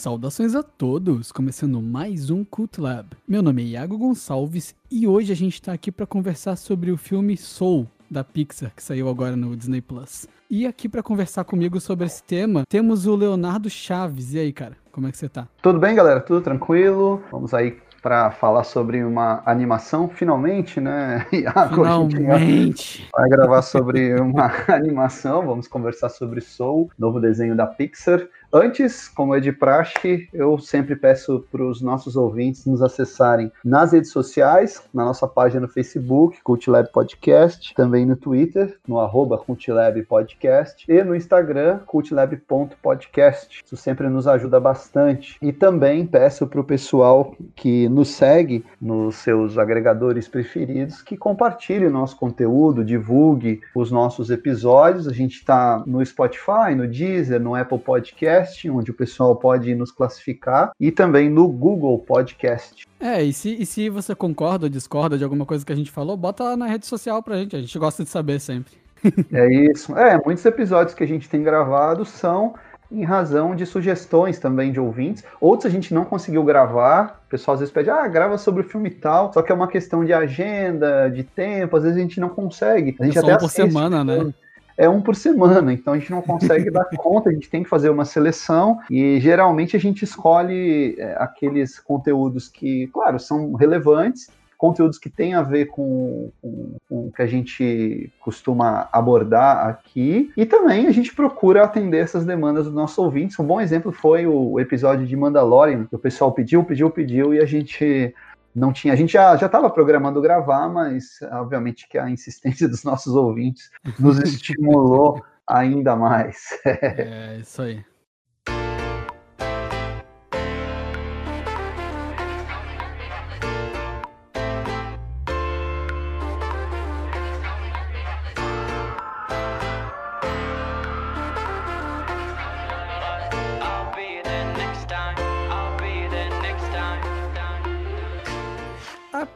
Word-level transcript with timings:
Saudações 0.00 0.54
a 0.54 0.62
todos, 0.62 1.30
começando 1.30 1.82
mais 1.82 2.30
um 2.30 2.42
Cult 2.42 2.80
Lab. 2.80 3.10
Meu 3.28 3.42
nome 3.42 3.62
é 3.62 3.66
Iago 3.66 3.98
Gonçalves 3.98 4.74
e 4.90 5.06
hoje 5.06 5.30
a 5.30 5.36
gente 5.36 5.52
está 5.52 5.74
aqui 5.74 5.92
para 5.92 6.06
conversar 6.06 6.56
sobre 6.56 6.90
o 6.90 6.96
filme 6.96 7.36
Soul 7.36 7.86
da 8.10 8.24
Pixar 8.24 8.72
que 8.74 8.82
saiu 8.82 9.10
agora 9.10 9.36
no 9.36 9.54
Disney 9.54 9.82
Plus. 9.82 10.26
E 10.48 10.66
aqui 10.66 10.88
para 10.88 11.02
conversar 11.02 11.44
comigo 11.44 11.78
sobre 11.78 12.06
esse 12.06 12.22
tema, 12.22 12.62
temos 12.66 13.06
o 13.06 13.14
Leonardo 13.14 13.68
Chaves. 13.68 14.32
E 14.32 14.38
aí, 14.38 14.54
cara, 14.54 14.74
como 14.90 15.06
é 15.06 15.12
que 15.12 15.18
você 15.18 15.28
tá? 15.28 15.46
Tudo 15.60 15.78
bem, 15.78 15.94
galera? 15.94 16.20
Tudo 16.22 16.40
tranquilo? 16.40 17.22
Vamos 17.30 17.52
aí 17.52 17.76
para 18.02 18.30
falar 18.30 18.64
sobre 18.64 19.04
uma 19.04 19.42
animação, 19.44 20.08
finalmente, 20.08 20.80
né? 20.80 21.26
Iago, 21.32 21.84
finalmente! 22.10 23.08
vai 23.12 23.28
gravar 23.28 23.62
sobre 23.62 24.18
uma 24.18 24.50
animação, 24.68 25.44
vamos 25.46 25.68
conversar 25.68 26.08
sobre 26.08 26.40
Soul, 26.40 26.90
novo 26.98 27.20
desenho 27.20 27.54
da 27.54 27.66
Pixar. 27.66 28.26
Antes, 28.52 29.06
como 29.06 29.32
é 29.32 29.38
de 29.38 29.52
praxe, 29.52 30.28
eu 30.34 30.58
sempre 30.58 30.96
peço 30.96 31.46
para 31.52 31.62
os 31.64 31.80
nossos 31.80 32.16
ouvintes 32.16 32.66
nos 32.66 32.82
acessarem 32.82 33.52
nas 33.64 33.92
redes 33.92 34.10
sociais, 34.10 34.82
na 34.92 35.04
nossa 35.04 35.28
página 35.28 35.60
no 35.60 35.68
Facebook, 35.68 36.42
CultLab 36.42 36.90
Podcast, 36.90 37.72
também 37.74 38.04
no 38.04 38.16
Twitter, 38.16 38.76
no 38.88 38.98
arroba 38.98 39.38
CultLab 39.38 40.02
Podcast, 40.02 40.84
e 40.88 41.04
no 41.04 41.14
Instagram, 41.14 41.78
cultlab.podcast. 41.86 43.62
Isso 43.64 43.76
sempre 43.76 44.08
nos 44.08 44.26
ajuda 44.26 44.58
bastante. 44.58 45.36
E 45.40 45.52
também 45.52 46.04
peço 46.04 46.44
para 46.44 46.60
o 46.60 46.64
pessoal 46.64 47.36
que 47.54 47.88
nos 47.88 48.08
segue 48.08 48.64
nos 48.80 49.14
seus 49.14 49.58
agregadores 49.58 50.26
preferidos 50.26 51.02
que 51.02 51.16
compartilhe 51.16 51.86
o 51.86 51.90
nosso 51.90 52.16
conteúdo, 52.16 52.84
divulgue 52.84 53.60
os 53.76 53.92
nossos 53.92 54.28
episódios. 54.28 55.06
A 55.06 55.12
gente 55.12 55.36
está 55.36 55.84
no 55.86 56.04
Spotify, 56.04 56.74
no 56.76 56.88
Deezer, 56.88 57.40
no 57.40 57.54
Apple 57.54 57.78
Podcast 57.78 58.39
Podcast, 58.40 58.70
onde 58.70 58.90
o 58.90 58.94
pessoal 58.94 59.36
pode 59.36 59.74
nos 59.74 59.90
classificar, 59.90 60.72
e 60.80 60.90
também 60.90 61.28
no 61.28 61.46
Google 61.48 61.98
Podcast. 61.98 62.86
É, 62.98 63.22
e 63.22 63.32
se, 63.32 63.54
e 63.60 63.66
se 63.66 63.88
você 63.88 64.14
concorda 64.14 64.66
ou 64.66 64.70
discorda 64.70 65.18
de 65.18 65.24
alguma 65.24 65.44
coisa 65.44 65.64
que 65.64 65.72
a 65.72 65.76
gente 65.76 65.90
falou, 65.90 66.16
bota 66.16 66.44
lá 66.44 66.56
na 66.56 66.66
rede 66.66 66.86
social 66.86 67.22
pra 67.22 67.36
gente, 67.36 67.56
a 67.56 67.60
gente 67.60 67.78
gosta 67.78 68.02
de 68.02 68.10
saber 68.10 68.40
sempre. 68.40 68.72
é 69.32 69.52
isso. 69.70 69.96
É, 69.96 70.20
muitos 70.24 70.44
episódios 70.44 70.94
que 70.94 71.04
a 71.04 71.06
gente 71.06 71.28
tem 71.28 71.42
gravado 71.42 72.04
são 72.04 72.54
em 72.90 73.04
razão 73.04 73.54
de 73.54 73.64
sugestões 73.64 74.38
também 74.38 74.72
de 74.72 74.80
ouvintes. 74.80 75.24
Outros 75.40 75.66
a 75.66 75.74
gente 75.74 75.94
não 75.94 76.04
conseguiu 76.04 76.42
gravar. 76.42 77.22
O 77.26 77.30
pessoal 77.30 77.54
às 77.54 77.60
vezes 77.60 77.72
pede, 77.72 77.88
ah, 77.88 78.06
grava 78.08 78.36
sobre 78.36 78.62
o 78.62 78.64
filme 78.64 78.88
e 78.88 78.94
tal. 78.94 79.32
Só 79.32 79.42
que 79.42 79.52
é 79.52 79.54
uma 79.54 79.68
questão 79.68 80.04
de 80.04 80.12
agenda, 80.12 81.08
de 81.08 81.22
tempo, 81.22 81.76
às 81.76 81.84
vezes 81.84 81.96
a 81.96 82.00
gente 82.00 82.18
não 82.18 82.28
consegue. 82.28 82.96
A 82.98 83.04
gente 83.04 83.16
é 83.16 83.20
só 83.20 83.26
até 83.28 83.36
um 83.36 83.38
por 83.38 83.50
semana, 83.50 84.02
né? 84.02 84.32
É 84.80 84.88
um 84.88 85.02
por 85.02 85.14
semana, 85.14 85.74
então 85.74 85.92
a 85.92 85.98
gente 85.98 86.10
não 86.10 86.22
consegue 86.22 86.70
dar 86.72 86.86
conta, 86.96 87.28
a 87.28 87.32
gente 87.32 87.50
tem 87.50 87.62
que 87.62 87.68
fazer 87.68 87.90
uma 87.90 88.06
seleção 88.06 88.78
e 88.90 89.20
geralmente 89.20 89.76
a 89.76 89.78
gente 89.78 90.06
escolhe 90.06 90.96
é, 90.98 91.16
aqueles 91.18 91.78
conteúdos 91.78 92.48
que, 92.48 92.86
claro, 92.86 93.20
são 93.20 93.52
relevantes, 93.52 94.30
conteúdos 94.56 94.98
que 94.98 95.10
têm 95.10 95.34
a 95.34 95.42
ver 95.42 95.66
com, 95.66 96.30
com, 96.40 96.76
com, 96.88 97.06
o 97.08 97.12
que 97.12 97.20
a 97.20 97.26
gente 97.26 98.10
costuma 98.20 98.88
abordar 98.90 99.66
aqui, 99.68 100.32
e 100.34 100.46
também 100.46 100.86
a 100.86 100.92
gente 100.92 101.14
procura 101.14 101.62
atender 101.62 101.98
essas 101.98 102.24
demandas 102.24 102.64
dos 102.64 102.74
nossos 102.74 102.96
ouvintes. 102.96 103.38
Um 103.38 103.46
bom 103.46 103.60
exemplo 103.60 103.92
foi 103.92 104.26
o 104.26 104.58
episódio 104.58 105.06
de 105.06 105.16
Mandalorian, 105.16 105.84
que 105.84 105.96
o 105.96 105.98
pessoal 105.98 106.32
pediu, 106.32 106.64
pediu, 106.64 106.90
pediu, 106.90 107.34
e 107.34 107.40
a 107.40 107.46
gente 107.46 108.14
não 108.54 108.72
tinha. 108.72 108.92
A 108.92 108.96
gente 108.96 109.12
já 109.12 109.34
estava 109.34 109.70
programando 109.70 110.20
gravar, 110.20 110.68
mas 110.68 111.20
obviamente 111.32 111.88
que 111.88 111.98
a 111.98 112.10
insistência 112.10 112.66
dos 112.68 112.84
nossos 112.84 113.14
ouvintes 113.14 113.70
nos 113.98 114.18
estimulou 114.18 115.22
ainda 115.46 115.96
mais. 115.96 116.36
é, 116.64 117.38
isso 117.40 117.62
aí. 117.62 117.84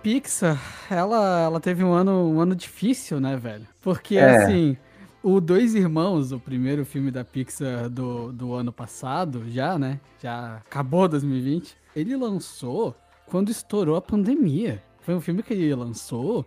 Pixar, 0.05 0.61
ela, 0.91 1.45
ela 1.45 1.59
teve 1.59 1.83
um 1.83 1.91
ano, 1.91 2.31
um 2.31 2.39
ano 2.39 2.55
difícil, 2.55 3.19
né, 3.19 3.39
velho? 3.39 3.67
Porque, 3.81 4.19
é. 4.19 4.37
assim, 4.37 4.77
o 5.23 5.41
Dois 5.41 5.75
Irmãos, 5.75 6.31
o 6.31 6.39
primeiro 6.39 6.85
filme 6.85 7.11
da 7.11 7.25
Pixar 7.25 7.89
do, 7.89 8.31
do 8.31 8.53
ano 8.53 8.71
passado, 8.71 9.45
já, 9.49 9.79
né? 9.79 9.99
Já 10.23 10.57
acabou 10.57 11.09
2020. 11.09 11.75
Ele 11.97 12.15
lançou 12.17 12.95
quando 13.25 13.49
estourou 13.49 13.97
a 13.97 14.03
pandemia. 14.03 14.83
Foi 15.01 15.15
um 15.15 15.23
filme 15.23 15.43
que 15.43 15.55
ele 15.55 15.75
lançou. 15.75 16.45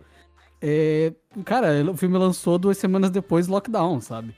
É, 0.62 1.12
cara, 1.44 1.84
o 1.90 1.96
filme 1.96 2.16
lançou 2.16 2.58
duas 2.58 2.78
semanas 2.78 3.10
depois 3.10 3.48
do 3.48 3.54
lockdown, 3.54 4.00
sabe? 4.00 4.36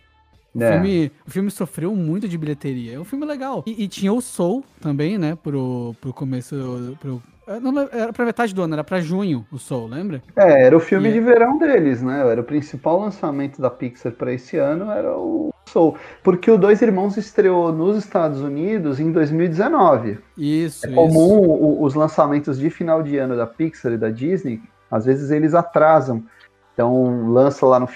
O, 0.55 0.63
é. 0.63 0.73
filme, 0.73 1.13
o 1.27 1.31
filme 1.31 1.51
sofreu 1.51 1.95
muito 1.95 2.27
de 2.27 2.39
bilheteria. 2.39 2.95
É 2.95 2.99
um 2.99 3.05
filme 3.05 3.27
legal. 3.27 3.63
E, 3.67 3.85
e, 3.85 3.87
tinha 3.87 4.15
o 4.15 4.23
Soul 4.23 4.65
também, 4.81 5.19
né? 5.19 5.35
Pro, 5.35 5.95
pro 6.01 6.11
começo. 6.15 6.97
Pro, 6.99 7.23
não, 7.59 7.88
era 7.91 8.12
pra 8.12 8.25
metade 8.25 8.55
do 8.55 8.62
ano, 8.62 8.75
era 8.75 8.84
pra 8.84 9.00
junho 9.00 9.47
o 9.50 9.59
Soul, 9.59 9.88
lembra? 9.88 10.22
É, 10.37 10.66
era 10.66 10.77
o 10.77 10.81
filme 10.81 11.09
e... 11.09 11.12
de 11.12 11.21
verão 11.21 11.59
deles, 11.59 12.03
né? 12.03 12.21
Era 12.31 12.41
o 12.41 12.44
principal 12.44 13.00
lançamento 13.00 13.61
da 13.61 13.71
Pixar 13.71 14.12
para 14.12 14.33
esse 14.33 14.56
ano, 14.56 14.91
era 14.91 15.16
o 15.16 15.53
Soul. 15.69 15.97
Porque 16.22 16.50
o 16.50 16.59
Dois 16.59 16.81
Irmãos 16.83 17.16
estreou 17.16 17.72
nos 17.72 17.97
Estados 17.97 18.41
Unidos 18.41 19.00
em 19.00 19.10
2019. 19.10 20.19
Isso. 20.37 20.87
É 20.87 20.91
comum 20.93 21.43
isso. 21.43 21.83
os 21.83 21.94
lançamentos 21.94 22.59
de 22.59 22.71
final 22.71 23.03
de 23.03 23.16
ano 23.16 23.37
da 23.37 23.47
Pixar 23.47 23.93
e 23.93 23.99
da 23.99 24.10
Disney, 24.10 24.60
às 24.91 25.05
vezes 25.05 25.31
eles 25.31 25.55
atrasam. 25.55 26.22
Então 26.72 27.31
lança 27.31 27.66
lá 27.66 27.78
no 27.81 27.89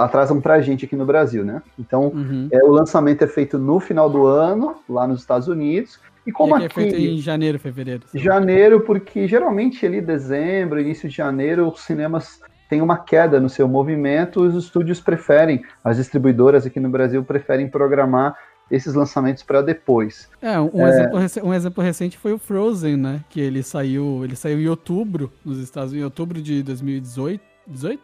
atrasam 0.00 0.40
pra 0.40 0.60
gente 0.60 0.84
aqui 0.84 0.96
no 0.96 1.04
Brasil, 1.04 1.44
né? 1.44 1.62
Então 1.78 2.08
uhum. 2.08 2.48
é, 2.50 2.58
o 2.64 2.72
lançamento 2.72 3.22
é 3.22 3.26
feito 3.26 3.58
no 3.58 3.78
final 3.78 4.10
do 4.10 4.26
ano, 4.26 4.76
lá 4.88 5.06
nos 5.06 5.20
Estados 5.20 5.48
Unidos, 5.48 6.00
e 6.26 6.32
como 6.32 6.54
e 6.54 6.64
aqui, 6.64 6.66
é 6.66 6.68
feito 6.68 6.96
em 6.96 7.18
janeiro, 7.18 7.58
fevereiro. 7.58 8.02
Janeiro, 8.14 8.80
porque 8.80 9.26
geralmente 9.26 9.84
ali 9.84 10.00
dezembro, 10.00 10.80
início 10.80 11.08
de 11.08 11.14
janeiro, 11.14 11.68
os 11.68 11.80
cinemas 11.80 12.40
têm 12.68 12.80
uma 12.80 12.96
queda 12.96 13.38
no 13.40 13.48
seu 13.48 13.68
movimento, 13.68 14.40
os 14.40 14.54
estúdios 14.54 15.00
preferem, 15.00 15.62
as 15.84 15.96
distribuidoras 15.98 16.64
aqui 16.64 16.80
no 16.80 16.88
Brasil 16.88 17.22
preferem 17.22 17.68
programar 17.68 18.34
esses 18.70 18.94
lançamentos 18.94 19.42
para 19.42 19.60
depois. 19.60 20.30
É, 20.40 20.58
um, 20.58 20.86
é... 20.86 20.88
Exemplo, 20.88 21.48
um 21.48 21.54
exemplo 21.54 21.84
recente 21.84 22.16
foi 22.16 22.32
o 22.32 22.38
Frozen, 22.38 22.96
né? 22.96 23.20
Que 23.28 23.40
ele 23.40 23.62
saiu, 23.62 24.24
ele 24.24 24.34
saiu 24.34 24.58
em 24.58 24.68
outubro 24.68 25.30
nos 25.44 25.58
Estados 25.58 25.92
Unidos, 25.92 26.02
em 26.02 26.04
outubro 26.04 26.40
de 26.40 26.62
2018, 26.62 27.42
18? 27.66 28.00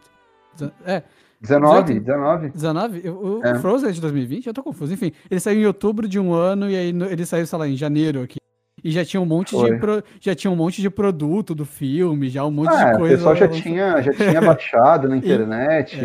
É, 0.85 1.03
19, 1.41 2.01
19. 2.01 2.51
19? 2.51 3.09
O 3.11 3.41
é. 3.45 3.59
Frozen 3.59 3.91
é 3.91 3.93
de 3.93 4.01
2020? 4.01 4.47
Eu 4.47 4.55
tô 4.55 4.63
confuso. 4.63 4.93
Enfim, 4.93 5.13
ele 5.31 5.41
saiu 5.41 5.61
em 5.61 5.67
outubro 5.67 6.09
de 6.09 6.19
um 6.19 6.33
ano 6.33 6.69
e 6.69 6.77
aí 6.77 6.89
ele 6.89 7.25
saiu, 7.25 7.47
sei 7.47 7.59
lá, 7.59 7.69
em 7.69 7.77
janeiro 7.77 8.23
aqui. 8.23 8.39
E 8.83 8.91
já 8.93 9.05
tinha 9.05 9.21
um 9.21 9.27
monte 9.27 9.57
de 9.57 9.77
pro, 9.77 10.03
já 10.21 10.35
tinha 10.35 10.51
um 10.51 10.57
monte 10.57 10.81
de 10.81 10.89
produto 10.89 11.55
do 11.55 11.65
filme, 11.65 12.29
já 12.29 12.45
um 12.45 12.51
monte 12.51 12.73
ah, 12.73 12.93
de 12.93 12.99
coisa. 12.99 13.15
O 13.15 13.17
pessoal 13.17 13.37
já 13.37 13.49
tinha, 13.49 14.01
já 14.03 14.13
tinha 14.13 14.41
baixado 14.41 15.09
na 15.09 15.17
internet. 15.19 15.99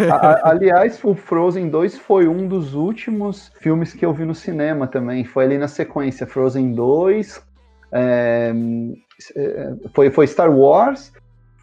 É. 0.00 0.10
A, 0.10 0.50
aliás, 0.50 0.98
o 1.04 1.14
Frozen 1.14 1.68
2 1.68 1.98
foi 1.98 2.26
um 2.26 2.48
dos 2.48 2.74
últimos 2.74 3.52
filmes 3.60 3.92
que 3.92 4.04
eu 4.04 4.12
vi 4.12 4.24
no 4.24 4.34
cinema 4.34 4.86
também. 4.86 5.24
Foi 5.24 5.44
ali 5.44 5.58
na 5.58 5.68
sequência, 5.68 6.26
Frozen 6.26 6.72
2, 6.72 7.40
é, 7.92 8.52
é, 9.36 9.74
foi, 9.94 10.10
foi 10.10 10.26
Star 10.26 10.50
Wars, 10.50 11.12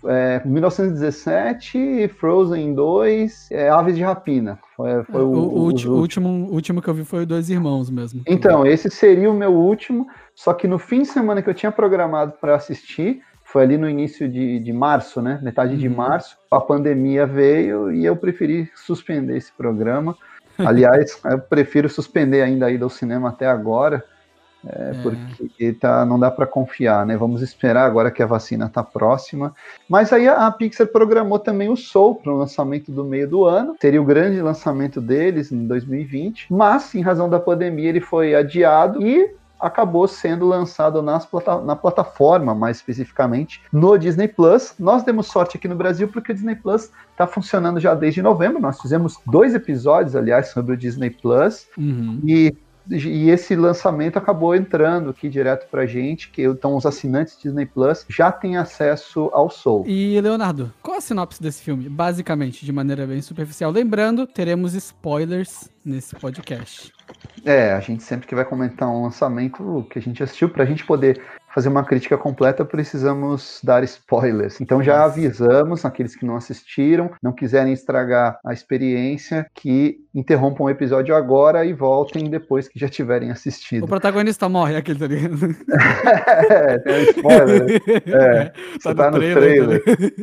é, 0.05 0.41
1917, 0.45 2.07
Frozen 2.19 2.73
2, 2.73 3.49
é, 3.51 3.69
Aves 3.69 3.95
de 3.95 4.03
Rapina. 4.03 4.59
Foi, 4.75 5.03
foi 5.03 5.21
o, 5.21 5.27
o, 5.27 5.57
o, 5.57 5.61
último, 5.99 6.29
último 6.51 6.81
que 6.81 6.87
eu 6.87 6.93
vi 6.93 7.03
foi 7.03 7.25
Dois 7.25 7.49
Irmãos 7.49 7.89
mesmo. 7.89 8.21
Então, 8.27 8.65
esse 8.65 8.89
seria 8.89 9.29
o 9.29 9.33
meu 9.33 9.53
último, 9.53 10.07
só 10.35 10.53
que 10.53 10.67
no 10.67 10.79
fim 10.79 11.01
de 11.01 11.07
semana 11.07 11.41
que 11.41 11.49
eu 11.49 11.53
tinha 11.53 11.71
programado 11.71 12.33
para 12.39 12.55
assistir, 12.55 13.21
foi 13.43 13.63
ali 13.63 13.77
no 13.77 13.89
início 13.89 14.29
de, 14.29 14.59
de 14.59 14.71
março, 14.71 15.21
né? 15.21 15.39
Metade 15.41 15.73
uhum. 15.73 15.79
de 15.79 15.89
março, 15.89 16.37
a 16.51 16.61
pandemia 16.61 17.25
veio 17.25 17.91
e 17.91 18.05
eu 18.05 18.15
preferi 18.15 18.69
suspender 18.75 19.35
esse 19.37 19.51
programa. 19.51 20.15
Aliás, 20.59 21.19
eu 21.25 21.39
prefiro 21.39 21.89
suspender 21.89 22.41
ainda 22.41 22.67
a 22.67 22.71
ida 22.71 22.83
ao 22.83 22.89
cinema 22.89 23.29
até 23.29 23.47
agora, 23.47 24.05
é, 24.67 24.91
é. 24.91 25.01
Porque 25.37 25.73
tá, 25.73 26.05
não 26.05 26.19
dá 26.19 26.29
para 26.29 26.45
confiar, 26.45 27.05
né? 27.05 27.15
Vamos 27.15 27.41
esperar 27.41 27.85
agora 27.85 28.11
que 28.11 28.21
a 28.21 28.25
vacina 28.25 28.65
está 28.65 28.83
próxima. 28.83 29.53
Mas 29.87 30.11
aí 30.11 30.27
a, 30.27 30.47
a 30.47 30.51
Pixar 30.51 30.87
programou 30.87 31.39
também 31.39 31.69
o 31.69 31.77
Soul 31.77 32.15
para 32.15 32.31
o 32.31 32.37
lançamento 32.37 32.91
do 32.91 33.03
meio 33.03 33.27
do 33.27 33.45
ano. 33.45 33.75
Seria 33.79 34.01
o 34.01 34.05
grande 34.05 34.41
lançamento 34.41 34.99
deles 34.99 35.51
em 35.51 35.65
2020. 35.65 36.47
Mas, 36.49 36.93
em 36.93 37.01
razão 37.01 37.29
da 37.29 37.39
pandemia, 37.39 37.89
ele 37.89 38.01
foi 38.01 38.35
adiado 38.35 39.05
e 39.05 39.33
acabou 39.59 40.07
sendo 40.07 40.47
lançado 40.47 41.01
nas 41.01 41.25
plata 41.25 41.59
na 41.59 41.75
plataforma, 41.75 42.55
mais 42.55 42.77
especificamente 42.77 43.61
no 43.73 43.97
Disney 43.97 44.27
Plus. 44.27 44.73
Nós 44.79 45.03
demos 45.03 45.27
sorte 45.27 45.57
aqui 45.57 45.67
no 45.67 45.75
Brasil 45.75 46.07
porque 46.07 46.31
o 46.31 46.35
Disney 46.35 46.55
Plus 46.55 46.89
está 47.11 47.27
funcionando 47.27 47.79
já 47.79 47.93
desde 47.93 48.21
novembro. 48.21 48.61
Nós 48.61 48.81
fizemos 48.81 49.17
dois 49.25 49.53
episódios, 49.53 50.15
aliás, 50.15 50.47
sobre 50.47 50.73
o 50.73 50.77
Disney 50.77 51.09
Plus. 51.09 51.67
Uhum. 51.77 52.21
E 52.23 52.55
e 52.89 53.29
esse 53.29 53.55
lançamento 53.55 54.17
acabou 54.17 54.55
entrando 54.55 55.09
aqui 55.11 55.29
direto 55.29 55.67
pra 55.69 55.85
gente, 55.85 56.29
que 56.29 56.43
então 56.43 56.75
os 56.75 56.85
assinantes 56.85 57.37
Disney 57.41 57.65
Plus 57.65 58.05
já 58.09 58.31
têm 58.31 58.57
acesso 58.57 59.29
ao 59.31 59.49
Soul. 59.49 59.85
E 59.87 60.19
Leonardo, 60.19 60.73
qual 60.81 60.97
a 60.97 61.01
sinopse 61.01 61.41
desse 61.41 61.61
filme? 61.61 61.87
Basicamente, 61.87 62.65
de 62.65 62.71
maneira 62.71 63.05
bem 63.05 63.21
superficial. 63.21 63.71
Lembrando, 63.71 64.25
teremos 64.25 64.73
spoilers 64.73 65.69
nesse 65.85 66.15
podcast. 66.15 66.98
É, 67.45 67.73
a 67.73 67.79
gente 67.79 68.03
sempre 68.03 68.27
que 68.27 68.35
vai 68.35 68.45
comentar 68.45 68.89
um 68.89 69.03
lançamento 69.03 69.85
que 69.89 69.99
a 69.99 70.01
gente 70.01 70.21
assistiu, 70.21 70.49
pra 70.49 70.65
gente 70.65 70.85
poder 70.85 71.21
fazer 71.53 71.69
uma 71.69 71.83
crítica 71.83 72.17
completa, 72.17 72.63
precisamos 72.63 73.59
dar 73.63 73.83
spoilers. 73.83 74.61
Então 74.61 74.83
já 74.83 75.03
avisamos 75.03 75.83
aqueles 75.83 76.15
que 76.15 76.25
não 76.25 76.35
assistiram, 76.35 77.11
não 77.21 77.31
quiserem 77.31 77.73
estragar 77.73 78.39
a 78.45 78.53
experiência, 78.53 79.47
que 79.53 79.97
interrompam 80.13 80.65
o 80.65 80.69
episódio 80.69 81.15
agora 81.15 81.65
e 81.65 81.73
voltem 81.73 82.29
depois 82.29 82.67
que 82.67 82.79
já 82.79 82.87
tiverem 82.87 83.31
assistido. 83.31 83.83
O 83.83 83.87
protagonista 83.87 84.47
morre, 84.47 84.75
aquele 84.75 84.99
tá 84.99 85.07
ligado? 85.07 85.55
é, 86.49 86.77
tem 86.79 86.95
um 86.95 87.09
spoiler. 87.09 87.79
É, 88.09 88.45
tá 88.45 88.53
você 88.79 88.95
tá 88.95 89.11
no, 89.11 89.17
no 89.17 89.33
trailer. 89.33 89.83
trailer. 89.83 90.13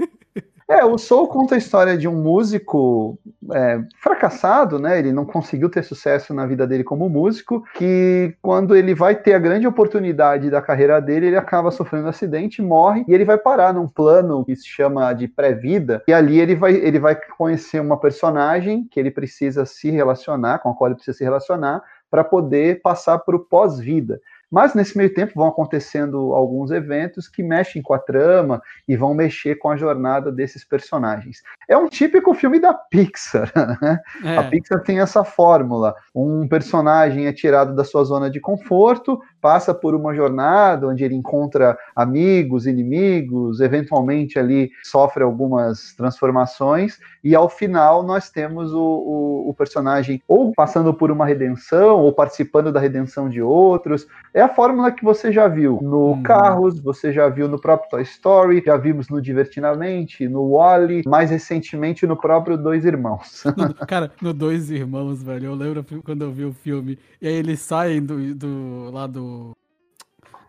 É, 0.69 0.85
o 0.85 0.99
Soul 0.99 1.29
conta 1.29 1.55
a 1.55 1.59
história 1.59 1.97
de 1.97 2.09
um 2.09 2.21
músico 2.21 3.17
é, 3.55 3.81
fracassado, 4.03 4.81
né? 4.81 4.99
Ele 4.99 5.13
não 5.13 5.25
conseguiu 5.25 5.71
ter 5.71 5.85
sucesso 5.85 6.35
na 6.35 6.45
vida 6.45 6.67
dele 6.67 6.83
como 6.83 7.09
músico, 7.09 7.63
que 7.75 8.35
quando 8.43 8.75
ele 8.75 8.93
vai 8.93 9.15
ter 9.15 9.35
a 9.35 9.39
grande 9.39 9.65
oportunidade 9.65 10.51
da 10.51 10.61
carreira 10.61 11.01
dele, 11.01 11.27
ele 11.27 11.37
acaba 11.37 11.71
sofrendo 11.71 12.07
um 12.07 12.11
acidente, 12.11 12.61
morre 12.61 13.05
e 13.07 13.15
ele 13.15 13.25
vai 13.25 13.39
parar 13.39 13.73
num 13.73 13.87
plano 13.87 14.45
que 14.45 14.57
se 14.57 14.67
chama 14.67 15.13
de 15.13 15.29
pré-vida. 15.29 16.03
E 16.09 16.13
ali 16.13 16.41
ele 16.41 16.57
vai, 16.57 16.75
ele 16.75 16.99
vai 16.99 17.15
conhecer 17.15 17.81
uma 17.81 17.97
personagem 17.97 18.89
que 18.91 18.99
ele 18.99 19.13
precisa 19.13 19.65
se 19.65 19.89
relacionar, 19.91 20.59
com 20.59 20.71
a 20.71 20.75
qual 20.75 20.89
ele 20.89 20.97
precisa 20.97 21.17
se 21.17 21.23
relacionar, 21.23 21.81
para 22.11 22.25
poder 22.25 22.81
passar 22.83 23.19
para 23.19 23.37
o 23.37 23.41
pós-vida. 23.41 24.21
Mas 24.51 24.75
nesse 24.75 24.97
meio 24.97 25.13
tempo 25.13 25.33
vão 25.35 25.49
acontecendo 25.49 26.33
alguns 26.35 26.71
eventos 26.71 27.29
que 27.29 27.43
mexem 27.43 27.83
com 27.83 27.93
a 27.93 27.99
trama 27.99 28.63
e 28.87 28.97
vão 28.97 29.15
mexer 29.15 29.57
com 29.57 29.69
a 29.69 29.77
jornada 29.77 30.31
desses 30.31 30.65
personagens. 30.65 31.43
É 31.69 31.77
um 31.77 31.89
típico 31.89 32.33
filme 32.35 32.59
da 32.61 32.73
Pixar. 32.75 33.53
Né? 33.83 34.01
É. 34.25 34.37
A 34.39 34.45
Pixar 34.45 34.83
tem 34.83 35.01
essa 35.01 35.25
fórmula: 35.25 35.95
um 36.15 36.47
personagem 36.49 37.27
é 37.27 37.33
tirado 37.33 37.75
da 37.75 37.85
sua 37.85 38.05
zona 38.05 38.31
de 38.31 38.41
conforto, 38.41 39.21
passa 39.41 39.75
por 39.75 39.95
uma 39.95 40.15
jornada 40.15 40.89
onde 40.89 41.05
ele 41.05 41.15
encontra 41.15 41.77
amigos, 41.95 42.67
inimigos, 42.67 43.61
eventualmente 43.61 44.39
ali 44.39 44.71
sofre 44.83 45.23
algumas 45.23 45.95
transformações, 45.95 46.99
e 47.23 47.35
ao 47.35 47.49
final 47.49 48.03
nós 48.03 48.31
temos 48.31 48.73
o, 48.73 48.81
o, 48.81 49.51
o 49.51 49.55
personagem 49.55 50.23
ou 50.27 50.53
passando 50.53 50.95
por 50.95 51.11
uma 51.11 51.27
redenção, 51.27 52.01
ou 52.01 52.13
participando 52.13 52.73
da 52.73 52.81
redenção 52.81 53.29
de 53.29 53.43
outros. 53.43 54.07
É 54.37 54.43
a 54.43 54.51
fórmula 54.51 54.93
que 54.93 55.03
você 55.03 55.33
já 55.33 55.49
viu 55.49 55.79
no 55.81 56.13
hum. 56.13 56.23
Carros, 56.23 56.79
você 56.79 57.11
já 57.11 57.27
viu 57.27 57.49
no 57.49 57.59
próprio 57.59 57.89
Toy 57.89 58.03
Story, 58.03 58.63
já 58.63 58.77
vimos 58.77 59.09
no 59.09 59.19
Divertidamente, 59.19 60.29
no 60.29 60.51
Wally, 60.51 61.05
mais 61.07 61.31
recentemente 61.31 62.07
no 62.07 62.19
próprio 62.19 62.59
Dois 62.59 62.85
Irmãos. 62.85 63.45
Cara, 63.89 64.13
no 64.21 64.35
Dois 64.35 64.71
Irmãos, 64.71 65.23
velho, 65.23 65.47
eu 65.47 65.55
lembro 65.55 65.83
quando 66.05 66.21
eu 66.21 66.31
vi 66.31 66.45
o 66.45 66.53
filme, 66.53 66.99
e 67.19 67.27
aí 67.27 67.33
eles 67.33 67.61
saem 67.61 68.03
do, 68.03 68.35
do 68.35 68.91
lá 68.93 69.07
do 69.07 69.57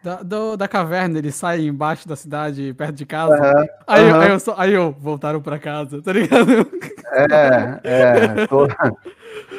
da, 0.04 0.22
do, 0.22 0.57
da 0.57 0.68
caverna, 0.68 1.18
eles 1.18 1.36
saem 1.36 1.68
embaixo 1.68 2.10
da 2.10 2.18
cidade, 2.18 2.74
perto 2.74 2.94
de 2.94 3.06
casa. 3.06 3.36
Uhum, 3.36 3.68
aí, 3.88 4.12
uhum. 4.12 4.19
aí, 4.19 4.30
eu, 4.30 4.54
aí 4.57 4.74
eu 4.74 4.92
voltaram 5.00 5.42
pra 5.42 5.57
casa, 5.57 6.01
tá 6.01 6.12
ligado? 6.12 6.69
É, 7.13 7.80
é. 7.86 8.48
Tô... 8.48 8.68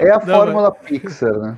É 0.01 0.11
a 0.11 0.19
Não, 0.19 0.27
fórmula 0.27 0.77
mas... 0.77 0.89
Pixar, 0.89 1.33
né? 1.39 1.57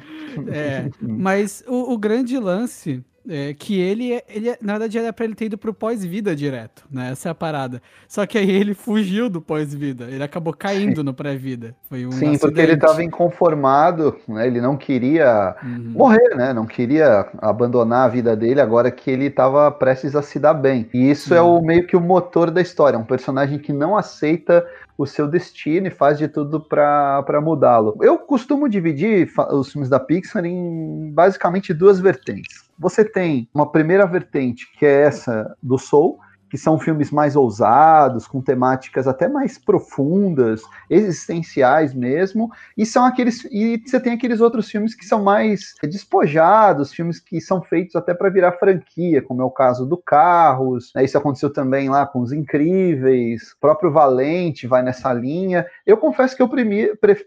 É, 0.52 0.90
mas 1.00 1.62
o, 1.66 1.92
o 1.92 1.98
grande 1.98 2.38
lance 2.38 3.04
é, 3.28 3.54
que 3.54 3.78
ele, 3.78 4.14
é, 4.14 4.24
ele, 4.28 4.48
é, 4.48 4.58
na 4.60 4.74
verdade, 4.74 4.98
era 4.98 5.12
pra 5.12 5.24
ele 5.24 5.34
ter 5.34 5.46
ido 5.46 5.58
pro 5.58 5.74
pós-vida 5.74 6.34
direto, 6.34 6.84
né? 6.90 7.10
Essa 7.10 7.28
é 7.28 7.32
a 7.32 7.34
parada. 7.34 7.82
Só 8.08 8.24
que 8.26 8.38
aí 8.38 8.50
ele 8.50 8.74
fugiu 8.74 9.28
do 9.28 9.40
pós-vida, 9.40 10.04
ele 10.10 10.22
acabou 10.22 10.52
caindo 10.52 11.04
no 11.04 11.12
pré-vida. 11.12 11.74
Foi 11.88 12.06
um 12.06 12.12
Sim, 12.12 12.16
acidente. 12.16 12.40
porque 12.40 12.60
ele 12.60 12.72
estava 12.74 13.02
inconformado, 13.02 14.16
né? 14.26 14.46
Ele 14.46 14.60
não 14.60 14.76
queria 14.76 15.54
uhum. 15.62 15.92
morrer, 15.96 16.34
né? 16.34 16.52
Não 16.52 16.66
queria 16.66 17.28
abandonar 17.38 18.06
a 18.06 18.08
vida 18.08 18.34
dele 18.34 18.60
agora 18.60 18.90
que 18.90 19.10
ele 19.10 19.26
estava 19.26 19.70
prestes 19.70 20.16
a 20.16 20.22
se 20.22 20.38
dar 20.38 20.54
bem. 20.54 20.88
E 20.94 21.10
isso 21.10 21.32
uhum. 21.34 21.38
é 21.38 21.42
o 21.42 21.60
meio 21.60 21.86
que 21.86 21.96
o 21.96 22.00
motor 22.00 22.50
da 22.50 22.60
história, 22.60 22.98
um 22.98 23.04
personagem 23.04 23.58
que 23.58 23.72
não 23.72 23.96
aceita 23.96 24.66
o 24.96 25.06
seu 25.06 25.26
destino 25.26 25.86
e 25.86 25.90
faz 25.90 26.18
de 26.18 26.28
tudo 26.28 26.60
para 26.60 27.40
mudá-lo. 27.42 27.96
Eu 28.02 28.18
costumo 28.18 28.68
dividir 28.68 29.30
os 29.50 29.72
filmes 29.72 29.88
da 29.88 29.98
Pixar 29.98 30.44
em 30.44 31.10
basicamente 31.12 31.72
duas 31.72 31.98
vertentes. 31.98 32.69
Você 32.80 33.04
tem 33.04 33.46
uma 33.54 33.70
primeira 33.70 34.06
vertente, 34.06 34.66
que 34.78 34.86
é 34.86 35.02
essa 35.02 35.54
do 35.62 35.76
Soul, 35.76 36.18
que 36.50 36.58
são 36.58 36.78
filmes 36.78 37.10
mais 37.10 37.36
ousados, 37.36 38.26
com 38.26 38.42
temáticas 38.42 39.06
até 39.06 39.28
mais 39.28 39.56
profundas, 39.56 40.62
existenciais 40.88 41.94
mesmo, 41.94 42.50
e 42.76 42.84
são 42.84 43.04
aqueles 43.04 43.44
e 43.44 43.80
você 43.86 44.00
tem 44.00 44.14
aqueles 44.14 44.40
outros 44.40 44.68
filmes 44.68 44.94
que 44.94 45.04
são 45.04 45.22
mais 45.22 45.74
despojados, 45.82 46.92
filmes 46.92 47.20
que 47.20 47.40
são 47.40 47.62
feitos 47.62 47.94
até 47.94 48.12
para 48.12 48.28
virar 48.28 48.52
franquia, 48.52 49.22
como 49.22 49.42
é 49.42 49.44
o 49.44 49.50
caso 49.50 49.86
do 49.86 49.96
Carros, 49.96 50.90
né? 50.94 51.04
isso 51.04 51.16
aconteceu 51.16 51.52
também 51.52 51.88
lá 51.88 52.06
com 52.06 52.20
os 52.20 52.32
Incríveis, 52.32 53.54
próprio 53.60 53.92
Valente 53.92 54.66
vai 54.66 54.82
nessa 54.82 55.12
linha. 55.12 55.64
Eu 55.86 55.96
confesso 55.96 56.36
que 56.36 56.42
eu 56.42 56.50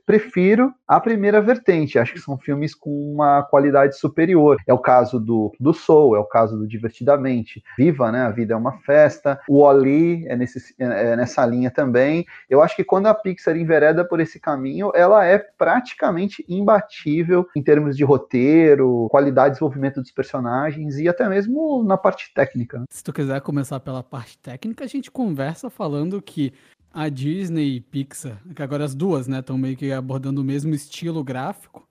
prefiro 0.05 0.73
a 0.87 0.99
primeira 0.99 1.41
vertente, 1.41 1.97
acho 1.97 2.13
que 2.13 2.19
são 2.19 2.37
filmes 2.37 2.75
com 2.75 3.13
uma 3.13 3.43
qualidade 3.43 3.97
superior. 3.97 4.57
É 4.67 4.73
o 4.73 4.79
caso 4.79 5.19
do, 5.19 5.53
do 5.59 5.73
Soul, 5.73 6.15
é 6.15 6.19
o 6.19 6.25
caso 6.25 6.57
do 6.57 6.67
Divertidamente, 6.67 7.63
Viva, 7.77 8.11
né? 8.11 8.23
A 8.23 8.29
vida 8.29 8.53
é 8.53 8.57
uma 8.57 8.73
festa 8.79 9.12
Floresta, 9.13 9.39
o 9.47 9.61
Oli 9.61 10.27
é, 10.27 10.35
nesse, 10.35 10.75
é, 10.79 11.11
é 11.11 11.15
nessa 11.15 11.45
linha 11.45 11.69
também. 11.69 12.25
Eu 12.49 12.61
acho 12.61 12.75
que 12.75 12.83
quando 12.83 13.07
a 13.07 13.13
Pixar 13.13 13.55
envereda 13.55 14.03
por 14.03 14.19
esse 14.19 14.39
caminho, 14.39 14.91
ela 14.95 15.25
é 15.25 15.37
praticamente 15.37 16.43
imbatível 16.49 17.47
em 17.55 17.61
termos 17.61 17.95
de 17.95 18.03
roteiro, 18.03 19.07
qualidade 19.09 19.49
de 19.49 19.53
desenvolvimento 19.53 20.01
dos 20.01 20.11
personagens 20.11 20.97
e 20.97 21.07
até 21.07 21.27
mesmo 21.27 21.83
na 21.83 21.97
parte 21.97 22.33
técnica. 22.33 22.83
Se 22.89 23.03
tu 23.03 23.13
quiser 23.13 23.39
começar 23.41 23.79
pela 23.79 24.03
parte 24.03 24.37
técnica, 24.37 24.83
a 24.83 24.87
gente 24.87 25.11
conversa 25.11 25.69
falando 25.69 26.21
que 26.21 26.53
a 26.93 27.09
Disney 27.09 27.77
e 27.77 27.81
Pixar, 27.81 28.37
que 28.55 28.61
agora 28.61 28.83
as 28.83 28.93
duas, 28.93 29.27
né, 29.27 29.39
estão 29.39 29.57
meio 29.57 29.75
que 29.75 29.91
abordando 29.91 30.41
o 30.41 30.43
mesmo 30.43 30.73
estilo 30.75 31.23
gráfico, 31.23 31.87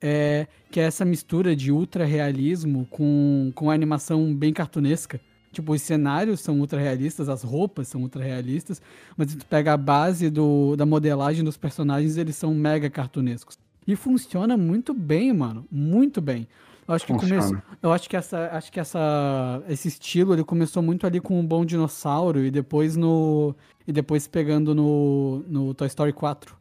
é, 0.00 0.46
que 0.70 0.80
é 0.80 0.84
essa 0.84 1.04
mistura 1.04 1.54
de 1.56 1.72
ultra 1.72 2.04
realismo 2.04 2.86
com, 2.86 3.52
com 3.54 3.70
animação 3.70 4.34
bem 4.34 4.52
cartunesca. 4.52 5.20
Tipo, 5.52 5.72
os 5.72 5.82
cenários 5.82 6.40
são 6.40 6.58
ultra 6.60 6.78
realistas, 6.78 7.28
as 7.28 7.42
roupas 7.42 7.88
são 7.88 8.02
ultra 8.02 8.22
realistas, 8.22 8.82
mas 9.16 9.30
se 9.30 9.36
tu 9.36 9.46
pega 9.46 9.72
a 9.72 9.76
base 9.76 10.30
do, 10.30 10.76
da 10.76 10.84
modelagem 10.84 11.42
dos 11.42 11.56
personagens, 11.56 12.16
eles 12.16 12.36
são 12.36 12.54
mega 12.54 12.90
cartunescos. 12.90 13.58
E 13.86 13.96
funciona 13.96 14.56
muito 14.56 14.92
bem, 14.92 15.32
mano. 15.32 15.66
Muito 15.70 16.20
bem. 16.20 16.46
Eu 16.86 16.94
acho 16.94 17.04
que 17.04 17.12
começou, 17.12 17.58
eu 17.82 17.92
acho 17.92 18.08
que 18.08 18.16
essa, 18.16 18.48
acho 18.52 18.72
que 18.72 18.80
essa, 18.80 19.62
esse 19.68 19.88
estilo 19.88 20.34
ele 20.34 20.42
começou 20.42 20.82
muito 20.82 21.06
ali 21.06 21.20
com 21.20 21.38
o 21.38 21.42
Bom 21.42 21.62
Dinossauro 21.62 22.42
e 22.42 22.50
depois 22.50 22.96
no 22.96 23.54
e 23.86 23.92
depois 23.92 24.26
pegando 24.26 24.74
no, 24.74 25.44
no 25.46 25.74
Toy 25.74 25.86
Story 25.86 26.14
4. 26.14 26.56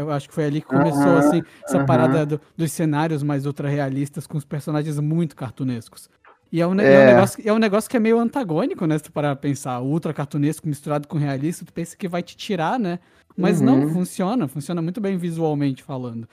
Eu 0.00 0.10
acho 0.10 0.28
que 0.28 0.34
foi 0.34 0.44
ali 0.44 0.60
que 0.60 0.66
começou 0.66 1.16
assim 1.16 1.42
essa 1.64 1.84
parada 1.84 2.26
do, 2.26 2.40
dos 2.56 2.72
cenários 2.72 3.22
mais 3.22 3.46
ultra 3.46 3.68
realistas 3.68 4.26
com 4.26 4.36
os 4.36 4.44
personagens 4.44 4.98
muito 4.98 5.36
cartunescos. 5.36 6.10
E 6.50 6.60
é 6.60 6.66
um, 6.66 6.78
é. 6.80 6.92
é 6.92 7.00
um, 7.00 7.06
negócio, 7.06 7.48
é 7.48 7.52
um 7.52 7.58
negócio 7.58 7.90
que 7.90 7.96
é 7.96 8.00
meio 8.00 8.18
antagônico, 8.18 8.86
né? 8.86 8.96
Se 8.96 9.04
tu 9.04 9.12
parar 9.12 9.36
pra 9.36 9.48
pensar, 9.48 9.80
ultra 9.80 10.14
cartunesco 10.14 10.66
misturado 10.66 11.06
com 11.06 11.18
realista, 11.18 11.64
tu 11.64 11.72
pensa 11.72 11.96
que 11.96 12.08
vai 12.08 12.22
te 12.22 12.36
tirar, 12.36 12.78
né? 12.78 12.98
Mas 13.36 13.60
uhum. 13.60 13.66
não, 13.66 13.88
funciona, 13.90 14.48
funciona 14.48 14.82
muito 14.82 15.00
bem 15.00 15.16
visualmente 15.16 15.82
falando. 15.82 16.26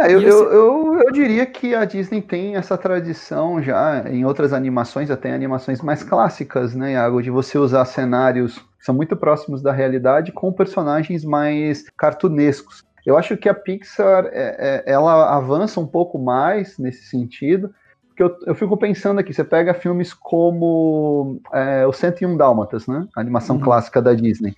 É, 0.00 0.12
eu, 0.12 0.20
eu, 0.20 0.52
eu, 0.52 1.02
eu, 1.04 1.12
diria 1.12 1.44
que 1.44 1.74
a 1.74 1.84
Disney 1.84 2.22
tem 2.22 2.54
essa 2.54 2.78
tradição 2.78 3.60
já 3.60 4.08
em 4.08 4.24
outras 4.24 4.52
animações, 4.52 5.10
até 5.10 5.30
em 5.30 5.34
animações 5.34 5.80
mais 5.80 6.04
clássicas, 6.04 6.76
né, 6.76 6.92
Iago, 6.92 7.20
de 7.20 7.30
você 7.30 7.58
usar 7.58 7.84
cenários 7.86 8.58
que 8.58 8.84
são 8.84 8.94
muito 8.94 9.16
próximos 9.16 9.62
da 9.62 9.72
realidade 9.72 10.30
com 10.30 10.52
personagens 10.52 11.24
mais 11.24 11.84
cartunescos. 11.98 12.84
Eu 13.04 13.18
acho 13.18 13.36
que 13.36 13.48
a 13.48 13.54
Pixar 13.54 14.26
é, 14.26 14.84
é, 14.86 14.92
ela 14.92 15.36
avança 15.36 15.80
um 15.80 15.86
pouco 15.86 16.18
mais 16.18 16.78
nesse 16.78 17.06
sentido, 17.06 17.74
que 18.20 18.24
eu, 18.24 18.36
eu 18.44 18.54
fico 18.54 18.76
pensando 18.76 19.18
aqui, 19.18 19.32
você 19.32 19.42
pega 19.42 19.72
filmes 19.72 20.12
como 20.12 21.40
é, 21.54 21.86
o 21.86 21.92
101 21.92 22.36
Dálmatas, 22.36 22.86
né? 22.86 23.08
A 23.16 23.20
animação 23.20 23.56
uhum. 23.56 23.62
clássica 23.62 24.02
da 24.02 24.12
Disney. 24.12 24.54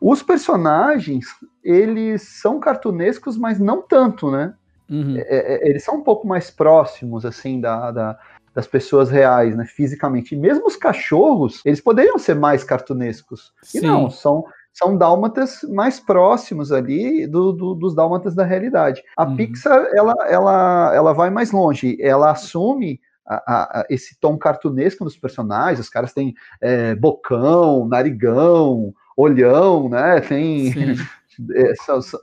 Os 0.00 0.22
personagens, 0.22 1.26
eles 1.62 2.22
são 2.22 2.58
cartunescos, 2.58 3.36
mas 3.36 3.60
não 3.60 3.82
tanto, 3.82 4.30
né? 4.30 4.54
Uhum. 4.88 5.18
É, 5.18 5.24
é, 5.28 5.68
eles 5.68 5.84
são 5.84 5.96
um 5.96 6.02
pouco 6.02 6.26
mais 6.26 6.50
próximos, 6.50 7.26
assim, 7.26 7.60
da, 7.60 7.90
da, 7.90 8.18
das 8.54 8.66
pessoas 8.66 9.10
reais, 9.10 9.54
né? 9.54 9.66
Fisicamente. 9.66 10.34
E 10.34 10.38
mesmo 10.38 10.66
os 10.66 10.76
cachorros, 10.76 11.60
eles 11.66 11.82
poderiam 11.82 12.18
ser 12.18 12.34
mais 12.34 12.64
cartunescos. 12.64 13.52
Sim. 13.62 13.78
E 13.78 13.80
não, 13.82 14.08
são 14.08 14.42
são 14.72 14.96
dálmatas 14.96 15.60
mais 15.68 16.00
próximos 16.00 16.72
ali 16.72 17.26
do, 17.26 17.52
do, 17.52 17.74
dos 17.74 17.94
dálmatas 17.94 18.34
da 18.34 18.44
realidade. 18.44 19.02
A 19.16 19.24
uhum. 19.24 19.36
Pixar, 19.36 19.86
ela, 19.94 20.14
ela, 20.28 20.94
ela 20.94 21.12
vai 21.12 21.30
mais 21.30 21.52
longe, 21.52 21.96
ela 22.00 22.30
assume 22.30 23.00
a, 23.26 23.80
a, 23.80 23.86
esse 23.88 24.18
tom 24.18 24.36
cartunesco 24.36 25.04
dos 25.04 25.16
personagens, 25.16 25.80
os 25.80 25.88
caras 25.88 26.12
têm 26.12 26.34
é, 26.60 26.94
bocão, 26.94 27.86
narigão, 27.86 28.94
olhão, 29.16 29.88
né? 29.88 30.20
Tem. 30.20 30.72
É, 31.56 31.72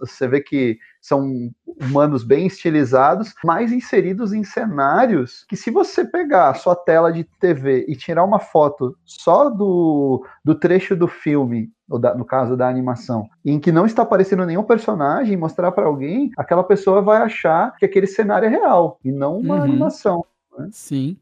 você 0.02 0.28
vê 0.28 0.40
que 0.40 0.78
são 1.02 1.52
humanos 1.66 2.24
bem 2.24 2.48
estilizados, 2.48 3.34
mas 3.44 3.72
inseridos 3.72 4.34
em 4.34 4.44
cenários 4.44 5.46
que, 5.48 5.56
se 5.56 5.72
você 5.72 6.04
pegar 6.04 6.50
a 6.50 6.54
sua 6.54 6.76
tela 6.76 7.12
de 7.12 7.24
TV 7.24 7.86
e 7.88 7.96
tirar 7.96 8.24
uma 8.24 8.40
foto 8.40 8.98
só 9.06 9.50
do, 9.50 10.26
do 10.44 10.56
trecho 10.56 10.96
do 10.96 11.08
filme, 11.08 11.72
da, 11.88 12.14
no 12.14 12.26
caso 12.26 12.58
da 12.58 12.68
animação, 12.68 13.28
em 13.44 13.60
que 13.60 13.72
não 13.72 13.86
está 13.86 14.04
aparecendo 14.04 14.46
nenhum 14.46 14.64
personagem, 14.64 15.38
mostrar 15.38 15.72
para 15.72 15.86
alguém, 15.86 16.32
aquela 16.38 16.64
pessoa 16.64 17.02
vai 17.02 17.22
achar 17.22 17.76
que 17.78 17.86
aquele 17.86 18.08
cenário 18.08 18.46
é 18.46 18.50
real 18.50 19.00
e 19.04 19.12
não 19.12 19.38
uma 19.38 19.56
uhum. 19.56 19.64
animação. 19.64 20.26
Né? 20.58 20.70
Sim. 20.72 21.18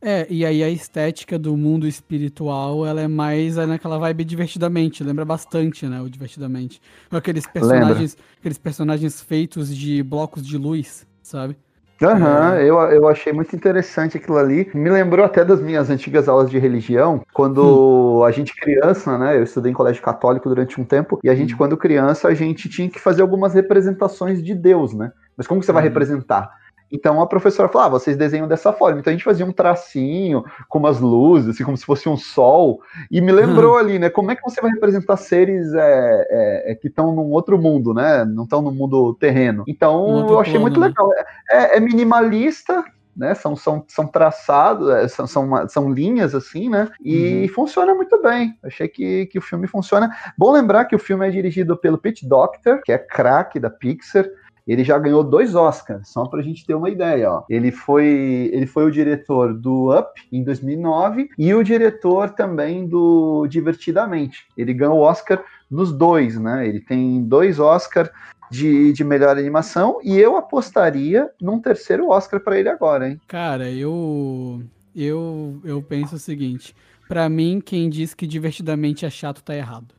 É, 0.00 0.26
e 0.28 0.44
aí 0.44 0.62
a 0.62 0.68
estética 0.68 1.38
do 1.38 1.56
mundo 1.56 1.86
espiritual, 1.86 2.86
ela 2.86 3.00
é 3.00 3.08
mais 3.08 3.56
é 3.56 3.66
naquela 3.66 3.98
vibe 3.98 4.24
divertidamente, 4.24 5.02
lembra 5.02 5.24
bastante, 5.24 5.86
né, 5.86 6.00
o 6.00 6.08
divertidamente. 6.08 6.80
Aqueles 7.10 7.46
personagens, 7.46 8.14
lembra. 8.14 8.26
aqueles 8.38 8.58
personagens 8.58 9.20
feitos 9.20 9.74
de 9.74 10.02
blocos 10.02 10.46
de 10.46 10.58
luz, 10.58 11.06
sabe? 11.22 11.56
Aham, 12.02 12.50
uhum, 12.50 12.58
eu, 12.58 12.78
eu 12.90 13.08
achei 13.08 13.32
muito 13.32 13.56
interessante 13.56 14.18
aquilo 14.18 14.36
ali. 14.36 14.70
Me 14.74 14.90
lembrou 14.90 15.24
até 15.24 15.42
das 15.42 15.62
minhas 15.62 15.88
antigas 15.88 16.28
aulas 16.28 16.50
de 16.50 16.58
religião, 16.58 17.22
quando 17.32 18.18
hum. 18.18 18.22
a 18.22 18.30
gente 18.30 18.54
criança, 18.54 19.16
né? 19.16 19.38
Eu 19.38 19.44
estudei 19.44 19.72
em 19.72 19.74
colégio 19.74 20.02
católico 20.02 20.46
durante 20.46 20.78
um 20.78 20.84
tempo, 20.84 21.18
e 21.24 21.30
a 21.30 21.34
gente, 21.34 21.54
hum. 21.54 21.56
quando 21.56 21.76
criança, 21.76 22.28
a 22.28 22.34
gente 22.34 22.68
tinha 22.68 22.88
que 22.88 23.00
fazer 23.00 23.22
algumas 23.22 23.54
representações 23.54 24.42
de 24.44 24.54
Deus, 24.54 24.92
né? 24.92 25.10
Mas 25.36 25.46
como 25.46 25.60
que 25.60 25.66
você 25.66 25.72
vai 25.72 25.82
hum. 25.82 25.86
representar? 25.86 26.50
Então 26.90 27.20
a 27.20 27.26
professora 27.26 27.68
falou: 27.68 27.86
ah, 27.86 27.90
vocês 27.90 28.16
desenham 28.16 28.46
dessa 28.48 28.72
forma. 28.72 29.00
Então 29.00 29.10
a 29.10 29.14
gente 29.14 29.24
fazia 29.24 29.44
um 29.44 29.52
tracinho 29.52 30.44
com 30.68 30.78
umas 30.78 31.00
luzes, 31.00 31.50
assim, 31.50 31.64
como 31.64 31.76
se 31.76 31.84
fosse 31.84 32.08
um 32.08 32.16
sol. 32.16 32.80
E 33.10 33.20
me 33.20 33.32
lembrou 33.32 33.72
uhum. 33.72 33.78
ali, 33.78 33.98
né? 33.98 34.10
Como 34.10 34.30
é 34.30 34.36
que 34.36 34.42
você 34.42 34.60
vai 34.60 34.70
representar 34.70 35.16
seres 35.16 35.72
é, 35.74 36.26
é, 36.30 36.72
é 36.72 36.74
que 36.74 36.88
estão 36.88 37.14
num 37.14 37.30
outro 37.30 37.58
mundo, 37.58 37.92
né? 37.92 38.24
Não 38.24 38.44
estão 38.44 38.62
no 38.62 38.70
mundo 38.70 39.14
terreno. 39.14 39.64
Então 39.66 40.06
um 40.06 40.28
eu 40.28 40.38
achei 40.38 40.52
plano, 40.52 40.62
muito 40.62 40.80
né? 40.80 40.86
legal. 40.88 41.10
É, 41.50 41.76
é, 41.76 41.80
minimalista. 41.80 42.84
Né, 43.18 43.34
são, 43.34 43.56
são, 43.56 43.82
são 43.88 44.06
traçados, 44.06 44.90
é, 44.90 45.08
são, 45.08 45.26
são, 45.26 45.68
são 45.70 45.90
linhas 45.90 46.34
assim, 46.34 46.68
né? 46.68 46.86
E 47.02 47.44
uhum. 47.44 47.48
funciona 47.48 47.94
muito 47.94 48.20
bem. 48.20 48.54
Achei 48.62 48.88
que, 48.88 49.24
que 49.24 49.38
o 49.38 49.40
filme 49.40 49.66
funciona. 49.66 50.14
Bom 50.36 50.52
lembrar 50.52 50.84
que 50.84 50.94
o 50.94 50.98
filme 50.98 51.26
é 51.26 51.30
dirigido 51.30 51.78
pelo 51.78 51.96
Pete 51.96 52.28
Doctor, 52.28 52.82
que 52.84 52.92
é 52.92 52.98
craque 52.98 53.58
da 53.58 53.70
Pixar 53.70 54.26
ele 54.66 54.82
já 54.82 54.98
ganhou 54.98 55.22
dois 55.22 55.54
Oscars, 55.54 56.08
só 56.08 56.26
para 56.26 56.40
a 56.40 56.42
gente 56.42 56.66
ter 56.66 56.74
uma 56.74 56.90
ideia. 56.90 57.30
Ó. 57.30 57.44
Ele, 57.48 57.70
foi, 57.70 58.50
ele 58.52 58.66
foi 58.66 58.84
o 58.84 58.90
diretor 58.90 59.54
do 59.54 59.96
Up 59.96 60.20
em 60.32 60.42
2009 60.42 61.28
e 61.38 61.54
o 61.54 61.62
diretor 61.62 62.30
também 62.30 62.86
do 62.86 63.46
Divertidamente. 63.46 64.46
Ele 64.56 64.74
ganhou 64.74 64.98
o 64.98 65.02
Oscar 65.02 65.42
nos 65.70 65.92
dois, 65.92 66.38
né? 66.38 66.66
Ele 66.66 66.80
tem 66.80 67.22
dois 67.22 67.60
Oscars 67.60 68.10
de, 68.50 68.92
de 68.92 69.04
melhor 69.04 69.36
animação 69.36 69.98
e 70.02 70.18
eu 70.18 70.36
apostaria 70.36 71.30
num 71.40 71.60
terceiro 71.60 72.08
Oscar 72.08 72.40
para 72.40 72.58
ele 72.58 72.68
agora, 72.68 73.08
hein? 73.08 73.20
Cara, 73.26 73.70
eu 73.70 74.62
eu 74.94 75.60
eu 75.64 75.82
penso 75.82 76.16
o 76.16 76.18
seguinte, 76.18 76.74
para 77.08 77.28
mim 77.28 77.60
quem 77.64 77.88
diz 77.90 78.14
que 78.14 78.26
divertidamente 78.26 79.04
é 79.04 79.10
chato 79.10 79.42
tá 79.42 79.54
errado. 79.54 79.94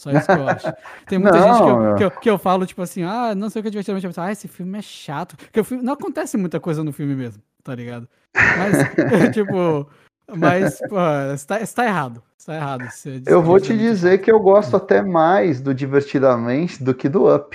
Só 0.00 0.10
isso 0.10 0.24
que 0.24 0.32
eu 0.32 0.48
acho. 0.48 0.72
Tem 1.06 1.18
muita 1.18 1.38
não, 1.38 1.46
gente 1.46 1.62
que 1.62 1.70
eu, 1.70 1.94
que 1.94 2.04
eu, 2.04 2.10
que, 2.22 2.30
eu, 2.30 2.38
falo, 2.38 2.64
tipo 2.64 2.80
assim, 2.80 3.02
ah, 3.02 3.34
não 3.34 3.50
sei 3.50 3.60
o 3.60 3.62
que 3.62 3.68
é 3.68 3.70
divertidamente. 3.70 4.06
Eu 4.06 4.22
ah, 4.22 4.32
esse 4.32 4.48
filme 4.48 4.78
é 4.78 4.82
chato. 4.82 5.36
Porque 5.36 5.60
o 5.60 5.64
filme, 5.64 5.84
não 5.84 5.92
acontece 5.92 6.38
muita 6.38 6.58
coisa 6.58 6.82
no 6.82 6.90
filme 6.90 7.14
mesmo, 7.14 7.42
tá 7.62 7.74
ligado? 7.74 8.08
Mas, 8.34 8.78
tipo, 9.34 9.86
mas, 10.34 10.78
pô, 10.88 10.96
está, 11.34 11.60
está 11.60 11.84
errado. 11.84 12.22
Está 12.38 12.54
errado. 12.54 12.88
Eu 13.26 13.42
vou 13.42 13.60
te 13.60 13.76
dizer 13.76 14.22
que 14.22 14.32
eu 14.32 14.40
gosto 14.40 14.74
até 14.74 15.02
mais 15.02 15.60
do 15.60 15.74
Divertidamente 15.74 16.82
do 16.82 16.94
que 16.94 17.06
do 17.06 17.32
Up. 17.34 17.54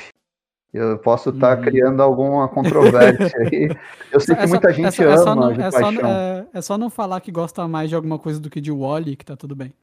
Eu 0.72 1.00
posso 1.00 1.32
estar 1.32 1.56
tá 1.56 1.62
hum. 1.62 1.64
criando 1.64 2.04
alguma 2.04 2.48
controvérsia 2.48 3.40
aí. 3.42 3.76
Eu 4.12 4.20
sei 4.20 4.36
é 4.36 4.38
que 4.38 4.48
muita 4.48 4.72
gente 4.72 5.02
é 5.02 5.18
só, 5.18 5.32
ama 5.32 5.54
é 5.54 5.72
só, 5.72 5.92
não, 5.92 6.00
é, 6.00 6.02
só, 6.04 6.08
é, 6.08 6.48
é 6.54 6.62
só 6.62 6.78
não 6.78 6.90
falar 6.92 7.22
que 7.22 7.32
gosta 7.32 7.68
mais 7.68 7.90
de 7.90 7.96
alguma 7.96 8.20
coisa 8.20 8.40
do 8.40 8.52
que 8.52 8.62
de 8.62 8.72
Wally, 8.72 9.16
que 9.16 9.26
tá 9.26 9.36
tudo 9.36 9.56
bem. 9.56 9.74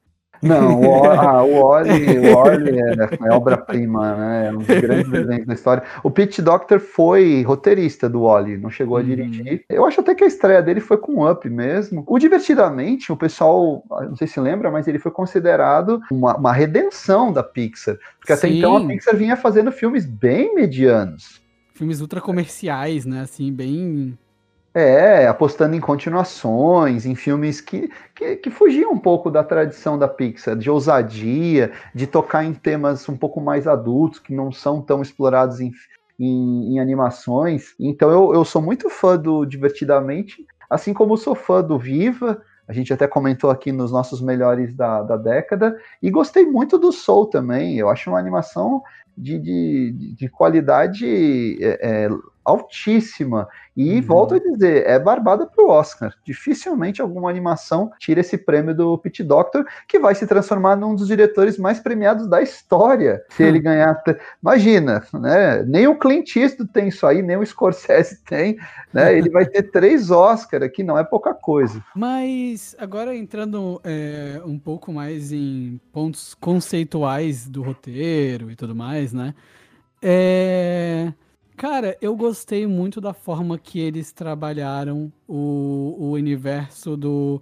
Não, 0.43 0.81
o, 0.81 1.05
ah, 1.07 1.45
o 1.45 1.63
Wally, 1.63 2.19
o 2.19 2.49
é, 2.49 3.29
é 3.29 3.33
obra-prima, 3.33 4.17
né? 4.17 4.49
É 4.49 4.53
um 4.53 4.59
dos 4.59 4.67
grandes 4.81 5.11
desenhos 5.11 5.47
da 5.47 5.55
história. 5.55 5.85
O 6.03 6.11
Pete 6.11 6.43
Doctor 6.43 6.81
foi 6.81 7.43
roteirista 7.43 8.09
do 8.09 8.23
Wally, 8.23 8.59
não 8.59 8.69
chegou 8.69 8.97
a 8.97 9.01
uhum. 9.01 9.07
dirigir. 9.07 9.65
Eu 9.69 9.87
acho 9.87 10.01
até 10.01 10.15
que 10.15 10.25
a 10.25 10.27
estreia 10.27 10.61
dele 10.61 10.81
foi 10.81 10.97
com 10.97 11.31
Up 11.31 11.49
mesmo. 11.49 12.03
O 12.07 12.19
Divertidamente, 12.19 13.13
o 13.13 13.17
pessoal, 13.17 13.85
não 13.89 14.17
sei 14.17 14.27
se 14.27 14.41
lembra, 14.41 14.71
mas 14.71 14.89
ele 14.89 14.99
foi 14.99 15.13
considerado 15.13 16.01
uma, 16.11 16.37
uma 16.37 16.53
redenção 16.53 17.33
da 17.33 17.43
Pixar. 17.43 17.97
Porque 18.19 18.35
Sim. 18.35 18.47
até 18.47 18.49
então 18.49 18.77
a 18.77 18.87
Pixar 18.87 19.17
vinha 19.17 19.37
fazendo 19.37 19.71
filmes 19.71 20.05
bem 20.05 20.55
medianos. 20.55 21.41
Filmes 21.75 22.01
ultra 22.01 22.21
comerciais, 22.21 23.07
né? 23.07 23.21
Assim, 23.21 23.53
bem 23.53 24.19
é, 24.75 25.27
apostando 25.27 25.77
em 25.77 25.81
continuações, 25.81 27.05
em 27.05 27.15
filmes 27.15 27.61
que, 27.61 27.91
que, 28.15 28.37
que, 28.37 28.51
fugiam 28.51 28.93
um 28.93 28.99
pouco 28.99 29.31
da 29.31 29.45
tradição 29.45 29.99
da 29.99 30.09
Pixar, 30.09 30.57
de 30.57 30.71
ousadia, 30.71 31.73
de 31.95 32.07
tocar 32.07 32.45
em 32.45 32.55
temas 32.55 33.07
um 33.09 33.17
pouco 33.17 33.41
mais 33.41 33.67
adultos, 33.67 34.19
que 34.19 34.35
não 34.35 34.51
são 34.51 34.81
tão 34.81 35.03
explorados 35.03 35.61
em, 35.61 35.73
em, 36.19 36.75
em 36.75 36.81
animações. 36.81 37.75
Então 37.79 38.11
eu, 38.11 38.35
eu 38.35 38.45
sou 38.45 38.63
muito 38.63 38.89
fã 38.89 39.19
do 39.19 39.45
Divertidamente, 39.45 40.47
assim 40.71 40.95
como 40.95 41.19
sou 41.19 41.35
fã 41.35 41.63
do 41.63 41.79
Viva, 41.79 42.41
a 42.67 42.73
gente 42.73 42.93
até 42.93 43.07
comentou 43.07 43.51
aqui 43.51 43.71
nos 43.73 43.93
nossos 43.93 44.23
melhores 44.23 44.75
da, 44.75 45.03
da 45.03 45.17
década, 45.17 45.79
e 46.03 46.11
gostei 46.11 46.47
muito 46.47 46.79
do 46.79 46.93
Soul 46.93 47.27
também. 47.27 47.77
Eu 47.77 47.91
acho 47.91 48.09
uma 48.09 48.19
animação 48.19 48.83
de, 49.17 49.39
de, 49.39 50.15
de 50.15 50.29
qualidade 50.29 51.59
é, 51.63 52.05
é, 52.05 52.09
altíssima. 52.45 53.49
E 53.75 53.95
uhum. 53.97 54.03
volto 54.03 54.35
a 54.35 54.39
dizer, 54.39 54.87
é 54.87 54.99
barbada 54.99 55.47
pro 55.47 55.69
Oscar. 55.69 56.13
Dificilmente 56.25 57.01
alguma 57.01 57.31
animação 57.31 57.91
tira 57.99 58.21
esse 58.21 58.37
prêmio 58.37 58.75
do 58.75 58.99
Pete 58.99 59.25
Doctor, 59.25 59.65
que 59.89 59.99
vai 59.99 60.15
se 60.15 60.27
transformar 60.27 60.77
num 60.77 60.95
dos 60.95 61.07
diretores 61.07 61.57
mais 61.57 61.81
premiados 61.81 62.29
da 62.29 62.43
história. 62.43 63.25
Se 63.31 63.43
ele 63.43 63.59
hum. 63.59 63.63
ganhar. 63.63 64.03
Imagina, 64.43 65.03
né? 65.15 65.63
Nem 65.63 65.87
o 65.87 65.99
Clint 65.99 66.37
Eastwood 66.37 66.71
tem 66.71 66.89
isso 66.89 67.07
aí, 67.07 67.23
nem 67.23 67.37
o 67.37 67.47
Scorsese 67.47 68.23
tem. 68.25 68.59
Né? 68.93 69.17
Ele 69.17 69.31
vai 69.31 69.47
ter 69.47 69.63
três 69.73 70.11
Oscars 70.11 70.65
aqui, 70.65 70.83
não 70.83 70.99
é 70.99 71.05
pouca 71.05 71.33
coisa. 71.33 71.83
Mas 71.97 72.77
agora 72.79 73.17
entrando 73.17 73.81
é, 73.85 74.41
um 74.45 74.59
pouco 74.59 74.93
mais 74.93 75.33
em 75.33 75.81
pontos 75.91 76.35
conceituais 76.35 77.49
do 77.49 77.63
roteiro 77.63 78.51
e 78.51 78.57
tudo 78.57 78.75
mais, 78.75 79.02
né? 79.11 79.35
É 80.03 81.13
Cara, 81.57 81.97
eu 82.01 82.17
gostei 82.17 82.67
muito 82.67 83.01
da 83.01 83.13
forma 83.13 83.59
que 83.59 83.79
eles 83.79 84.13
trabalharam 84.13 85.13
o, 85.29 85.95
o 85.97 86.11
universo 86.11 86.97
do, 86.97 87.41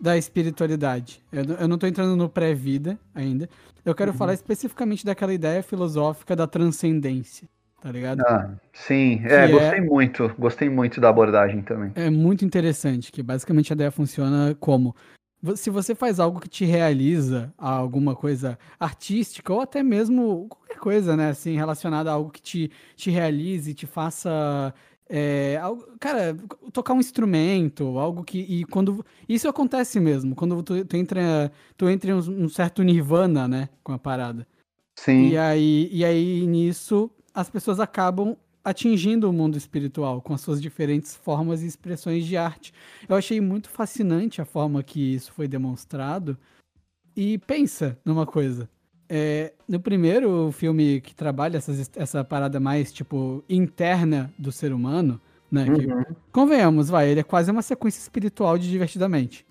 da 0.00 0.16
espiritualidade. 0.16 1.22
Eu, 1.30 1.44
eu 1.44 1.68
não 1.68 1.78
tô 1.78 1.86
entrando 1.86 2.16
no 2.16 2.28
pré-vida 2.28 2.98
ainda. 3.14 3.48
Eu 3.84 3.94
quero 3.94 4.10
uhum. 4.10 4.16
falar 4.16 4.34
especificamente 4.34 5.04
daquela 5.04 5.32
ideia 5.32 5.62
filosófica 5.62 6.34
da 6.34 6.46
transcendência, 6.48 7.48
tá 7.80 7.92
ligado? 7.92 8.22
Ah, 8.22 8.50
sim. 8.72 9.20
É, 9.24 9.46
que 9.46 9.52
gostei 9.52 9.78
é, 9.78 9.82
muito. 9.82 10.34
Gostei 10.38 10.68
muito 10.68 11.00
da 11.00 11.08
abordagem 11.08 11.62
também. 11.62 11.92
É 11.94 12.10
muito 12.10 12.44
interessante, 12.44 13.12
que 13.12 13.22
basicamente 13.22 13.72
a 13.72 13.74
ideia 13.74 13.90
funciona 13.92 14.52
como 14.58 14.96
se 15.56 15.70
você 15.70 15.94
faz 15.94 16.20
algo 16.20 16.40
que 16.40 16.48
te 16.48 16.64
realiza 16.64 17.52
a 17.56 17.70
alguma 17.70 18.14
coisa 18.14 18.58
artística 18.78 19.52
ou 19.52 19.60
até 19.60 19.82
mesmo 19.82 20.46
qualquer 20.48 20.78
coisa, 20.78 21.16
né, 21.16 21.30
assim, 21.30 21.56
relacionada 21.56 22.10
a 22.10 22.14
algo 22.14 22.30
que 22.30 22.42
te, 22.42 22.70
te 22.96 23.10
realize, 23.10 23.74
te 23.74 23.86
faça 23.86 24.74
é, 25.12 25.58
algo, 25.60 25.84
cara, 25.98 26.36
tocar 26.72 26.94
um 26.94 27.00
instrumento, 27.00 27.98
algo 27.98 28.22
que. 28.22 28.38
E 28.38 28.64
quando. 28.64 29.04
Isso 29.28 29.48
acontece 29.48 29.98
mesmo, 29.98 30.36
quando 30.36 30.62
tu, 30.62 30.84
tu 30.84 30.96
entra, 30.96 31.50
tu 31.76 31.88
entra 31.88 32.10
em 32.12 32.14
um, 32.14 32.44
um, 32.44 32.48
certo 32.48 32.82
nirvana, 32.84 33.48
né? 33.48 33.68
Com 33.82 33.92
a 33.92 33.98
parada. 33.98 34.46
Sim. 34.94 35.30
E 35.30 35.36
aí, 35.36 35.88
e 35.90 36.04
aí 36.04 36.46
nisso 36.46 37.10
as 37.34 37.50
pessoas 37.50 37.80
acabam 37.80 38.36
atingindo 38.64 39.28
o 39.28 39.32
mundo 39.32 39.56
espiritual 39.56 40.20
com 40.20 40.34
as 40.34 40.40
suas 40.40 40.60
diferentes 40.60 41.14
formas 41.14 41.62
e 41.62 41.66
expressões 41.66 42.26
de 42.26 42.36
arte. 42.36 42.72
Eu 43.08 43.16
achei 43.16 43.40
muito 43.40 43.68
fascinante 43.70 44.40
a 44.40 44.44
forma 44.44 44.82
que 44.82 45.14
isso 45.14 45.32
foi 45.32 45.48
demonstrado. 45.48 46.36
E 47.16 47.38
pensa 47.38 47.98
numa 48.04 48.26
coisa. 48.26 48.68
É, 49.08 49.52
no 49.68 49.80
primeiro 49.80 50.52
filme 50.52 51.00
que 51.00 51.14
trabalha 51.14 51.56
essas, 51.56 51.90
essa 51.96 52.22
parada 52.22 52.60
mais, 52.60 52.92
tipo, 52.92 53.42
interna 53.48 54.32
do 54.38 54.52
ser 54.52 54.72
humano, 54.72 55.20
né? 55.50 55.64
Uhum. 55.64 56.04
Que, 56.04 56.14
convenhamos, 56.30 56.88
vai, 56.88 57.10
ele 57.10 57.20
é 57.20 57.24
quase 57.24 57.50
uma 57.50 57.62
sequência 57.62 57.98
espiritual 57.98 58.56
de 58.56 58.70
Divertidamente. 58.70 59.44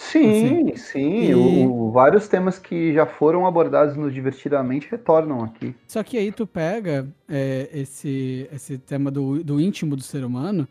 Sim, 0.00 0.70
assim. 0.72 0.76
sim. 0.76 1.22
E... 1.24 1.34
O, 1.34 1.90
vários 1.90 2.26
temas 2.26 2.58
que 2.58 2.94
já 2.94 3.04
foram 3.04 3.46
abordados 3.46 3.94
no 3.96 4.10
Divertidamente 4.10 4.88
retornam 4.90 5.44
aqui. 5.44 5.74
Só 5.86 6.02
que 6.02 6.16
aí 6.16 6.32
tu 6.32 6.46
pega 6.46 7.06
é, 7.28 7.68
esse, 7.72 8.48
esse 8.50 8.78
tema 8.78 9.10
do, 9.10 9.44
do 9.44 9.60
íntimo 9.60 9.94
do 9.94 10.02
ser 10.02 10.24
humano. 10.24 10.66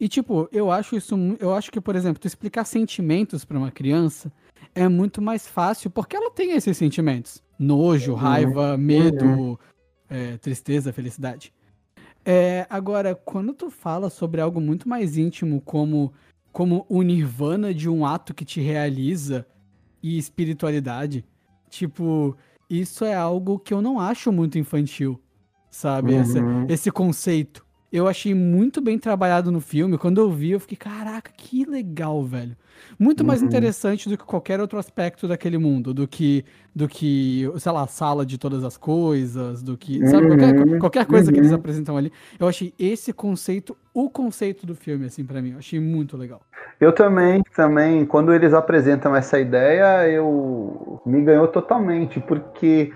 E, 0.00 0.08
tipo, 0.08 0.48
eu 0.50 0.72
acho 0.72 0.96
isso. 0.96 1.14
Eu 1.38 1.54
acho 1.54 1.70
que, 1.70 1.80
por 1.80 1.94
exemplo, 1.94 2.18
tu 2.18 2.26
explicar 2.26 2.64
sentimentos 2.64 3.44
para 3.44 3.58
uma 3.58 3.70
criança 3.70 4.32
é 4.74 4.88
muito 4.88 5.20
mais 5.20 5.46
fácil, 5.46 5.90
porque 5.90 6.16
ela 6.16 6.30
tem 6.30 6.52
esses 6.52 6.76
sentimentos: 6.76 7.42
nojo, 7.58 8.14
raiva, 8.14 8.78
medo, 8.78 9.26
uhum. 9.26 9.58
é, 10.08 10.38
tristeza, 10.38 10.90
felicidade. 10.90 11.52
É, 12.24 12.66
agora, 12.70 13.14
quando 13.14 13.52
tu 13.52 13.70
fala 13.70 14.08
sobre 14.08 14.40
algo 14.40 14.58
muito 14.58 14.88
mais 14.88 15.18
íntimo, 15.18 15.60
como 15.60 16.12
como 16.52 16.84
o 16.88 17.02
nirvana 17.02 17.72
de 17.72 17.88
um 17.88 18.04
ato 18.04 18.34
que 18.34 18.44
te 18.44 18.60
realiza 18.60 19.46
e 20.02 20.18
espiritualidade. 20.18 21.24
Tipo, 21.68 22.36
isso 22.68 23.04
é 23.04 23.14
algo 23.14 23.58
que 23.58 23.72
eu 23.72 23.80
não 23.80 24.00
acho 24.00 24.32
muito 24.32 24.58
infantil, 24.58 25.20
sabe? 25.70 26.14
Uhum. 26.14 26.20
Esse, 26.20 26.38
esse 26.68 26.90
conceito. 26.90 27.64
Eu 27.92 28.06
achei 28.06 28.34
muito 28.34 28.80
bem 28.80 28.98
trabalhado 28.98 29.50
no 29.50 29.60
filme. 29.60 29.98
Quando 29.98 30.20
eu 30.20 30.30
vi, 30.30 30.52
eu 30.52 30.60
fiquei, 30.60 30.76
caraca, 30.76 31.32
que 31.36 31.64
legal, 31.64 32.22
velho. 32.22 32.56
Muito 32.98 33.24
mais 33.24 33.40
uhum. 33.40 33.48
interessante 33.48 34.08
do 34.08 34.16
que 34.16 34.24
qualquer 34.24 34.60
outro 34.60 34.78
aspecto 34.78 35.26
daquele 35.26 35.58
mundo, 35.58 35.92
do 35.92 36.06
que, 36.06 36.44
do 36.74 36.86
que, 36.86 37.50
sei 37.58 37.72
lá, 37.72 37.82
a 37.82 37.86
sala 37.86 38.24
de 38.24 38.38
todas 38.38 38.62
as 38.62 38.76
coisas, 38.76 39.62
do 39.62 39.76
que, 39.76 40.06
sabe, 40.06 40.28
qualquer, 40.28 40.54
uhum. 40.54 40.78
qualquer 40.78 41.06
coisa 41.06 41.26
uhum. 41.26 41.32
que 41.32 41.40
eles 41.40 41.50
uhum. 41.50 41.56
apresentam 41.56 41.96
ali. 41.96 42.12
Eu 42.38 42.46
achei 42.46 42.72
esse 42.78 43.12
conceito, 43.12 43.76
o 43.92 44.08
conceito 44.08 44.66
do 44.66 44.74
filme, 44.74 45.06
assim, 45.06 45.24
para 45.24 45.42
mim. 45.42 45.52
Eu 45.52 45.58
achei 45.58 45.80
muito 45.80 46.16
legal. 46.16 46.40
Eu 46.80 46.92
também, 46.92 47.42
também, 47.56 48.06
quando 48.06 48.32
eles 48.32 48.54
apresentam 48.54 49.14
essa 49.16 49.38
ideia, 49.38 50.08
eu 50.08 51.02
me 51.04 51.22
ganhou 51.22 51.48
totalmente, 51.48 52.20
porque 52.20 52.92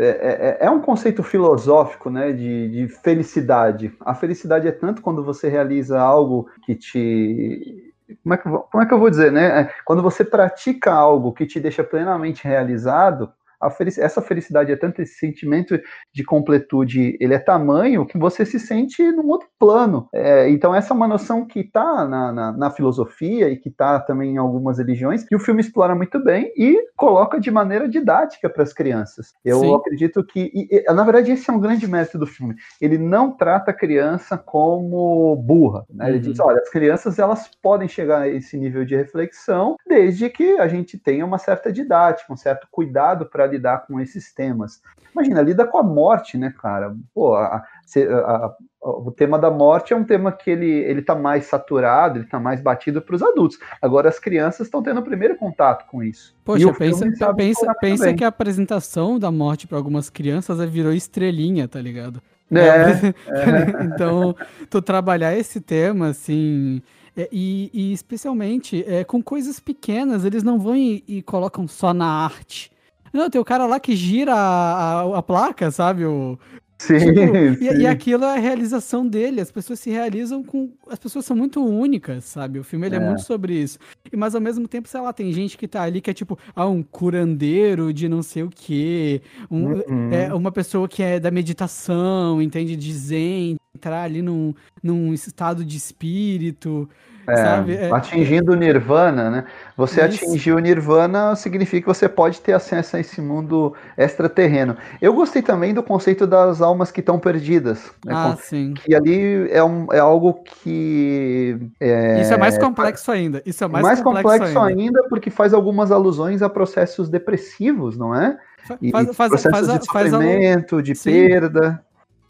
é, 0.00 0.58
é, 0.60 0.66
é, 0.66 0.70
um 0.70 0.80
conceito 0.80 1.24
filosófico, 1.24 2.08
né, 2.08 2.32
de, 2.32 2.68
de, 2.68 2.88
felicidade. 2.88 3.92
A 4.00 4.14
felicidade 4.14 4.68
é 4.68 4.72
tanto 4.72 5.02
quando 5.02 5.24
você 5.24 5.48
realiza 5.48 6.00
algo 6.00 6.48
que 6.64 6.76
te 6.76 7.84
como 8.22 8.34
é, 8.34 8.36
que, 8.38 8.44
como 8.44 8.82
é 8.82 8.86
que 8.86 8.94
eu 8.94 8.98
vou 8.98 9.10
dizer, 9.10 9.30
né? 9.30 9.62
É, 9.62 9.70
quando 9.84 10.00
você 10.02 10.24
pratica 10.24 10.92
algo 10.92 11.32
que 11.32 11.44
te 11.44 11.60
deixa 11.60 11.84
plenamente 11.84 12.44
realizado, 12.44 13.30
felic 13.70 13.98
essa 14.00 14.22
felicidade 14.22 14.72
é 14.72 14.76
tanto 14.76 15.02
esse 15.02 15.14
sentimento 15.14 15.78
de 16.12 16.24
completude, 16.24 17.16
ele 17.20 17.34
é 17.34 17.38
tamanho 17.38 18.06
que 18.06 18.18
você 18.18 18.44
se 18.44 18.58
sente 18.58 19.02
num 19.12 19.28
outro 19.28 19.48
plano. 19.58 20.08
É, 20.12 20.48
então 20.50 20.74
essa 20.74 20.92
é 20.92 20.96
uma 20.96 21.08
noção 21.08 21.46
que 21.46 21.60
está 21.60 22.06
na, 22.06 22.32
na, 22.32 22.52
na, 22.52 22.70
filosofia 22.70 23.48
e 23.48 23.56
que 23.56 23.68
está 23.68 23.98
também 23.98 24.34
em 24.34 24.36
algumas 24.36 24.78
religiões, 24.78 25.24
que 25.24 25.34
o 25.34 25.40
filme 25.40 25.60
explora 25.60 25.94
muito 25.94 26.22
bem 26.22 26.52
e 26.56 26.78
coloca 26.96 27.40
de 27.40 27.50
maneira 27.50 27.88
didática 27.88 28.48
para 28.48 28.62
as 28.62 28.72
crianças. 28.72 29.32
Eu 29.44 29.60
Sim. 29.60 29.74
acredito 29.74 30.24
que, 30.24 30.50
e, 30.54 30.68
e, 30.70 30.92
na 30.92 31.02
verdade, 31.02 31.32
esse 31.32 31.50
é 31.50 31.52
um 31.52 31.60
grande 31.60 31.88
mérito 31.88 32.18
do 32.18 32.26
filme. 32.26 32.54
Ele 32.80 32.98
não 32.98 33.32
trata 33.32 33.70
a 33.70 33.74
criança 33.74 34.36
como 34.36 35.34
burra. 35.36 35.84
Né? 35.90 36.08
Ele 36.08 36.16
uhum. 36.18 36.22
diz, 36.22 36.40
olha, 36.40 36.58
as 36.58 36.70
crianças 36.70 37.18
elas 37.18 37.50
podem 37.62 37.88
chegar 37.88 38.22
a 38.22 38.28
esse 38.28 38.56
nível 38.56 38.84
de 38.84 38.94
reflexão 38.94 39.76
desde 39.86 40.28
que 40.28 40.58
a 40.58 40.68
gente 40.68 40.98
tenha 40.98 41.24
uma 41.24 41.38
certa 41.38 41.72
didática, 41.72 42.32
um 42.32 42.36
certo 42.36 42.68
cuidado 42.70 43.26
para 43.26 43.47
lidar 43.48 43.86
com 43.86 44.00
esses 44.00 44.32
temas. 44.32 44.80
Imagina, 45.12 45.42
lida 45.42 45.66
com 45.66 45.78
a 45.78 45.82
morte, 45.82 46.38
né, 46.38 46.54
cara? 46.60 46.94
Pô, 47.14 47.34
a, 47.34 47.56
a, 47.56 47.64
a, 48.00 48.54
o 48.80 49.10
tema 49.10 49.38
da 49.38 49.50
morte 49.50 49.92
é 49.92 49.96
um 49.96 50.04
tema 50.04 50.30
que 50.30 50.50
ele, 50.50 50.70
ele 50.70 51.02
tá 51.02 51.14
mais 51.14 51.46
saturado, 51.46 52.18
ele 52.18 52.26
tá 52.26 52.38
mais 52.38 52.60
batido 52.60 53.02
para 53.02 53.16
os 53.16 53.22
adultos. 53.22 53.58
Agora 53.82 54.08
as 54.08 54.18
crianças 54.18 54.66
estão 54.66 54.82
tendo 54.82 55.00
o 55.00 55.04
primeiro 55.04 55.36
contato 55.36 55.88
com 55.88 56.02
isso. 56.02 56.34
Poxa, 56.44 56.72
pensa, 56.72 57.34
pensa, 57.34 57.74
pensa 57.74 58.14
que 58.14 58.24
a 58.24 58.28
apresentação 58.28 59.18
da 59.18 59.30
morte 59.30 59.66
para 59.66 59.76
algumas 59.76 60.08
crianças 60.08 60.58
virou 60.70 60.92
estrelinha, 60.92 61.66
tá 61.66 61.80
ligado? 61.80 62.22
É, 62.50 62.58
é. 62.58 63.84
então, 63.84 64.34
tu 64.70 64.80
trabalhar 64.80 65.36
esse 65.36 65.60
tema, 65.60 66.08
assim, 66.08 66.80
é, 67.16 67.28
e, 67.32 67.70
e, 67.74 67.92
especialmente 67.92 68.84
é, 68.86 69.02
com 69.04 69.22
coisas 69.22 69.58
pequenas, 69.58 70.24
eles 70.24 70.42
não 70.42 70.58
vão 70.58 70.76
e, 70.76 71.02
e 71.06 71.22
colocam 71.22 71.66
só 71.66 71.92
na 71.92 72.06
arte 72.06 72.70
não, 73.12 73.30
tem 73.30 73.40
o 73.40 73.44
cara 73.44 73.66
lá 73.66 73.78
que 73.80 73.94
gira 73.96 74.34
a, 74.34 75.00
a, 75.02 75.18
a 75.18 75.22
placa, 75.22 75.70
sabe? 75.70 76.04
O, 76.04 76.38
Sim, 76.78 76.98
tipo, 76.98 77.10
sim. 77.10 77.58
E, 77.60 77.82
e, 77.82 77.86
aquilo 77.86 78.24
é 78.24 78.36
a 78.36 78.38
realização 78.38 79.06
dele. 79.06 79.40
As 79.40 79.50
pessoas 79.50 79.80
se 79.80 79.90
realizam 79.90 80.44
com. 80.44 80.70
As 80.88 80.98
pessoas 80.98 81.24
são 81.24 81.36
muito 81.36 81.64
únicas, 81.64 82.24
sabe? 82.24 82.58
O 82.58 82.64
filme 82.64 82.86
ele 82.86 82.94
é. 82.94 82.98
é 82.98 83.04
muito 83.04 83.22
sobre 83.22 83.54
isso. 83.54 83.78
E, 84.12 84.16
mas 84.16 84.34
ao 84.34 84.40
mesmo 84.40 84.68
tempo, 84.68 84.88
sei 84.88 85.00
lá, 85.00 85.12
tem 85.12 85.32
gente 85.32 85.58
que 85.58 85.66
tá 85.66 85.82
ali 85.82 86.00
que 86.00 86.10
é 86.10 86.14
tipo, 86.14 86.38
ah, 86.54 86.66
um 86.66 86.82
curandeiro 86.82 87.92
de 87.92 88.08
não 88.08 88.22
sei 88.22 88.44
o 88.44 88.48
quê. 88.48 89.20
Um, 89.50 89.72
uhum. 89.72 90.12
é, 90.12 90.32
uma 90.32 90.52
pessoa 90.52 90.88
que 90.88 91.02
é 91.02 91.18
da 91.18 91.32
meditação, 91.32 92.40
entende? 92.40 92.76
De 92.76 92.92
zen, 92.92 93.56
entrar 93.74 94.02
ali 94.04 94.22
num, 94.22 94.54
num 94.80 95.12
estado 95.12 95.64
de 95.64 95.76
espírito. 95.76 96.88
É, 97.28 97.86
é, 97.86 97.92
atingindo 97.92 98.52
o 98.52 98.54
Nirvana, 98.54 99.30
né? 99.30 99.44
Você 99.76 100.04
isso. 100.06 100.24
atingir 100.24 100.52
o 100.52 100.58
Nirvana 100.58 101.36
significa 101.36 101.82
que 101.82 101.86
você 101.86 102.08
pode 102.08 102.40
ter 102.40 102.52
acesso 102.52 102.96
a 102.96 103.00
esse 103.00 103.20
mundo 103.20 103.74
extraterreno. 103.96 104.76
Eu 105.00 105.12
gostei 105.12 105.42
também 105.42 105.74
do 105.74 105.82
conceito 105.82 106.26
das 106.26 106.62
almas 106.62 106.90
que 106.90 107.00
estão 107.00 107.18
perdidas. 107.18 107.90
Né? 108.04 108.14
Ah, 108.14 108.36
sim. 108.40 108.74
Que 108.74 108.94
ali 108.94 109.50
é, 109.50 109.62
um, 109.62 109.86
é 109.92 109.98
algo 109.98 110.42
que. 110.42 111.58
É, 111.78 112.20
isso 112.22 112.32
é 112.32 112.38
mais 112.38 112.56
complexo 112.56 113.10
ainda. 113.10 113.42
Isso 113.44 113.62
é 113.62 113.68
mais, 113.68 113.84
mais 113.84 114.00
complexo, 114.00 114.30
complexo 114.30 114.58
ainda. 114.58 114.82
ainda. 114.82 115.02
porque 115.08 115.30
faz 115.30 115.52
algumas 115.52 115.92
alusões 115.92 116.42
a 116.42 116.48
processos 116.48 117.08
depressivos, 117.08 117.96
não 117.96 118.14
é? 118.14 118.38
E 118.82 118.90
faz, 118.90 119.16
faz, 119.16 119.30
processos 119.30 119.66
faz, 119.68 119.80
de 119.80 119.86
sofrimento, 119.86 120.82
de 120.82 120.94
sim. 120.94 121.10
perda 121.10 121.82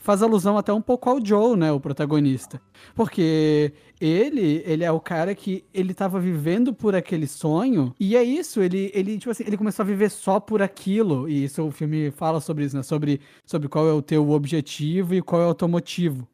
faz 0.09 0.23
alusão 0.23 0.57
até 0.57 0.73
um 0.73 0.81
pouco 0.81 1.11
ao 1.11 1.23
Joe, 1.23 1.55
né, 1.55 1.71
o 1.71 1.79
protagonista. 1.79 2.59
Porque 2.95 3.75
ele, 4.01 4.63
ele 4.65 4.83
é 4.83 4.91
o 4.91 4.99
cara 4.99 5.35
que 5.35 5.67
ele 5.75 5.93
tava 5.93 6.19
vivendo 6.19 6.73
por 6.73 6.95
aquele 6.95 7.27
sonho, 7.27 7.95
e 8.01 8.17
é 8.17 8.23
isso, 8.23 8.63
ele, 8.63 8.91
ele 8.95 9.19
tipo 9.19 9.31
assim, 9.31 9.45
ele 9.47 9.59
começou 9.59 9.83
a 9.83 9.87
viver 9.87 10.09
só 10.11 10.41
por 10.41 10.63
aquilo, 10.63 11.29
e 11.29 11.45
isso 11.45 11.63
o 11.63 11.71
filme 11.71 12.11
fala 12.11 12.41
sobre 12.41 12.65
isso, 12.65 12.75
né, 12.75 12.83
sobre, 12.83 13.21
sobre 13.45 13.69
qual 13.69 13.87
é 13.87 13.93
o 13.93 14.01
teu 14.01 14.31
objetivo 14.31 15.15
e 15.15 15.21
qual 15.21 15.43
é 15.43 15.47
o 15.47 15.55
teu 15.55 15.69
motivo 15.69 16.27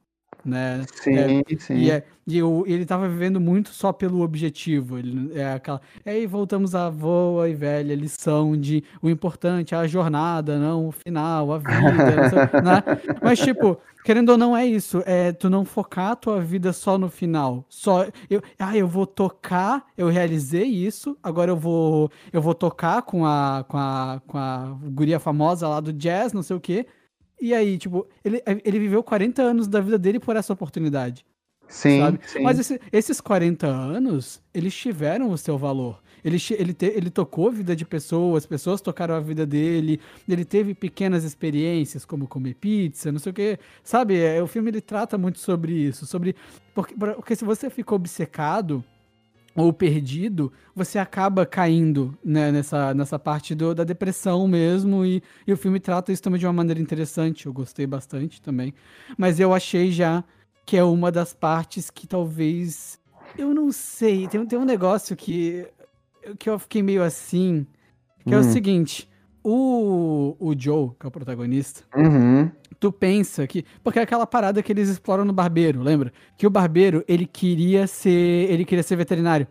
né? 0.45 0.85
Sim, 0.95 1.17
é, 1.17 1.57
sim. 1.59 1.75
E, 1.75 1.91
é, 1.91 2.05
e 2.27 2.43
o, 2.43 2.65
ele 2.67 2.85
tava 2.85 3.09
vivendo 3.09 3.41
muito 3.41 3.71
só 3.71 3.93
pelo 3.93 4.23
objetivo. 4.23 4.99
Ele, 4.99 5.39
é 5.39 5.53
aquela. 5.53 5.81
E 6.05 6.11
aí 6.11 6.27
voltamos 6.27 6.75
à 6.75 6.91
boa 6.91 7.49
e 7.49 7.55
velha 7.55 7.95
lição 7.95 8.57
de 8.57 8.85
o 9.03 9.09
importante 9.09 9.75
é 9.75 9.79
a 9.79 9.87
jornada, 9.87 10.59
não 10.59 10.89
o 10.89 10.93
final, 10.93 11.53
a 11.53 11.59
vida. 11.59 12.29
sei, 12.31 12.39
né? 12.63 12.83
Mas, 13.23 13.39
tipo, 13.39 13.79
querendo 14.05 14.31
ou 14.31 14.39
não, 14.39 14.57
é 14.57 14.67
isso. 14.67 15.03
É 15.07 15.33
tu 15.33 15.49
não 15.49 15.65
focar 15.65 16.13
a 16.13 16.17
tua 16.17 16.41
vida 16.41 16.73
só 16.73 16.99
no 16.99 17.09
final. 17.09 17.65
Só. 17.69 18.07
Eu, 18.29 18.43
ah, 18.59 18.77
eu 18.77 18.87
vou 18.87 19.07
tocar, 19.07 19.87
eu 19.97 20.09
realizei 20.09 20.65
isso, 20.65 21.17
agora 21.23 21.51
eu 21.51 21.57
vou. 21.57 22.11
Eu 22.33 22.43
vou 22.43 22.55
tocar 22.55 23.03
com 23.03 23.25
a, 23.27 23.65
com 23.69 23.77
a, 23.79 24.23
com 24.27 24.39
a 24.39 24.77
guria 24.93 25.19
famosa 25.19 25.69
lá 25.69 25.81
do 25.81 25.93
jazz, 25.93 26.33
não 26.33 26.43
sei 26.43 26.57
o 26.57 26.61
quê. 26.61 26.87
E 27.41 27.53
aí, 27.53 27.79
tipo, 27.79 28.07
ele, 28.25 28.43
ele 28.65 28.79
viveu 28.79 29.03
40 29.03 29.43
anos 29.43 29.69
da 29.69 29.81
vida 29.81 29.99
dele 29.99 30.19
por 30.19 30.37
essa 30.37 30.53
oportunidade. 30.53 31.25
Sim, 31.69 32.19
sim. 32.27 32.41
Mas 32.41 32.59
esse, 32.59 32.81
esses 32.93 33.21
40 33.21 33.67
anos, 33.67 34.41
eles 34.53 34.75
tiveram 34.75 35.31
o 35.31 35.39
seu 35.39 35.57
valor. 35.59 36.03
Ele, 36.25 36.39
ele, 36.53 36.73
te, 36.73 36.87
ele 36.87 37.11
tocou 37.11 37.49
a 37.49 37.51
vida 37.51 37.77
de 37.77 37.85
pessoas, 37.85 38.47
pessoas 38.47 38.81
tocaram 38.81 39.15
a 39.15 39.21
vida 39.21 39.45
dele, 39.45 40.01
ele 40.27 40.45
teve 40.45 40.75
pequenas 40.75 41.23
experiências, 41.23 42.05
como 42.05 42.27
comer 42.27 42.55
pizza, 42.55 43.13
não 43.13 43.19
sei 43.19 43.31
o 43.31 43.35
quê. 43.35 43.59
Sabe, 43.83 44.19
é, 44.19 44.43
o 44.43 44.47
filme 44.47 44.71
ele 44.71 44.81
trata 44.81 45.19
muito 45.19 45.39
sobre 45.39 45.73
isso, 45.73 46.07
sobre... 46.07 46.35
Porque, 46.75 46.95
porque 46.95 47.37
se 47.37 47.45
você 47.45 47.69
fica 47.69 47.95
obcecado 47.95 48.83
ou 49.55 49.73
perdido, 49.73 50.53
você 50.75 50.99
acaba 50.99 51.47
caindo 51.47 52.17
né, 52.25 52.51
nessa, 52.51 52.93
nessa 52.93 53.19
parte 53.19 53.55
do, 53.55 53.75
da 53.75 53.85
depressão 53.85 54.49
mesmo. 54.49 55.05
E, 55.05 55.23
e, 55.47 55.53
o 55.53 55.57
filme 55.57 55.79
trata 55.79 56.13
isso 56.13 56.23
também 56.23 56.41
de 56.41 56.47
uma 56.47 56.53
maneira 56.53 56.81
interessante. 56.81 57.47
Eu 57.47 57.53
gostei 57.53 57.87
bastante 57.87 58.43
também. 58.43 58.75
Mas 59.17 59.39
eu 59.39 59.55
achei 59.55 59.93
já 59.93 60.25
que 60.67 60.77
é 60.77 60.83
uma 60.83 61.13
das 61.13 61.33
partes 61.33 61.89
que 61.91 62.07
talvez. 62.07 62.99
Eu 63.39 63.55
não 63.55 63.71
sei. 63.71 64.27
Tem, 64.27 64.45
tem 64.45 64.59
um 64.59 64.65
negócio 64.65 65.15
que, 65.15 65.67
que 66.39 66.51
eu 66.51 66.59
fiquei 66.59 66.83
meio 66.83 67.03
assim. 67.03 67.67
Que 68.27 68.35
hum. 68.35 68.39
é 68.39 68.41
o 68.41 68.41
hum. 68.41 68.53
seguinte: 68.53 69.09
o, 69.45 70.37
o 70.41 70.59
Joe, 70.59 70.91
que 70.99 71.05
é 71.05 71.09
o 71.09 71.13
protagonista, 71.13 71.85
uhum. 71.95 72.51
Tu 72.79 72.93
pensa 72.93 73.47
que. 73.47 73.65
Porque 73.83 73.99
é 73.99 74.03
aquela 74.03 74.27
parada 74.27 74.63
que 74.63 74.73
eles 74.73 74.89
exploram 74.89 75.25
no 75.25 75.33
barbeiro, 75.33 75.83
lembra? 75.83 76.13
Que 76.37 76.47
o 76.47 76.51
barbeiro, 76.51 77.05
ele 77.09 77.27
queria 77.27 77.87
ser. 77.87 78.51
Ele 78.51 78.65
queria 78.65 78.83
ser 78.83 78.97
veterinário. 78.97 79.47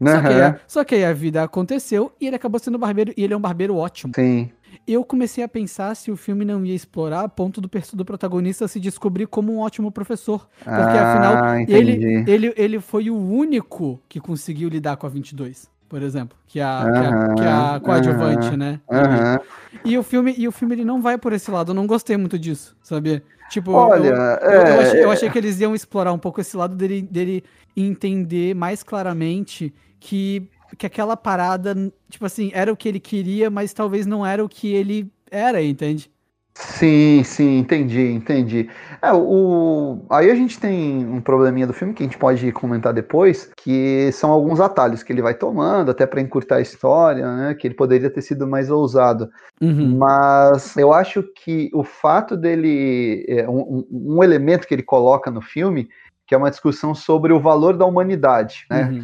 Uhum. 0.00 0.08
Só, 0.08 0.20
que 0.20 0.28
aí, 0.28 0.54
só 0.66 0.84
que 0.84 0.94
aí 0.94 1.04
a 1.04 1.12
vida 1.12 1.42
aconteceu 1.42 2.12
e 2.20 2.26
ele 2.26 2.36
acabou 2.36 2.58
sendo 2.60 2.78
barbeiro 2.78 3.14
e 3.16 3.24
ele 3.24 3.32
é 3.32 3.36
um 3.36 3.40
barbeiro 3.40 3.76
ótimo. 3.76 4.12
Sim. 4.14 4.50
Eu 4.86 5.04
comecei 5.04 5.42
a 5.42 5.48
pensar 5.48 5.94
se 5.94 6.10
o 6.10 6.16
filme 6.16 6.44
não 6.44 6.64
ia 6.64 6.74
explorar 6.74 7.22
a 7.22 7.28
ponto 7.28 7.60
do, 7.60 7.70
do 7.94 8.04
protagonista 8.04 8.68
se 8.68 8.78
descobrir 8.78 9.26
como 9.26 9.54
um 9.54 9.58
ótimo 9.60 9.90
professor. 9.90 10.46
Porque 10.58 10.70
ah, 10.70 11.12
afinal, 11.12 11.58
ele, 11.60 12.24
ele, 12.30 12.54
ele 12.56 12.80
foi 12.80 13.08
o 13.08 13.16
único 13.16 14.00
que 14.08 14.20
conseguiu 14.20 14.68
lidar 14.68 14.96
com 14.96 15.06
a 15.06 15.08
22. 15.08 15.70
Por 15.88 16.02
exemplo, 16.02 16.36
que 16.46 16.60
é 16.60 16.64
a, 16.64 16.84
uh 16.84 16.88
-huh, 16.88 16.92
que 16.92 16.98
é 16.98 17.06
a, 17.06 17.34
que 17.34 17.42
é 17.42 17.76
a 17.76 17.80
coadjuvante, 17.80 18.46
uh 18.48 18.50
-huh, 18.52 18.56
né? 18.56 18.80
Uh 18.88 18.94
-huh. 18.94 19.40
E 19.84 19.98
o 19.98 20.02
filme, 20.02 20.34
e 20.36 20.48
o 20.48 20.52
filme 20.52 20.74
ele 20.74 20.84
não 20.84 21.00
vai 21.00 21.16
por 21.18 21.32
esse 21.32 21.50
lado. 21.50 21.70
Eu 21.70 21.74
não 21.74 21.86
gostei 21.86 22.16
muito 22.16 22.38
disso, 22.38 22.76
sabia? 22.82 23.22
Tipo, 23.48 23.72
Olha, 23.72 24.08
eu, 24.08 24.14
eu, 24.14 24.22
é, 24.22 24.76
eu, 24.76 24.80
achei, 24.80 25.04
eu, 25.04 25.10
achei, 25.10 25.30
que 25.30 25.38
eles 25.38 25.60
iam 25.60 25.74
explorar 25.74 26.12
um 26.12 26.18
pouco 26.18 26.40
esse 26.40 26.56
lado 26.56 26.74
dele, 26.74 27.02
dele 27.02 27.44
entender 27.76 28.54
mais 28.54 28.82
claramente 28.82 29.72
que, 30.00 30.48
que 30.76 30.86
aquela 30.86 31.16
parada, 31.16 31.74
tipo 32.10 32.26
assim, 32.26 32.50
era 32.52 32.72
o 32.72 32.76
que 32.76 32.88
ele 32.88 32.98
queria, 32.98 33.48
mas 33.48 33.72
talvez 33.72 34.04
não 34.04 34.26
era 34.26 34.44
o 34.44 34.48
que 34.48 34.72
ele 34.72 35.10
era, 35.30 35.62
entende? 35.62 36.10
Sim, 36.58 37.22
sim, 37.22 37.58
entendi, 37.58 38.12
entendi. 38.12 38.70
É, 39.02 39.12
o, 39.12 40.02
aí 40.08 40.30
a 40.30 40.34
gente 40.34 40.58
tem 40.58 41.06
um 41.06 41.20
probleminha 41.20 41.66
do 41.66 41.74
filme 41.74 41.92
que 41.92 42.02
a 42.02 42.06
gente 42.06 42.16
pode 42.16 42.50
comentar 42.50 42.94
depois, 42.94 43.50
que 43.58 44.10
são 44.12 44.30
alguns 44.30 44.58
atalhos 44.58 45.02
que 45.02 45.12
ele 45.12 45.20
vai 45.20 45.34
tomando, 45.34 45.90
até 45.90 46.06
para 46.06 46.18
encurtar 46.18 46.56
a 46.56 46.60
história, 46.62 47.30
né? 47.36 47.54
Que 47.54 47.68
ele 47.68 47.74
poderia 47.74 48.08
ter 48.08 48.22
sido 48.22 48.46
mais 48.46 48.70
ousado. 48.70 49.28
Uhum. 49.60 49.98
Mas 49.98 50.74
eu 50.78 50.94
acho 50.94 51.22
que 51.22 51.68
o 51.74 51.84
fato 51.84 52.34
dele. 52.38 53.26
É, 53.28 53.46
um, 53.46 53.86
um, 53.92 54.24
elemento 54.24 54.66
que 54.66 54.72
ele 54.72 54.82
coloca 54.82 55.30
no 55.30 55.42
filme, 55.42 55.90
que 56.26 56.34
é 56.34 56.38
uma 56.38 56.50
discussão 56.50 56.94
sobre 56.94 57.34
o 57.34 57.40
valor 57.40 57.76
da 57.76 57.84
humanidade, 57.84 58.64
né? 58.70 58.84
Uhum. 58.84 59.02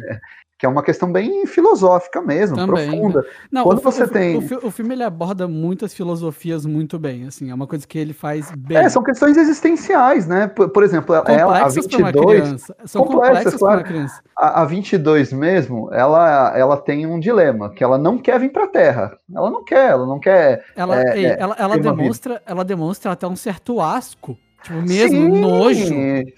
Que 0.63 0.67
é 0.67 0.69
uma 0.69 0.81
questão 0.81 1.11
bem 1.11 1.45
filosófica 1.45 2.21
mesmo, 2.21 2.55
Também, 2.55 2.89
profunda. 2.89 3.19
Né? 3.19 3.27
Não, 3.51 3.63
Quando 3.65 3.79
o, 3.79 3.81
você 3.81 4.05
o, 4.05 4.07
tem... 4.07 4.37
O, 4.37 4.67
o, 4.67 4.71
filme 4.71 4.95
ele 4.95 5.03
aborda 5.03 5.45
muitas 5.45 5.93
filosofias 5.93 6.65
muito 6.65 6.97
bem, 6.97 7.27
assim, 7.27 7.51
é 7.51 7.53
uma 7.53 7.67
coisa 7.67 7.85
que 7.85 7.99
ele 7.99 8.13
faz 8.13 8.49
bem. 8.55 8.77
É, 8.77 8.87
são 8.87 9.03
questões 9.03 9.35
existenciais, 9.35 10.25
né? 10.25 10.47
Por, 10.47 10.69
por 10.69 10.81
exemplo, 10.81 11.15
ela, 11.15 11.65
a 11.65 11.67
22... 11.67 12.61
São 12.85 13.03
complexas, 13.03 13.55
complexas 13.55 13.55
claro. 13.55 13.81
para 13.81 13.89
uma 13.89 13.93
criança. 13.93 14.21
A, 14.37 14.61
a 14.61 14.65
22 14.65 15.33
mesmo, 15.33 15.89
ela, 15.91 16.57
ela 16.57 16.77
tem 16.77 17.05
um 17.05 17.19
dilema, 17.19 17.69
que 17.69 17.83
ela 17.83 17.97
não 17.97 18.17
quer 18.17 18.39
vir 18.39 18.53
para 18.53 18.63
a 18.63 18.69
Terra. 18.69 19.17
Ela 19.35 19.51
não 19.51 19.65
quer, 19.65 19.89
ela 19.89 20.05
não 20.05 20.17
quer... 20.17 20.63
Ela, 20.77 21.03
é, 21.03 21.17
ei, 21.17 21.25
é, 21.25 21.37
ela, 21.37 21.57
ela 21.59 21.77
demonstra, 21.77 22.41
ela 22.45 22.63
demonstra 22.63 23.11
até 23.11 23.27
um 23.27 23.35
certo 23.35 23.81
asco 23.81 24.37
Tipo, 24.63 24.81
mesmo 24.81 25.35
sim, 25.35 25.41
nojo. 25.41 25.85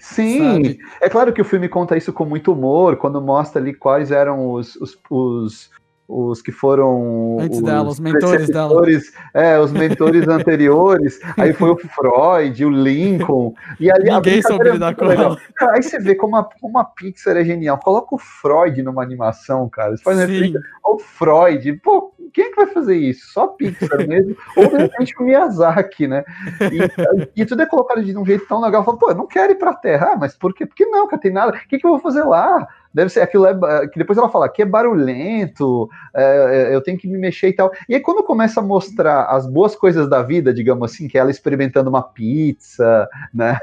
Sim. 0.00 0.38
Sabe? 0.38 0.78
É 1.00 1.08
claro 1.08 1.32
que 1.32 1.40
o 1.40 1.44
filme 1.44 1.68
conta 1.68 1.96
isso 1.96 2.12
com 2.12 2.24
muito 2.24 2.52
humor, 2.52 2.96
quando 2.96 3.20
mostra 3.20 3.60
ali 3.60 3.72
quais 3.72 4.10
eram 4.10 4.50
os, 4.50 4.76
os, 4.76 4.98
os 5.08 5.70
os 6.08 6.40
que 6.40 6.52
foram 6.52 7.38
Antes 7.40 7.58
os 7.58 7.64
dela, 7.64 7.88
os 7.88 7.98
mentores 7.98 8.48
dela. 8.48 8.86
É, 9.34 9.58
os 9.58 9.72
mentores 9.72 10.28
anteriores. 10.28 11.18
Aí 11.36 11.52
foi 11.52 11.70
o 11.70 11.76
Freud, 11.76 12.64
o 12.64 12.70
Lincoln. 12.70 13.54
E 13.80 13.90
ali 13.90 14.10
Ninguém 14.10 14.42
soube 14.42 14.70
lidar 14.70 14.94
com 14.94 15.10
ela. 15.10 15.36
Aí 15.60 15.82
você 15.82 15.98
vê 15.98 16.14
como 16.14 16.36
a, 16.36 16.48
como 16.60 16.78
a 16.78 16.84
Pixar 16.84 17.36
é 17.36 17.44
genial. 17.44 17.78
Coloca 17.78 18.14
o 18.14 18.18
Freud 18.18 18.82
numa 18.82 19.02
animação, 19.02 19.68
cara. 19.68 19.96
Você 19.96 20.02
faz 20.04 20.18
referência 20.18 20.60
ao 20.84 20.98
Freud. 20.98 21.72
Pô, 21.82 22.05
quem 22.36 22.44
é 22.44 22.50
que 22.50 22.56
vai 22.56 22.66
fazer 22.66 22.98
isso? 22.98 23.32
Só 23.32 23.46
Pixar 23.46 24.06
mesmo? 24.06 24.36
Ou 24.58 24.68
de 24.68 24.76
repente 24.76 25.14
o 25.18 25.22
Miyazaki, 25.22 26.06
né? 26.06 26.22
E, 27.34 27.40
e, 27.40 27.46
tudo 27.46 27.62
é 27.62 27.66
colocado 27.66 28.04
de 28.04 28.14
um 28.14 28.26
jeito 28.26 28.46
tão 28.46 28.60
legal. 28.60 28.84
Falo, 28.84 28.98
pô, 28.98 29.08
eu 29.08 29.14
não 29.14 29.26
quero 29.26 29.52
ir 29.52 29.56
pra 29.56 29.72
Terra. 29.72 30.10
Ah, 30.12 30.16
mas 30.18 30.34
por 30.36 30.52
quê? 30.52 30.66
Porque 30.66 30.84
não, 30.84 31.08
cara, 31.08 31.22
tem 31.22 31.32
nada. 31.32 31.56
O 31.56 31.66
que, 31.66 31.78
que 31.78 31.86
eu 31.86 31.92
vou 31.92 31.98
fazer 31.98 32.24
lá? 32.24 32.68
deve 32.96 33.10
ser 33.10 33.20
aquilo 33.20 33.46
é, 33.46 33.86
que 33.88 33.98
depois 33.98 34.16
ela 34.16 34.30
fala 34.30 34.48
que 34.48 34.62
é 34.62 34.64
barulhento, 34.64 35.86
é, 36.14 36.70
é, 36.70 36.74
eu 36.74 36.80
tenho 36.80 36.96
que 36.96 37.06
me 37.06 37.18
mexer 37.18 37.48
e 37.48 37.52
tal. 37.52 37.70
E 37.86 37.94
aí 37.94 38.00
quando 38.00 38.24
começa 38.24 38.60
a 38.60 38.62
mostrar 38.62 39.26
as 39.26 39.46
boas 39.46 39.76
coisas 39.76 40.08
da 40.08 40.22
vida, 40.22 40.52
digamos 40.52 40.90
assim, 40.90 41.06
que 41.06 41.18
é 41.18 41.20
ela 41.20 41.30
experimentando 41.30 41.90
uma 41.90 42.02
pizza, 42.02 43.06
né? 43.34 43.60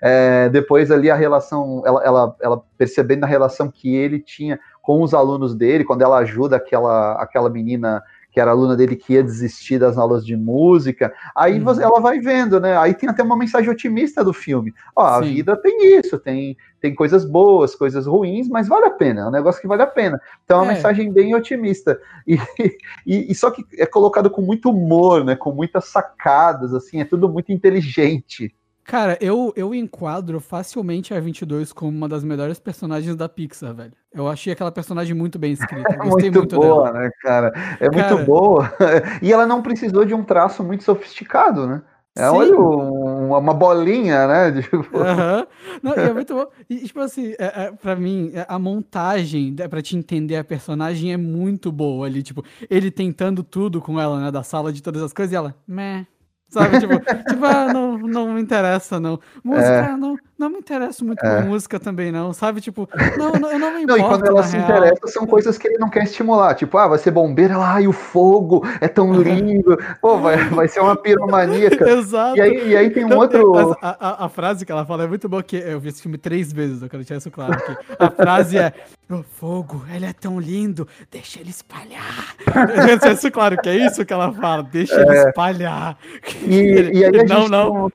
É, 0.00 0.48
depois 0.48 0.90
ali 0.90 1.10
a 1.10 1.14
relação, 1.14 1.82
ela, 1.84 2.02
ela, 2.02 2.36
ela 2.40 2.62
percebendo 2.78 3.24
a 3.24 3.26
relação 3.26 3.70
que 3.70 3.94
ele 3.94 4.18
tinha 4.18 4.58
com 4.82 5.00
os 5.02 5.14
alunos 5.14 5.54
dele, 5.54 5.84
quando 5.84 6.02
ela 6.02 6.18
ajuda 6.18 6.56
aquela, 6.56 7.12
aquela 7.14 7.48
menina 7.48 8.02
que 8.32 8.40
era 8.40 8.50
aluna 8.50 8.74
dele 8.74 8.96
que 8.96 9.12
ia 9.12 9.22
desistir 9.22 9.78
das 9.78 9.98
aulas 9.98 10.24
de 10.24 10.34
música. 10.34 11.12
Aí 11.36 11.60
uhum. 11.60 11.80
ela 11.80 12.00
vai 12.00 12.18
vendo, 12.18 12.58
né? 12.58 12.76
Aí 12.78 12.94
tem 12.94 13.08
até 13.08 13.22
uma 13.22 13.36
mensagem 13.36 13.70
otimista 13.70 14.24
do 14.24 14.32
filme. 14.32 14.72
Ó, 14.96 15.04
a 15.04 15.20
vida 15.20 15.54
tem 15.54 15.98
isso, 15.98 16.18
tem, 16.18 16.56
tem 16.80 16.94
coisas 16.94 17.26
boas, 17.26 17.74
coisas 17.74 18.06
ruins, 18.06 18.48
mas 18.48 18.66
vale 18.66 18.86
a 18.86 18.90
pena, 18.90 19.20
é 19.20 19.26
um 19.26 19.30
negócio 19.30 19.60
que 19.60 19.68
vale 19.68 19.82
a 19.82 19.86
pena. 19.86 20.18
Então 20.44 20.60
é 20.60 20.62
uma 20.62 20.72
é. 20.72 20.74
mensagem 20.76 21.12
bem 21.12 21.34
otimista. 21.34 22.00
E, 22.26 22.38
e, 23.06 23.30
e, 23.30 23.34
só 23.34 23.50
que 23.50 23.66
é 23.78 23.84
colocado 23.84 24.30
com 24.30 24.40
muito 24.40 24.70
humor, 24.70 25.22
né? 25.22 25.36
Com 25.36 25.52
muitas 25.52 25.84
sacadas, 25.84 26.72
assim, 26.72 27.02
é 27.02 27.04
tudo 27.04 27.28
muito 27.28 27.52
inteligente. 27.52 28.54
Cara, 28.84 29.16
eu, 29.20 29.52
eu 29.56 29.74
enquadro 29.74 30.40
facilmente 30.40 31.14
a 31.14 31.20
22 31.20 31.72
como 31.72 31.96
uma 31.96 32.08
das 32.08 32.24
melhores 32.24 32.58
personagens 32.58 33.14
da 33.14 33.28
Pixar, 33.28 33.74
velho. 33.74 33.92
Eu 34.12 34.28
achei 34.28 34.52
aquela 34.52 34.72
personagem 34.72 35.14
muito 35.14 35.38
bem 35.38 35.52
escrita. 35.52 35.94
É 35.94 35.96
muito, 36.04 36.38
muito, 36.38 36.56
boa, 36.56 36.90
dela. 36.90 37.04
né, 37.04 37.10
cara? 37.22 37.52
É 37.80 37.88
cara... 37.88 38.14
muito 38.14 38.26
boa. 38.26 38.72
E 39.22 39.32
ela 39.32 39.46
não 39.46 39.62
precisou 39.62 40.04
de 40.04 40.14
um 40.14 40.24
traço 40.24 40.64
muito 40.64 40.82
sofisticado, 40.84 41.66
né? 41.66 41.82
É 42.14 42.28
olha 42.28 42.58
uma 42.58 43.54
bolinha, 43.54 44.26
né? 44.26 44.52
Tipo... 44.60 44.76
Uhum. 44.76 45.46
Não, 45.82 45.92
é 45.94 46.12
muito 46.12 46.34
bom. 46.34 46.46
E, 46.68 46.80
tipo 46.80 47.00
assim, 47.00 47.32
é, 47.38 47.64
é, 47.64 47.72
pra 47.72 47.96
mim, 47.96 48.30
é, 48.34 48.44
a 48.46 48.58
montagem, 48.58 49.56
é, 49.58 49.66
pra 49.66 49.80
te 49.80 49.96
entender 49.96 50.36
a 50.36 50.44
personagem, 50.44 51.12
é 51.12 51.16
muito 51.16 51.72
boa 51.72 52.06
ali. 52.06 52.22
Tipo, 52.22 52.44
ele 52.68 52.90
tentando 52.90 53.42
tudo 53.42 53.80
com 53.80 53.98
ela, 53.98 54.20
né? 54.20 54.30
Da 54.30 54.42
sala 54.42 54.72
de 54.72 54.82
todas 54.82 55.00
as 55.02 55.12
coisas 55.12 55.32
e 55.32 55.36
ela, 55.36 55.54
meh. 55.66 56.06
Sabe, 56.52 56.80
tipo, 56.80 56.98
tipo 56.98 57.44
ah, 57.46 57.72
não, 57.72 57.96
não 57.96 58.34
me 58.34 58.42
interessa, 58.42 59.00
não. 59.00 59.18
Música, 59.42 59.66
é. 59.66 59.96
não, 59.96 60.18
não 60.42 60.50
me 60.50 60.58
interessa 60.58 61.04
muito 61.04 61.24
é. 61.24 61.36
por 61.36 61.48
música 61.48 61.78
também, 61.78 62.10
não. 62.10 62.32
Sabe, 62.32 62.60
tipo, 62.60 62.88
não, 63.16 63.32
não 63.32 63.52
eu 63.52 63.58
não 63.58 63.74
me 63.74 63.82
importo. 63.82 63.92
Não, 63.92 63.98
e 63.98 64.02
quando 64.02 64.26
ela 64.26 64.42
se 64.42 64.56
real. 64.56 64.64
interessa, 64.64 65.06
são 65.06 65.26
coisas 65.26 65.58
que 65.58 65.68
ele 65.68 65.76
não 65.76 65.90
quer 65.90 66.04
estimular. 66.04 66.54
Tipo, 66.54 66.78
ah, 66.78 66.88
vai 66.88 66.98
ser 66.98 67.10
bombeira, 67.10 67.58
lá, 67.58 67.80
e 67.80 67.86
o 67.86 67.92
fogo 67.92 68.64
é 68.80 68.88
tão 68.88 69.12
lindo. 69.12 69.76
Pô, 70.00 70.18
vai, 70.18 70.36
vai 70.48 70.68
ser 70.68 70.80
uma 70.80 70.96
piromaníaca. 70.96 71.88
Exato. 71.90 72.36
E 72.36 72.40
aí, 72.40 72.68
e 72.70 72.76
aí 72.76 72.90
tem 72.90 73.04
um 73.04 73.08
então, 73.08 73.18
outro. 73.18 73.76
A, 73.82 73.96
a, 73.98 74.24
a, 74.26 74.28
frase 74.28 74.64
que 74.64 74.72
ela 74.72 74.86
fala 74.86 75.04
é 75.04 75.06
muito 75.06 75.28
boa, 75.28 75.42
que 75.42 75.56
eu 75.56 75.78
vi 75.78 75.88
esse 75.88 76.00
filme 76.00 76.16
três 76.16 76.52
vezes, 76.52 76.82
eu 76.82 76.88
quero 76.88 77.02
deixar 77.02 77.16
isso 77.16 77.30
claro 77.30 77.52
aqui. 77.52 77.76
A 77.98 78.10
frase 78.10 78.58
é: 78.58 78.72
o 79.10 79.22
fogo, 79.22 79.84
ele 79.94 80.06
é 80.06 80.12
tão 80.12 80.40
lindo, 80.40 80.88
deixa 81.10 81.40
ele 81.40 81.50
espalhar. 81.50 82.34
Eu 83.02 83.12
isso 83.12 83.30
claro 83.30 83.56
que 83.58 83.68
é 83.68 83.86
isso 83.86 84.04
que 84.04 84.12
ela 84.12 84.32
fala, 84.32 84.62
deixa 84.62 84.94
é. 84.94 85.02
ele 85.02 85.28
espalhar. 85.28 85.98
E, 86.46 86.98
e 86.98 87.04
aí 87.04 87.20
a 87.20 87.24
não, 87.24 87.40
gente, 87.42 87.50
não. 87.50 87.92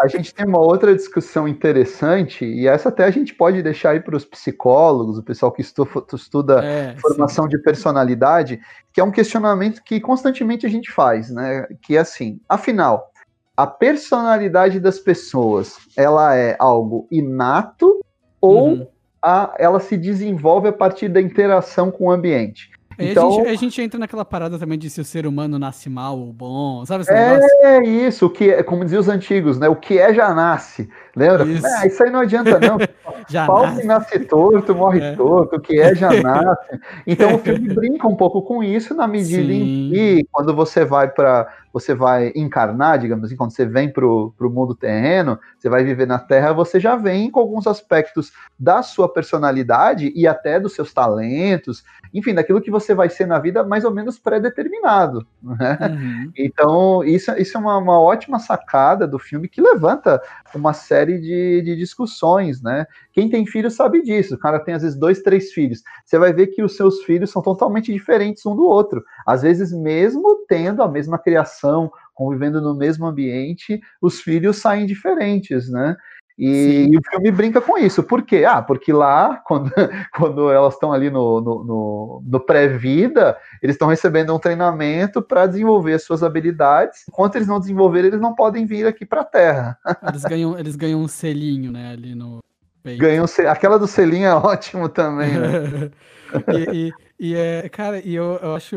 a 0.00 0.08
gente 0.08 0.34
tem 0.34 0.46
uma 0.46 0.58
outra 0.58 0.94
discussão 0.94 1.43
interessante, 1.48 2.44
e 2.44 2.66
essa 2.66 2.88
até 2.88 3.04
a 3.04 3.10
gente 3.10 3.34
pode 3.34 3.62
deixar 3.62 3.90
aí 3.90 4.00
para 4.00 4.16
os 4.16 4.24
psicólogos, 4.24 5.18
o 5.18 5.22
pessoal 5.22 5.52
que 5.52 5.62
estuda, 5.62 5.90
estuda 6.12 6.64
é, 6.64 6.96
formação 6.98 7.44
sim. 7.44 7.50
de 7.50 7.58
personalidade, 7.58 8.60
que 8.92 9.00
é 9.00 9.04
um 9.04 9.10
questionamento 9.10 9.82
que 9.82 10.00
constantemente 10.00 10.66
a 10.66 10.68
gente 10.68 10.90
faz, 10.92 11.30
né? 11.30 11.66
Que 11.82 11.96
é 11.96 12.00
assim, 12.00 12.40
afinal, 12.48 13.10
a 13.56 13.66
personalidade 13.66 14.80
das 14.80 14.98
pessoas, 14.98 15.76
ela 15.96 16.34
é 16.34 16.56
algo 16.58 17.06
inato 17.10 18.00
ou 18.40 18.68
uhum 18.68 18.94
a, 19.24 19.54
ela 19.58 19.80
se 19.80 19.96
desenvolve 19.96 20.68
a 20.68 20.72
partir 20.72 21.08
da 21.08 21.20
interação 21.20 21.90
com 21.90 22.04
o 22.04 22.10
ambiente. 22.10 22.70
Então, 22.98 23.28
a 23.28 23.32
gente, 23.32 23.48
a, 23.48 23.54
gente, 23.54 23.82
entra 23.82 23.98
naquela 23.98 24.24
parada 24.24 24.58
também 24.58 24.78
de 24.78 24.88
se 24.88 25.00
o 25.00 25.04
ser 25.04 25.26
humano 25.26 25.58
nasce 25.58 25.90
mal 25.90 26.18
ou 26.18 26.32
bom, 26.32 26.84
sabe 26.86 27.04
é 27.08 27.80
negócio? 27.80 27.82
isso, 27.82 28.30
que 28.30 28.50
é, 28.50 28.62
como 28.62 28.84
diziam 28.84 29.00
os 29.00 29.08
antigos, 29.08 29.58
né? 29.58 29.68
O 29.68 29.76
que 29.76 29.98
é 29.98 30.14
já 30.14 30.32
nasce. 30.34 30.88
Lembra? 31.16 31.44
Isso, 31.44 31.66
é, 31.66 31.86
isso 31.86 32.02
aí 32.02 32.10
não 32.10 32.20
adianta, 32.20 32.58
não. 32.58 32.78
já 33.28 33.46
Pau 33.46 33.62
nasce. 33.62 33.80
que 33.80 33.86
nasce 33.86 34.18
torto, 34.20 34.74
morre 34.74 35.00
é. 35.00 35.16
torto, 35.16 35.56
o 35.56 35.60
que 35.60 35.80
é 35.80 35.94
já 35.94 36.10
nasce. 36.22 36.80
Então 37.06 37.34
o 37.34 37.38
filme 37.38 37.72
brinca 37.72 38.06
um 38.06 38.16
pouco 38.16 38.42
com 38.42 38.62
isso 38.62 38.94
na 38.94 39.06
medida 39.06 39.52
Sim. 39.52 39.88
em 39.88 39.90
que, 39.90 40.26
quando 40.30 40.54
você 40.54 40.84
vai 40.84 41.08
para 41.08 41.48
você 41.74 41.92
vai 41.92 42.32
encarnar, 42.36 43.00
digamos 43.00 43.24
assim, 43.24 43.34
quando 43.34 43.50
você 43.50 43.66
vem 43.66 43.92
para 43.92 44.06
o 44.06 44.32
mundo 44.42 44.76
terreno, 44.76 45.40
você 45.58 45.68
vai 45.68 45.82
viver 45.82 46.06
na 46.06 46.20
Terra, 46.20 46.52
você 46.52 46.78
já 46.78 46.94
vem 46.94 47.28
com 47.28 47.40
alguns 47.40 47.66
aspectos 47.66 48.32
da 48.56 48.80
sua 48.80 49.12
personalidade 49.12 50.12
e 50.14 50.24
até 50.24 50.60
dos 50.60 50.72
seus 50.72 50.94
talentos, 50.94 51.82
enfim, 52.14 52.32
daquilo 52.32 52.60
que 52.60 52.70
você 52.70 52.94
vai 52.94 53.10
ser 53.10 53.26
na 53.26 53.40
vida 53.40 53.64
mais 53.64 53.84
ou 53.84 53.90
menos 53.90 54.20
pré-determinado. 54.20 55.26
Né? 55.42 55.78
Uhum. 55.90 56.32
Então, 56.36 57.02
isso, 57.02 57.32
isso 57.32 57.56
é 57.56 57.60
uma, 57.60 57.76
uma 57.78 58.00
ótima 58.00 58.38
sacada 58.38 59.04
do 59.04 59.18
filme 59.18 59.48
que 59.48 59.60
levanta 59.60 60.22
uma 60.54 60.72
série 60.72 61.18
de, 61.18 61.60
de 61.62 61.76
discussões, 61.76 62.62
né? 62.62 62.86
Quem 63.14 63.30
tem 63.30 63.46
filho 63.46 63.70
sabe 63.70 64.02
disso. 64.02 64.34
O 64.34 64.38
cara 64.38 64.58
tem 64.58 64.74
às 64.74 64.82
vezes 64.82 64.98
dois, 64.98 65.22
três 65.22 65.52
filhos. 65.52 65.82
Você 66.04 66.18
vai 66.18 66.32
ver 66.32 66.48
que 66.48 66.62
os 66.62 66.76
seus 66.76 67.02
filhos 67.04 67.30
são 67.30 67.40
totalmente 67.40 67.92
diferentes 67.92 68.44
um 68.44 68.56
do 68.56 68.64
outro. 68.64 69.02
Às 69.24 69.42
vezes, 69.42 69.72
mesmo 69.72 70.44
tendo 70.48 70.82
a 70.82 70.88
mesma 70.88 71.16
criação, 71.16 71.90
convivendo 72.12 72.60
no 72.60 72.76
mesmo 72.76 73.06
ambiente, 73.06 73.80
os 74.02 74.20
filhos 74.20 74.56
saem 74.56 74.84
diferentes, 74.84 75.70
né? 75.70 75.96
E, 76.36 76.88
e, 76.90 76.98
o 76.98 77.00
filme 77.08 77.30
brinca 77.30 77.60
com 77.60 77.78
isso. 77.78 78.02
Por 78.02 78.22
quê? 78.22 78.44
Ah, 78.44 78.60
porque 78.60 78.92
lá, 78.92 79.36
quando, 79.46 79.70
quando 80.16 80.50
elas 80.50 80.74
estão 80.74 80.92
ali 80.92 81.08
no, 81.08 81.40
no, 81.40 81.64
no, 81.64 82.22
no 82.26 82.40
pré-vida, 82.40 83.36
eles 83.62 83.74
estão 83.74 83.86
recebendo 83.86 84.34
um 84.34 84.38
treinamento 84.40 85.22
para 85.22 85.46
desenvolver 85.46 85.94
as 85.94 86.02
suas 86.02 86.24
habilidades. 86.24 87.04
Enquanto 87.08 87.36
eles 87.36 87.46
não 87.46 87.60
desenvolverem, 87.60 88.08
eles 88.08 88.20
não 88.20 88.34
podem 88.34 88.66
vir 88.66 88.86
aqui 88.86 89.06
para 89.06 89.20
a 89.20 89.24
Terra. 89.24 89.78
Eles 90.08 90.24
ganham, 90.24 90.58
eles 90.58 90.74
ganham 90.74 91.00
um 91.00 91.08
selinho, 91.08 91.70
né, 91.70 91.92
ali 91.92 92.16
no. 92.16 92.40
Ganhou 92.84 93.26
aquela 93.48 93.78
do 93.78 93.86
selinho 93.86 94.26
é 94.26 94.34
ótimo 94.36 94.88
também, 94.88 95.32
né? 95.32 95.90
e, 96.52 96.88
e, 96.88 96.92
e, 97.18 97.34
é, 97.34 97.68
cara, 97.70 97.98
e 98.00 98.14
eu, 98.14 98.38
eu, 98.42 98.54
acho, 98.54 98.76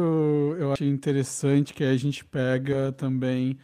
eu 0.57 0.73
acho 0.73 0.83
interessante 0.85 1.73
que 1.73 1.83
a 1.83 1.97
gente 1.97 2.23
pega 2.23 2.93
também 2.93 3.57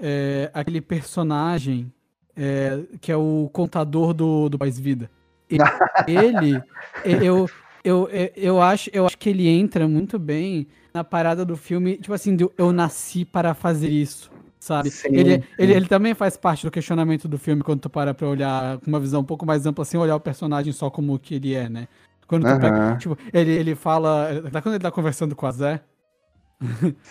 é, 0.00 0.50
aquele 0.54 0.80
personagem 0.80 1.92
é, 2.36 2.80
que 3.00 3.10
é 3.10 3.16
o 3.16 3.50
contador 3.52 4.14
do, 4.14 4.48
do 4.48 4.58
pós-vida. 4.58 5.10
Ele, 6.08 6.62
eu, 7.04 7.46
eu, 7.84 8.08
eu, 8.34 8.62
acho, 8.62 8.88
eu 8.90 9.04
acho 9.04 9.18
que 9.18 9.28
ele 9.28 9.46
entra 9.46 9.86
muito 9.86 10.18
bem 10.18 10.66
na 10.94 11.04
parada 11.04 11.44
do 11.44 11.58
filme, 11.58 11.98
tipo 11.98 12.14
assim, 12.14 12.34
eu 12.56 12.72
nasci 12.72 13.26
para 13.26 13.52
fazer 13.52 13.90
isso 13.90 14.31
sabe? 14.62 14.90
Sim, 14.90 15.08
ele, 15.10 15.34
sim. 15.34 15.44
Ele, 15.58 15.72
ele 15.72 15.88
também 15.88 16.14
faz 16.14 16.36
parte 16.36 16.64
do 16.64 16.70
questionamento 16.70 17.26
do 17.26 17.36
filme 17.36 17.62
quando 17.62 17.80
tu 17.80 17.90
para 17.90 18.14
pra 18.14 18.28
olhar 18.28 18.78
com 18.78 18.86
uma 18.86 19.00
visão 19.00 19.20
um 19.20 19.24
pouco 19.24 19.44
mais 19.44 19.66
ampla, 19.66 19.82
assim, 19.82 19.96
olhar 19.96 20.14
o 20.14 20.20
personagem 20.20 20.72
só 20.72 20.88
como 20.88 21.18
que 21.18 21.34
ele 21.34 21.52
é, 21.52 21.68
né? 21.68 21.88
Quando 22.28 22.44
tu 22.44 22.60
pega, 22.60 22.96
tipo, 22.96 23.18
ele, 23.32 23.50
ele 23.50 23.74
fala, 23.74 24.28
quando 24.62 24.74
ele 24.74 24.82
tá 24.82 24.90
conversando 24.90 25.34
com 25.34 25.46
a 25.46 25.50
Zé, 25.50 25.80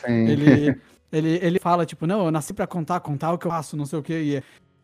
ele, 0.07 0.81
ele, 1.11 1.39
ele 1.41 1.59
fala, 1.59 1.85
tipo, 1.85 2.07
não, 2.07 2.25
eu 2.25 2.31
nasci 2.31 2.53
pra 2.53 2.65
contar, 2.65 3.01
contar 3.01 3.33
o 3.33 3.37
que 3.37 3.45
eu 3.45 3.51
faço, 3.51 3.75
não 3.75 3.85
sei 3.85 3.99
o 3.99 4.03
que, 4.03 4.17
e 4.17 4.35
é, 4.37 4.43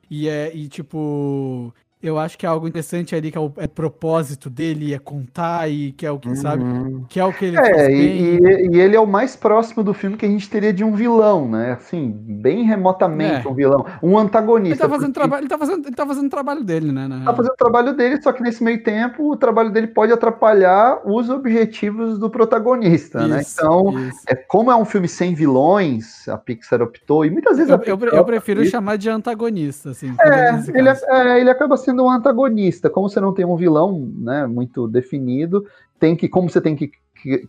e, 0.10 0.28
é, 0.28 0.54
e 0.54 0.68
tipo, 0.68 1.74
eu 2.02 2.20
acho 2.20 2.38
que 2.38 2.46
é 2.46 2.50
algo 2.50 2.68
interessante 2.68 3.16
ali, 3.16 3.32
que 3.32 3.38
é 3.38 3.42
o 3.42 3.52
é 3.58 3.66
propósito 3.66 4.52
dele, 4.52 4.94
é 4.94 5.00
contar 5.00 5.68
e 5.68 5.92
que 5.94 6.06
é 6.06 6.12
o 6.12 6.20
que, 6.20 6.30
uhum. 6.30 6.36
sabe? 6.36 6.64
Que 7.10 7.20
é 7.20 7.26
o 7.26 7.34
que 7.34 7.46
ele 7.46 7.58
é, 7.58 7.92
e, 7.92 8.38
e, 8.72 8.80
ele 8.80 8.96
é 8.96 9.00
o 9.00 9.08
mais 9.08 9.36
próximo 9.36 9.84
do 9.84 9.96
filme 9.96 10.16
que 10.16 10.26
a 10.26 10.30
gente 10.30 10.48
teria 10.48 10.72
de 10.72 10.84
um 10.84 10.94
vilão, 10.94 11.50
né? 11.50 11.72
Assim, 11.72 12.12
bem 12.12 12.64
remotamente 12.64 13.48
é. 13.48 13.50
um 13.50 13.54
vilão. 13.54 13.84
Um 14.04 14.18
antagonista. 14.18 14.84
Ele 14.84 14.90
tá 14.90 14.90
fazendo, 14.90 15.14
porque... 15.14 15.36
ele 15.36 15.48
tá 15.48 15.58
fazendo, 15.58 15.88
ele 15.88 15.96
tá 15.96 16.06
fazendo 16.06 16.28
o 16.28 16.30
trabalho 16.30 16.64
dele, 16.64 16.92
né? 16.92 17.10
Tá 17.26 17.34
fazendo 17.34 17.54
o 17.54 17.58
trabalho 17.58 17.96
dele, 17.96 18.22
só 18.22 18.32
que 18.32 18.44
nesse 18.44 18.64
meio 18.64 18.84
tempo 18.84 19.32
o 19.32 19.36
trabalho 19.36 19.72
dele 19.72 19.88
pode 19.88 20.14
atrapalhar 20.14 21.02
os 21.04 21.32
objetivos 21.32 22.20
do 22.20 22.30
protagonista, 22.30 23.28
né? 23.28 23.42
isso, 23.42 23.60
né? 23.60 23.68
Então, 23.68 24.12
é, 24.28 24.36
como 24.36 24.72
é 24.72 24.76
um 24.76 24.86
filme 24.86 25.08
sem 25.08 25.34
vilões, 25.34 26.28
a 26.28 26.38
Pixar 26.38 26.80
optou, 26.82 27.26
e 27.26 27.32
muitas 27.32 27.58
vezes... 27.58 27.72
Eu, 27.72 27.82
eu, 27.84 28.10
eu 28.10 28.24
prefiro 28.24 28.64
chamar 28.66 28.98
de 28.98 29.10
antagonista, 29.10 29.90
assim. 29.90 30.14
É, 30.22 30.78
ele, 30.78 30.90
é, 30.90 30.98
é, 31.10 31.40
ele 31.40 31.50
acaba 31.50 31.76
sendo 31.76 31.87
um 31.94 32.10
antagonista. 32.10 32.90
Como 32.90 33.10
você 33.10 33.20
não 33.20 33.34
tem 33.34 33.46
um 33.46 33.56
vilão 33.56 34.12
né, 34.18 34.46
muito 34.48 34.88
definido, 34.88 35.66
tem 36.00 36.16
que, 36.16 36.28
como 36.28 36.50
você 36.50 36.62
tem 36.62 36.76
que 36.76 36.92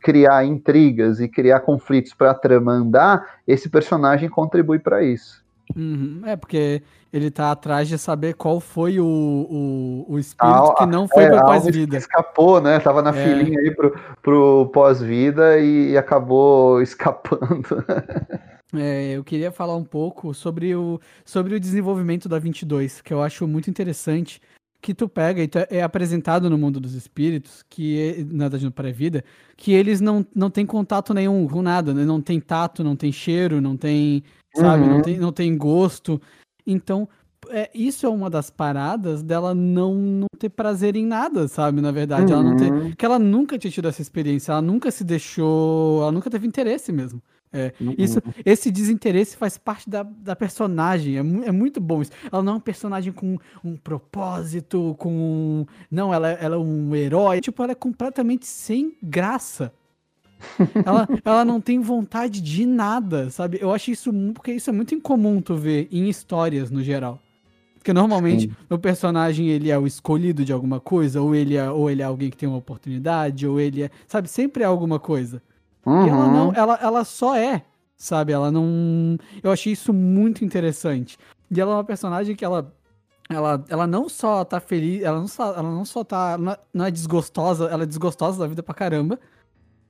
criar 0.02 0.44
intrigas 0.44 1.20
e 1.20 1.28
criar 1.28 1.60
conflitos 1.60 2.14
para 2.14 2.30
a 2.30 2.34
trama 2.34 2.72
andar, 2.72 3.38
esse 3.46 3.68
personagem 3.68 4.28
contribui 4.28 4.78
para 4.78 5.02
isso. 5.02 5.44
Uhum, 5.76 6.22
é, 6.24 6.34
porque 6.34 6.82
ele 7.12 7.30
tá 7.30 7.50
atrás 7.50 7.88
de 7.88 7.98
saber 7.98 8.34
qual 8.34 8.58
foi 8.58 8.98
o, 8.98 9.06
o, 9.06 10.06
o 10.08 10.18
espírito 10.18 10.72
ah, 10.72 10.74
que 10.78 10.86
não 10.86 11.06
foi 11.06 11.24
é, 11.24 11.30
para 11.30 11.44
pós-vida. 11.44 11.96
Escapou, 11.96 12.60
né? 12.60 12.80
Tava 12.80 13.02
na 13.02 13.10
é. 13.10 13.12
filinha 13.12 13.58
aí 13.60 13.70
pro, 13.74 13.98
pro 14.22 14.70
pós-vida 14.72 15.58
e 15.58 15.96
acabou 15.96 16.80
escapando. 16.82 17.84
É, 18.74 19.12
eu 19.12 19.24
queria 19.24 19.50
falar 19.50 19.76
um 19.76 19.84
pouco 19.84 20.34
sobre 20.34 20.74
o, 20.74 21.00
sobre 21.24 21.54
o 21.54 21.60
desenvolvimento 21.60 22.28
da 22.28 22.38
22, 22.38 23.00
que 23.00 23.14
eu 23.14 23.22
acho 23.22 23.46
muito 23.46 23.70
interessante, 23.70 24.40
que 24.80 24.94
tu 24.94 25.08
pega 25.08 25.42
e 25.42 25.48
tu 25.48 25.58
é 25.70 25.82
apresentado 25.82 26.48
no 26.48 26.58
mundo 26.58 26.78
dos 26.78 26.94
espíritos, 26.94 27.64
que 27.68 28.26
na 28.30 28.44
verdade 28.44 28.64
no 28.64 28.72
pré-vida, 28.72 29.24
que 29.56 29.72
eles 29.72 30.00
não, 30.00 30.24
não 30.34 30.50
têm 30.50 30.66
contato 30.66 31.12
nenhum 31.14 31.46
com 31.48 31.62
nada, 31.62 31.92
né? 31.94 32.04
não 32.04 32.20
tem 32.20 32.40
tato, 32.40 32.84
não 32.84 32.94
tem 32.94 33.10
cheiro, 33.10 33.60
não 33.60 33.76
tem, 33.76 34.22
sabe, 34.54 34.84
uhum. 34.84 34.90
não, 34.90 35.02
tem, 35.02 35.18
não 35.18 35.32
tem 35.32 35.56
gosto. 35.56 36.20
Então, 36.66 37.08
é, 37.48 37.70
isso 37.74 38.04
é 38.04 38.08
uma 38.08 38.28
das 38.28 38.50
paradas 38.50 39.22
dela 39.22 39.54
não, 39.54 39.94
não 39.94 40.28
ter 40.38 40.50
prazer 40.50 40.94
em 40.94 41.06
nada, 41.06 41.48
sabe? 41.48 41.80
Na 41.80 41.90
verdade, 41.90 42.32
uhum. 42.32 42.38
ela 42.38 42.50
não 42.50 42.56
ter, 42.56 42.70
uhum. 42.70 42.92
que 42.92 43.04
ela 43.04 43.18
nunca 43.18 43.58
tinha 43.58 43.70
tido 43.70 43.88
essa 43.88 44.02
experiência, 44.02 44.52
ela 44.52 44.62
nunca 44.62 44.90
se 44.90 45.02
deixou, 45.02 46.02
ela 46.02 46.12
nunca 46.12 46.30
teve 46.30 46.46
interesse 46.46 46.92
mesmo. 46.92 47.22
É, 47.52 47.72
isso, 47.96 48.20
esse 48.44 48.70
desinteresse 48.70 49.36
faz 49.36 49.56
parte 49.56 49.88
da, 49.88 50.02
da 50.02 50.36
personagem, 50.36 51.16
é, 51.16 51.20
é, 51.20 51.52
muito 51.52 51.80
bom 51.80 52.02
isso. 52.02 52.12
Ela 52.30 52.42
não 52.42 52.54
é 52.54 52.56
um 52.56 52.60
personagem 52.60 53.12
com 53.12 53.38
um 53.64 53.76
propósito, 53.76 54.94
com 54.98 55.12
um, 55.12 55.66
Não, 55.90 56.12
ela, 56.12 56.30
ela 56.30 56.56
é 56.56 56.58
um 56.58 56.94
herói. 56.94 57.40
Tipo, 57.40 57.62
ela 57.62 57.72
é 57.72 57.74
completamente 57.74 58.46
sem 58.46 58.96
graça. 59.02 59.72
ela, 60.84 61.08
ela 61.24 61.44
não 61.44 61.60
tem 61.60 61.80
vontade 61.80 62.40
de 62.40 62.66
nada, 62.66 63.30
sabe? 63.30 63.58
Eu 63.60 63.72
acho 63.72 63.90
isso... 63.90 64.12
Porque 64.34 64.52
isso 64.52 64.70
é 64.70 64.72
muito 64.72 64.94
incomum 64.94 65.40
tu 65.40 65.56
ver 65.56 65.88
em 65.90 66.08
histórias, 66.08 66.70
no 66.70 66.82
geral. 66.82 67.20
Porque 67.74 67.92
normalmente 67.92 68.48
Sim. 68.48 68.54
o 68.68 68.78
personagem 68.78 69.48
ele 69.48 69.70
é 69.70 69.78
o 69.78 69.86
escolhido 69.86 70.44
de 70.44 70.52
alguma 70.52 70.78
coisa, 70.80 71.22
ou 71.22 71.34
ele 71.34 71.56
é, 71.56 71.70
ou 71.70 71.90
ele 71.90 72.02
é 72.02 72.04
alguém 72.04 72.28
que 72.28 72.36
tem 72.36 72.48
uma 72.48 72.58
oportunidade, 72.58 73.46
ou 73.46 73.58
ele 73.58 73.84
é... 73.84 73.90
Sabe? 74.06 74.28
Sempre 74.28 74.62
é 74.62 74.66
alguma 74.66 74.98
coisa. 74.98 75.42
Uhum. 75.88 76.06
E 76.06 76.08
ela 76.10 76.28
não, 76.28 76.52
ela, 76.54 76.78
ela 76.82 77.04
só 77.04 77.34
é, 77.34 77.62
sabe? 77.96 78.32
Ela 78.32 78.50
não. 78.50 79.16
Eu 79.42 79.50
achei 79.50 79.72
isso 79.72 79.92
muito 79.92 80.44
interessante. 80.44 81.18
E 81.50 81.60
ela 81.60 81.72
é 81.72 81.74
uma 81.76 81.84
personagem 81.84 82.36
que 82.36 82.44
ela. 82.44 82.74
Ela, 83.30 83.62
ela 83.68 83.86
não 83.86 84.08
só 84.08 84.42
tá 84.42 84.58
feliz, 84.58 85.02
ela 85.02 85.18
não 85.18 85.28
só, 85.28 85.54
ela 85.54 85.70
não 85.70 85.84
só 85.84 86.04
tá. 86.04 86.38
Não 86.72 86.84
é 86.84 86.90
desgostosa, 86.90 87.66
ela 87.66 87.82
é 87.82 87.86
desgostosa 87.86 88.38
da 88.38 88.46
vida 88.46 88.62
pra 88.62 88.74
caramba. 88.74 89.18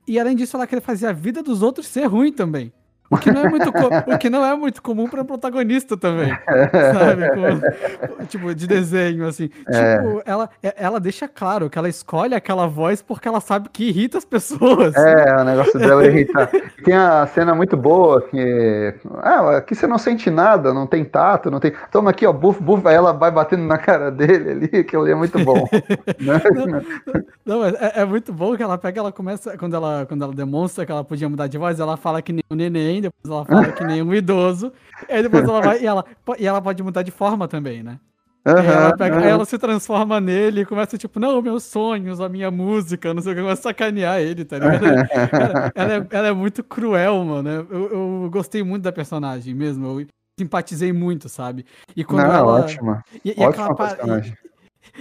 E 0.07 0.19
além 0.19 0.35
disso, 0.35 0.57
ela 0.57 0.67
quer 0.67 0.81
fazer 0.81 1.07
a 1.07 1.13
vida 1.13 1.43
dos 1.43 1.61
outros 1.61 1.87
ser 1.87 2.05
ruim 2.05 2.31
também. 2.33 2.73
O 3.11 3.17
que 3.17 3.31
não 3.31 3.43
é 3.43 3.49
muito, 3.49 3.69
o 3.69 4.17
que 4.17 4.29
não 4.29 4.45
é 4.45 4.55
muito 4.55 4.81
comum 4.81 5.07
para 5.07 5.25
protagonista 5.25 5.97
também. 5.97 6.29
Sabe? 6.29 7.29
Como, 8.07 8.25
tipo, 8.27 8.53
de 8.53 8.67
desenho, 8.67 9.27
assim. 9.27 9.49
É. 9.67 9.97
Tipo, 9.97 10.21
ela, 10.25 10.49
é, 10.61 10.73
ela 10.77 10.99
deixa 10.99 11.27
claro 11.27 11.69
que 11.69 11.77
ela 11.77 11.89
escolhe 11.89 12.35
aquela 12.35 12.67
voz 12.67 13.01
porque 13.01 13.27
ela 13.27 13.41
sabe 13.41 13.69
que 13.69 13.89
irrita 13.89 14.17
as 14.17 14.25
pessoas. 14.25 14.95
É, 14.95 15.35
o 15.41 15.43
negócio 15.43 15.79
dela 15.79 16.05
é 16.05 16.07
irritar. 16.07 16.49
Tem 16.83 16.93
a 16.93 17.25
cena 17.27 17.55
muito 17.55 17.75
boa 17.75 18.21
que. 18.21 18.93
Ah, 19.21 19.57
aqui 19.57 19.73
você 19.73 19.87
não 19.87 19.97
sente 19.97 20.29
nada, 20.29 20.73
não 20.73 20.85
tem 20.85 21.03
tato, 21.03 21.49
não 21.49 21.59
tem. 21.59 21.73
Toma 21.91 22.11
aqui, 22.11 22.25
ó, 22.25 22.33
buf, 22.33 22.61
buf, 22.61 22.87
aí 22.87 22.95
ela 22.95 23.11
vai 23.11 23.31
batendo 23.31 23.63
na 23.63 23.77
cara 23.77 24.11
dele 24.11 24.51
ali, 24.51 24.83
que 24.83 24.95
ali 24.95 25.11
é 25.11 25.15
muito 25.15 25.39
bom. 25.43 25.67
Não, 26.19 27.59
não 27.59 27.65
é, 27.65 27.93
é, 27.95 28.05
muito 28.05 28.31
bom 28.33 28.55
que 28.55 28.61
ela 28.61 28.77
pega, 28.77 28.99
ela 28.99 29.11
começa, 29.11 29.57
quando 29.57 29.75
ela, 29.75 30.05
quando 30.05 30.23
ela 30.23 30.33
demonstra 30.33 30.85
que 30.85 30.91
ela 30.91 31.03
podia 31.03 31.29
mudar 31.29 31.47
de 31.47 31.57
voz, 31.57 31.79
ela 31.79 31.97
fala 31.97 32.21
que 32.21 32.33
nem 32.33 32.43
o 32.49 32.55
neném 32.55 32.98
depois 33.01 33.31
ela 33.31 33.45
fala 33.45 33.71
que 33.71 33.83
nem 33.83 34.01
um 34.01 34.13
idoso, 34.13 34.71
aí 35.09 35.21
depois 35.21 35.43
ela 35.43 35.61
vai 35.61 35.81
e 35.81 35.85
ela, 35.85 36.05
e 36.37 36.47
ela 36.47 36.61
pode 36.61 36.81
mudar 36.83 37.03
de 37.03 37.11
forma 37.11 37.47
também, 37.47 37.83
né? 37.83 37.99
Uhum, 38.47 38.63
ela 38.63 38.97
pega, 38.97 39.17
uhum. 39.17 39.23
ela 39.23 39.45
se 39.45 39.57
transforma 39.57 40.19
nele 40.21 40.61
e 40.61 40.65
começa, 40.65 40.97
tipo, 40.97 41.19
não, 41.19 41.41
meus 41.41 41.63
sonhos, 41.63 42.21
a 42.21 42.29
minha 42.29 42.49
música, 42.49 43.13
não 43.13 43.21
sei 43.21 43.33
o 43.33 43.35
que, 43.35 43.41
começa 43.41 43.61
a 43.61 43.63
sacanear 43.63 44.19
ele, 44.21 44.45
tá 44.45 44.57
ligado? 44.57 44.85
ela, 44.85 45.71
ela, 45.75 45.93
é, 45.93 46.07
ela 46.09 46.27
é 46.29 46.33
muito 46.33 46.63
cruel, 46.63 47.23
mano. 47.25 47.49
Eu, 47.49 47.67
eu 47.69 48.29
gostei 48.31 48.63
muito 48.63 48.83
da 48.83 48.91
personagem 48.91 49.53
mesmo. 49.53 49.99
Eu 49.99 50.07
simpatizei 50.39 50.93
muito, 50.93 51.27
sabe? 51.27 51.65
E 51.95 52.03
quando 52.03 52.27
não, 52.27 52.33
ela. 52.33 52.61
Ótima. 52.61 53.03
E, 53.25 53.35
e 53.37 53.43
ótima 53.43 53.71
aquela, 53.71 53.75
personagem. 53.75 54.33
E 54.33 54.48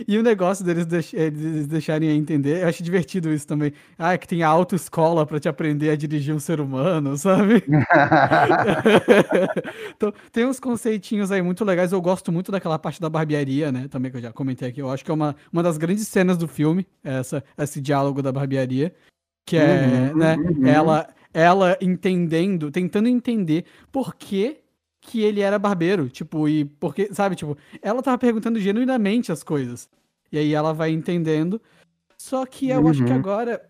o 0.09 0.23
negócio 0.23 0.65
deles, 0.65 0.87
deix 0.87 1.13
eles 1.13 1.67
deixarem 1.67 2.09
a 2.09 2.15
entender, 2.15 2.63
eu 2.63 2.69
acho 2.69 2.83
divertido 2.83 3.33
isso 3.33 3.47
também. 3.47 3.73
Ah, 3.99 4.13
é 4.13 4.19
que 4.19 4.29
tem 4.29 4.43
a 4.43 4.49
autoescola 4.49 5.27
para 5.27 5.41
te 5.41 5.49
aprender 5.49 5.91
a 5.91 5.97
dirigir 5.97 6.35
um 6.35 6.39
ser 6.39 6.61
humano, 6.61 7.17
sabe? 7.17 7.65
então, 9.97 10.13
tem 10.33 10.47
uns 10.47 10.61
conceitinhos 10.61 11.31
aí 11.31 11.43
muito 11.43 11.65
legais. 11.65 11.93
Eu 11.93 12.01
gosto 12.01 12.33
muito 12.33 12.53
daquela 12.53 12.79
parte 12.79 13.01
da 13.01 13.11
barbearia, 13.11 13.73
né? 13.73 13.89
Também 13.89 14.11
que 14.11 14.17
eu 14.17 14.23
já 14.23 14.33
comentei 14.33 14.69
aqui. 14.69 14.81
Eu 14.81 14.91
acho 14.91 15.05
que 15.05 15.11
é 15.11 15.15
uma, 15.15 15.37
uma 15.53 15.63
das 15.63 15.79
grandes 15.79 16.07
cenas 16.09 16.37
do 16.37 16.49
filme, 16.49 16.87
essa, 17.03 17.43
esse 17.57 17.81
diálogo 17.81 18.23
da 18.23 18.33
barbearia. 18.33 18.95
Que 19.47 19.57
é, 19.57 20.11
uhum, 20.13 20.19
né, 20.19 20.37
uhum. 20.37 20.67
ela, 20.67 21.09
ela 21.33 21.79
entendendo, 21.81 22.71
tentando 22.71 23.09
entender 23.09 23.65
por 23.91 24.15
que 24.15 24.59
que 25.09 25.23
ele 25.23 25.41
era 25.41 25.59
barbeiro, 25.59 26.11
tipo, 26.11 26.47
e 26.47 26.67
porque, 26.67 27.09
sabe, 27.15 27.35
tipo, 27.35 27.57
ela 27.81 28.03
tava 28.03 28.19
perguntando 28.19 28.61
genuinamente 28.61 29.33
as 29.33 29.43
coisas. 29.43 29.89
E 30.31 30.37
aí 30.37 30.53
ela 30.53 30.75
vai 30.75 30.91
entendendo. 30.91 31.61
Só 32.19 32.45
que 32.45 32.69
eu 32.69 32.83
uhum. 32.83 32.89
acho 32.89 33.03
que 33.03 33.11
uhum. 33.11 33.19
agora 33.19 33.67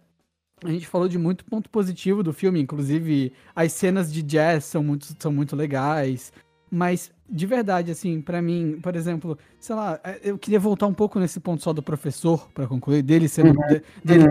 a 0.64 0.70
gente 0.70 0.88
falou 0.88 1.09
de 1.09 1.16
muito 1.16 1.44
ponto 1.44 1.70
positivo 1.70 2.24
do 2.24 2.33
filme, 2.33 2.61
inclusive 2.61 3.33
as 3.55 3.72
cenas 3.72 4.12
de 4.12 4.20
jazz 4.20 4.64
são 4.64 4.83
muito, 4.83 5.14
são 5.16 5.33
muito 5.33 5.55
legais. 5.55 6.33
Mas, 6.68 7.12
de 7.31 7.46
verdade, 7.46 7.92
assim, 7.92 8.20
para 8.20 8.42
mim, 8.42 8.81
por 8.83 8.96
exemplo, 8.96 9.38
sei 9.61 9.77
lá, 9.77 10.01
eu 10.24 10.37
queria 10.37 10.59
voltar 10.59 10.88
um 10.88 10.92
pouco 10.92 11.20
nesse 11.20 11.38
ponto 11.38 11.62
só 11.62 11.72
do 11.72 11.83
professor, 11.83 12.51
para 12.53 12.66
concluir, 12.66 13.03
dele 13.03 13.29
sendo. 13.29 13.59
Uhum. 13.59 13.66
De, 13.68 13.83
dele, 14.05 14.24
uhum. 14.24 14.31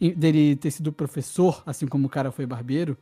Tem, 0.00 0.12
dele 0.14 0.56
ter 0.56 0.72
sido 0.72 0.92
professor, 0.92 1.62
assim 1.64 1.86
como 1.86 2.08
o 2.08 2.10
cara 2.10 2.32
foi 2.32 2.46
barbeiro. 2.46 2.98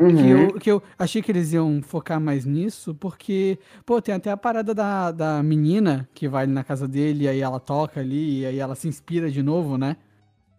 Uhum. 0.00 0.16
Que, 0.16 0.30
eu, 0.30 0.60
que 0.60 0.70
eu 0.70 0.82
achei 0.98 1.20
que 1.20 1.30
eles 1.30 1.52
iam 1.52 1.82
focar 1.82 2.18
mais 2.18 2.46
nisso, 2.46 2.94
porque, 2.94 3.58
pô, 3.84 4.00
tem 4.00 4.14
até 4.14 4.30
a 4.30 4.36
parada 4.36 4.74
da, 4.74 5.12
da 5.12 5.42
menina 5.42 6.08
que 6.14 6.26
vai 6.26 6.46
na 6.46 6.64
casa 6.64 6.88
dele, 6.88 7.24
e 7.24 7.28
aí 7.28 7.40
ela 7.40 7.60
toca 7.60 8.00
ali, 8.00 8.40
e 8.40 8.46
aí 8.46 8.58
ela 8.58 8.74
se 8.74 8.88
inspira 8.88 9.30
de 9.30 9.42
novo, 9.42 9.76
né? 9.76 9.96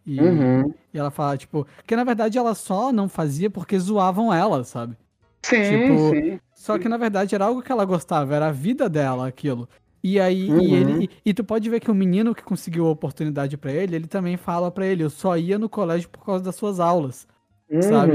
E, 0.06 0.20
uhum. 0.20 0.72
e 0.94 0.98
ela 0.98 1.10
fala, 1.10 1.36
tipo, 1.36 1.66
que 1.84 1.96
na 1.96 2.04
verdade 2.04 2.38
ela 2.38 2.54
só 2.54 2.92
não 2.92 3.08
fazia 3.08 3.50
porque 3.50 3.76
zoavam 3.78 4.32
ela, 4.32 4.62
sabe? 4.62 4.96
Sim, 5.42 5.62
tipo, 5.62 6.10
sim. 6.10 6.40
Só 6.54 6.78
que 6.78 6.88
na 6.88 6.96
verdade 6.96 7.34
era 7.34 7.46
algo 7.46 7.62
que 7.62 7.72
ela 7.72 7.84
gostava, 7.84 8.36
era 8.36 8.46
a 8.46 8.52
vida 8.52 8.88
dela 8.88 9.26
aquilo. 9.26 9.68
E 10.04 10.20
aí, 10.20 10.50
uhum. 10.50 10.60
e, 10.60 10.74
ele, 10.74 11.04
e, 11.04 11.30
e, 11.30 11.34
tu 11.34 11.42
pode 11.42 11.68
ver 11.68 11.80
que 11.80 11.90
o 11.90 11.94
menino 11.94 12.34
que 12.34 12.42
conseguiu 12.42 12.86
a 12.86 12.90
oportunidade 12.90 13.56
para 13.56 13.72
ele, 13.72 13.96
ele 13.96 14.06
também 14.06 14.36
fala 14.36 14.70
para 14.70 14.86
ele, 14.86 15.02
eu 15.02 15.10
só 15.10 15.36
ia 15.36 15.58
no 15.58 15.68
colégio 15.68 16.08
por 16.08 16.24
causa 16.24 16.44
das 16.44 16.56
suas 16.56 16.78
aulas, 16.80 17.26
uhum. 17.70 17.82
sabe? 17.82 18.12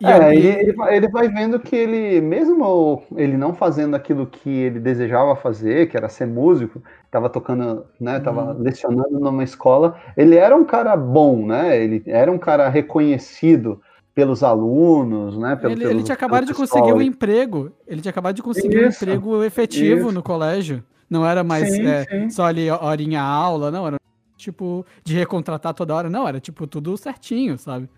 E 0.00 0.06
é, 0.06 0.12
aí... 0.12 0.46
ele, 0.46 0.76
ele, 0.90 1.08
vai 1.08 1.28
vendo 1.28 1.58
que 1.58 1.74
ele, 1.74 2.20
mesmo 2.20 3.02
ele 3.16 3.36
não 3.36 3.52
fazendo 3.52 3.96
aquilo 3.96 4.26
que 4.26 4.48
ele 4.48 4.78
desejava 4.78 5.34
fazer, 5.34 5.88
que 5.88 5.96
era 5.96 6.08
ser 6.08 6.26
músico, 6.26 6.82
estava 7.04 7.28
tocando, 7.28 7.84
né, 8.00 8.20
tava 8.20 8.52
uhum. 8.52 8.62
lecionando 8.62 9.18
numa 9.18 9.42
escola, 9.42 9.98
ele 10.16 10.36
era 10.36 10.54
um 10.54 10.64
cara 10.64 10.96
bom, 10.96 11.44
né? 11.44 11.82
Ele 11.82 12.02
era 12.06 12.30
um 12.30 12.38
cara 12.38 12.68
reconhecido 12.68 13.80
pelos 14.14 14.42
alunos, 14.42 15.36
né? 15.36 15.56
Pelo, 15.56 15.72
ele, 15.72 15.84
ele 15.84 16.02
tinha 16.02 16.14
acabado 16.14 16.46
de 16.46 16.54
conseguir 16.54 16.92
um 16.92 17.02
emprego, 17.02 17.72
ele 17.86 18.00
tinha 18.00 18.10
acabado 18.10 18.36
de 18.36 18.42
conseguir 18.42 18.88
isso, 18.88 19.04
um 19.04 19.08
emprego 19.08 19.44
efetivo 19.44 20.06
isso. 20.06 20.12
no 20.12 20.22
colégio. 20.22 20.84
Não 21.10 21.26
era 21.26 21.42
mais 21.42 21.70
sim, 21.70 21.86
é, 21.86 22.04
sim. 22.04 22.30
só 22.30 22.44
ali 22.44 22.70
horinha 22.70 23.22
aula, 23.22 23.70
não, 23.70 23.86
era 23.86 23.96
tipo 24.36 24.84
de 25.02 25.14
recontratar 25.14 25.74
toda 25.74 25.94
hora, 25.94 26.10
não, 26.10 26.28
era 26.28 26.38
tipo 26.40 26.66
tudo 26.66 26.96
certinho, 26.96 27.56
sabe? 27.58 27.88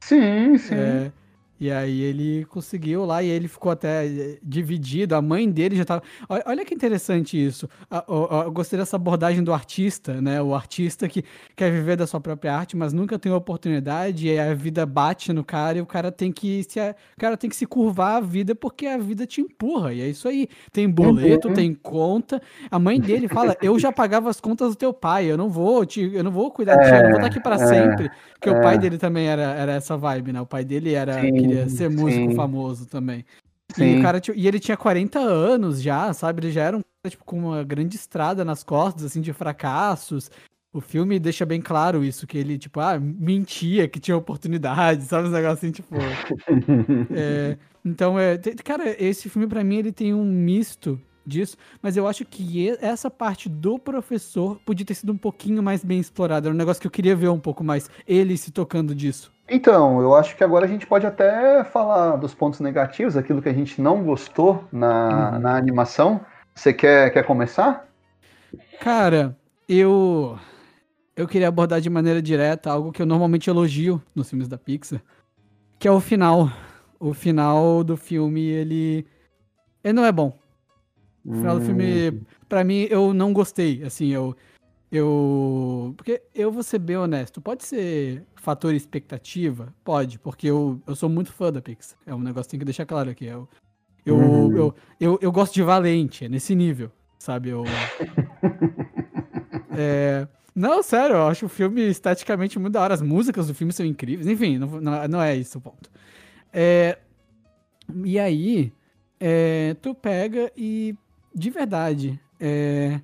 Sim, 0.00 0.58
sim. 0.58 0.74
É, 0.74 1.12
e 1.62 1.70
aí 1.70 2.00
ele 2.00 2.44
conseguiu 2.46 3.04
lá 3.04 3.22
e 3.22 3.28
ele 3.28 3.46
ficou 3.46 3.70
até 3.70 4.04
eh, 4.04 4.38
dividido. 4.42 5.14
A 5.14 5.22
mãe 5.22 5.48
dele 5.48 5.76
já 5.76 5.84
tava. 5.84 6.02
Olha 6.44 6.64
que 6.64 6.74
interessante 6.74 7.40
isso. 7.40 7.68
Eu 8.08 8.50
gostei 8.50 8.76
dessa 8.76 8.96
abordagem 8.96 9.44
do 9.44 9.54
artista, 9.54 10.20
né? 10.20 10.42
O 10.42 10.56
artista 10.56 11.08
que 11.08 11.22
quer 11.54 11.70
viver 11.70 11.96
da 11.96 12.04
sua 12.04 12.20
própria 12.20 12.52
arte, 12.52 12.76
mas 12.76 12.92
nunca 12.92 13.16
tem 13.16 13.30
oportunidade, 13.30 14.26
e 14.26 14.36
a 14.36 14.52
vida 14.54 14.84
bate 14.84 15.32
no 15.32 15.44
cara 15.44 15.78
e 15.78 15.80
o 15.80 15.86
cara 15.86 16.10
tem 16.10 16.32
que 16.32 16.64
se, 16.64 16.80
o 16.80 17.20
cara 17.20 17.36
tem 17.36 17.48
que 17.48 17.54
se 17.54 17.64
curvar 17.64 18.16
a 18.16 18.20
vida 18.20 18.56
porque 18.56 18.88
a 18.88 18.98
vida 18.98 19.24
te 19.24 19.40
empurra. 19.40 19.94
E 19.94 20.00
é 20.00 20.08
isso 20.08 20.26
aí. 20.26 20.48
Tem 20.72 20.90
boleto, 20.90 21.46
uhum. 21.46 21.54
tem 21.54 21.72
conta. 21.72 22.42
A 22.72 22.78
mãe 22.80 23.00
dele 23.00 23.28
fala: 23.28 23.56
Eu 23.62 23.78
já 23.78 23.92
pagava 23.92 24.28
as 24.28 24.40
contas 24.40 24.70
do 24.70 24.74
teu 24.74 24.92
pai, 24.92 25.30
eu 25.30 25.36
não 25.36 25.48
vou, 25.48 25.86
te, 25.86 26.10
eu 26.12 26.24
não 26.24 26.32
vou 26.32 26.50
cuidar 26.50 26.74
de 26.74 26.88
ti, 26.88 26.92
eu 26.92 27.02
não 27.02 27.10
vou 27.10 27.18
estar 27.18 27.26
aqui 27.28 27.40
para 27.40 27.54
é, 27.54 27.58
sempre. 27.58 28.10
Porque 28.32 28.48
é. 28.48 28.52
o 28.52 28.60
pai 28.60 28.76
dele 28.78 28.98
também 28.98 29.28
era, 29.28 29.54
era 29.54 29.72
essa 29.74 29.96
vibe, 29.96 30.32
né? 30.32 30.40
O 30.40 30.46
pai 30.46 30.64
dele 30.64 30.94
era. 30.94 31.20
Sim 31.52 31.62
queria 31.62 31.68
ser 31.68 31.90
músico 31.90 32.30
sim. 32.30 32.34
famoso 32.34 32.86
também. 32.86 33.24
Sim. 33.74 33.96
E, 33.96 33.98
o 33.98 34.02
cara, 34.02 34.20
e 34.34 34.46
ele 34.46 34.60
tinha 34.60 34.76
40 34.76 35.18
anos 35.18 35.82
já, 35.82 36.12
sabe? 36.12 36.40
Ele 36.40 36.52
já 36.52 36.62
era 36.62 36.76
um 36.76 36.80
cara, 36.80 37.10
tipo, 37.10 37.24
com 37.24 37.38
uma 37.38 37.64
grande 37.64 37.96
estrada 37.96 38.44
nas 38.44 38.62
costas, 38.62 39.04
assim, 39.04 39.20
de 39.20 39.32
fracassos. 39.32 40.30
O 40.72 40.80
filme 40.80 41.18
deixa 41.18 41.44
bem 41.44 41.60
claro 41.60 42.04
isso, 42.04 42.26
que 42.26 42.38
ele, 42.38 42.58
tipo, 42.58 42.80
ah, 42.80 42.98
mentia 42.98 43.88
que 43.88 44.00
tinha 44.00 44.16
oportunidade, 44.16 45.04
sabe? 45.08 45.26
Os 45.26 45.32
negócios 45.32 45.58
assim, 45.58 45.70
tipo. 45.70 45.94
é, 47.14 47.56
então, 47.84 48.18
é, 48.18 48.38
cara, 48.64 48.94
esse 49.02 49.28
filme, 49.28 49.46
para 49.46 49.64
mim, 49.64 49.76
ele 49.76 49.92
tem 49.92 50.14
um 50.14 50.24
misto 50.24 51.00
disso, 51.24 51.56
mas 51.80 51.96
eu 51.96 52.06
acho 52.06 52.24
que 52.24 52.70
essa 52.80 53.10
parte 53.10 53.48
do 53.48 53.78
professor 53.78 54.60
podia 54.64 54.84
ter 54.84 54.94
sido 54.94 55.12
um 55.12 55.16
pouquinho 55.16 55.62
mais 55.62 55.84
bem 55.84 56.00
explorada. 56.00 56.48
Era 56.48 56.54
um 56.54 56.58
negócio 56.58 56.80
que 56.80 56.86
eu 56.86 56.90
queria 56.90 57.14
ver 57.14 57.28
um 57.28 57.38
pouco 57.38 57.62
mais, 57.62 57.88
ele 58.06 58.36
se 58.36 58.50
tocando 58.50 58.94
disso. 58.94 59.32
Então, 59.48 60.00
eu 60.00 60.14
acho 60.14 60.36
que 60.36 60.44
agora 60.44 60.64
a 60.64 60.68
gente 60.68 60.86
pode 60.86 61.06
até 61.06 61.64
falar 61.64 62.16
dos 62.16 62.34
pontos 62.34 62.60
negativos, 62.60 63.16
aquilo 63.16 63.42
que 63.42 63.48
a 63.48 63.52
gente 63.52 63.80
não 63.80 64.02
gostou 64.02 64.64
na, 64.72 65.32
uhum. 65.32 65.38
na 65.40 65.56
animação. 65.56 66.20
Você 66.54 66.72
quer, 66.72 67.12
quer 67.12 67.24
começar? 67.24 67.88
Cara, 68.80 69.36
eu 69.68 70.38
eu 71.14 71.28
queria 71.28 71.48
abordar 71.48 71.80
de 71.80 71.90
maneira 71.90 72.22
direta 72.22 72.70
algo 72.70 72.92
que 72.92 73.02
eu 73.02 73.06
normalmente 73.06 73.50
elogio 73.50 74.02
nos 74.14 74.30
filmes 74.30 74.48
da 74.48 74.56
Pixar, 74.56 75.02
que 75.78 75.86
é 75.86 75.90
o 75.90 76.00
final. 76.00 76.50
O 76.98 77.12
final 77.12 77.82
do 77.82 77.96
filme, 77.96 78.42
ele 78.42 79.06
ele 79.82 79.92
não 79.92 80.04
é 80.04 80.12
bom. 80.12 80.38
O 81.24 81.34
final 81.34 81.56
hum. 81.56 81.58
do 81.58 81.64
filme, 81.64 82.10
hum. 82.10 82.20
para 82.48 82.64
mim, 82.64 82.86
eu 82.90 83.12
não 83.12 83.32
gostei. 83.32 83.82
Assim, 83.82 84.08
eu 84.08 84.36
eu. 84.90 85.94
Porque 85.96 86.22
eu 86.34 86.52
vou 86.52 86.62
ser 86.62 86.78
bem 86.78 86.96
honesto. 86.96 87.40
Pode 87.40 87.64
ser 87.64 88.24
fator 88.42 88.74
expectativa? 88.74 89.72
Pode, 89.84 90.18
porque 90.18 90.48
eu, 90.48 90.82
eu 90.84 90.96
sou 90.96 91.08
muito 91.08 91.32
fã 91.32 91.52
da 91.52 91.62
Pixar. 91.62 91.96
É 92.04 92.12
um 92.12 92.18
negócio 92.18 92.48
que 92.48 92.50
tem 92.50 92.58
que 92.58 92.64
deixar 92.64 92.84
claro 92.84 93.08
aqui. 93.08 93.24
Eu, 93.24 93.48
eu, 94.04 94.16
uhum. 94.16 94.56
eu, 94.56 94.74
eu, 95.00 95.18
eu, 95.22 95.32
gosto 95.32 95.54
de 95.54 95.62
Valente, 95.62 96.24
é 96.24 96.28
nesse 96.28 96.52
nível, 96.54 96.90
sabe? 97.20 97.50
Eu. 97.50 97.62
é, 99.70 100.26
não, 100.52 100.82
sério, 100.82 101.14
eu 101.16 101.28
acho 101.28 101.46
o 101.46 101.48
filme 101.48 101.82
esteticamente 101.82 102.58
muito 102.58 102.74
da 102.74 102.80
hora. 102.82 102.94
As 102.94 103.00
músicas 103.00 103.46
do 103.46 103.54
filme 103.54 103.72
são 103.72 103.86
incríveis. 103.86 104.26
Enfim, 104.26 104.58
não, 104.58 104.80
não, 105.08 105.22
é 105.22 105.36
isso 105.36 105.58
o 105.58 105.60
ponto. 105.60 105.88
É, 106.52 106.98
e 108.04 108.18
aí, 108.18 108.72
é, 109.20 109.76
tu 109.80 109.94
pega 109.94 110.50
e, 110.56 110.96
de 111.32 111.48
verdade, 111.48 112.20
é, 112.40 113.00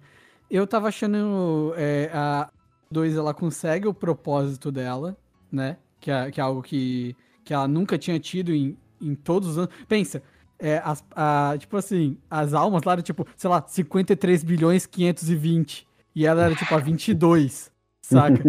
eu 0.50 0.66
tava 0.66 0.88
achando 0.88 1.72
é, 1.76 2.10
a 2.12 2.50
2 2.90 3.16
ela 3.16 3.32
consegue 3.32 3.86
o 3.86 3.94
propósito 3.94 4.72
dela, 4.72 5.16
né? 5.50 5.76
Que 6.00 6.10
é, 6.10 6.30
que 6.30 6.40
é 6.40 6.42
algo 6.42 6.62
que, 6.62 7.16
que 7.44 7.52
ela 7.52 7.66
nunca 7.66 7.98
tinha 7.98 8.18
tido 8.18 8.52
em, 8.52 8.76
em 9.00 9.14
todos 9.14 9.50
os 9.50 9.58
anos. 9.58 9.70
Pensa, 9.88 10.22
é, 10.58 10.80
as, 10.84 11.04
a, 11.14 11.54
tipo 11.58 11.76
assim, 11.76 12.18
as 12.30 12.52
almas 12.52 12.82
lá 12.82 12.92
eram 12.92 13.02
tipo, 13.02 13.26
sei 13.36 13.48
lá, 13.48 13.64
53 13.66 14.42
bilhões 14.44 14.86
520. 14.86 15.86
E 16.14 16.26
ela 16.26 16.44
era 16.44 16.54
tipo 16.54 16.74
a 16.74 16.78
22, 16.78 17.70
saca? 18.02 18.42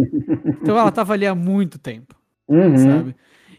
então 0.62 0.77
ela 0.77 0.91
tava 0.91 1.13
ali 1.13 1.27
há 1.27 1.35
muito 1.35 1.77
tempo, 1.77 2.15
uhum. 2.47 2.77
sabe? 2.77 3.15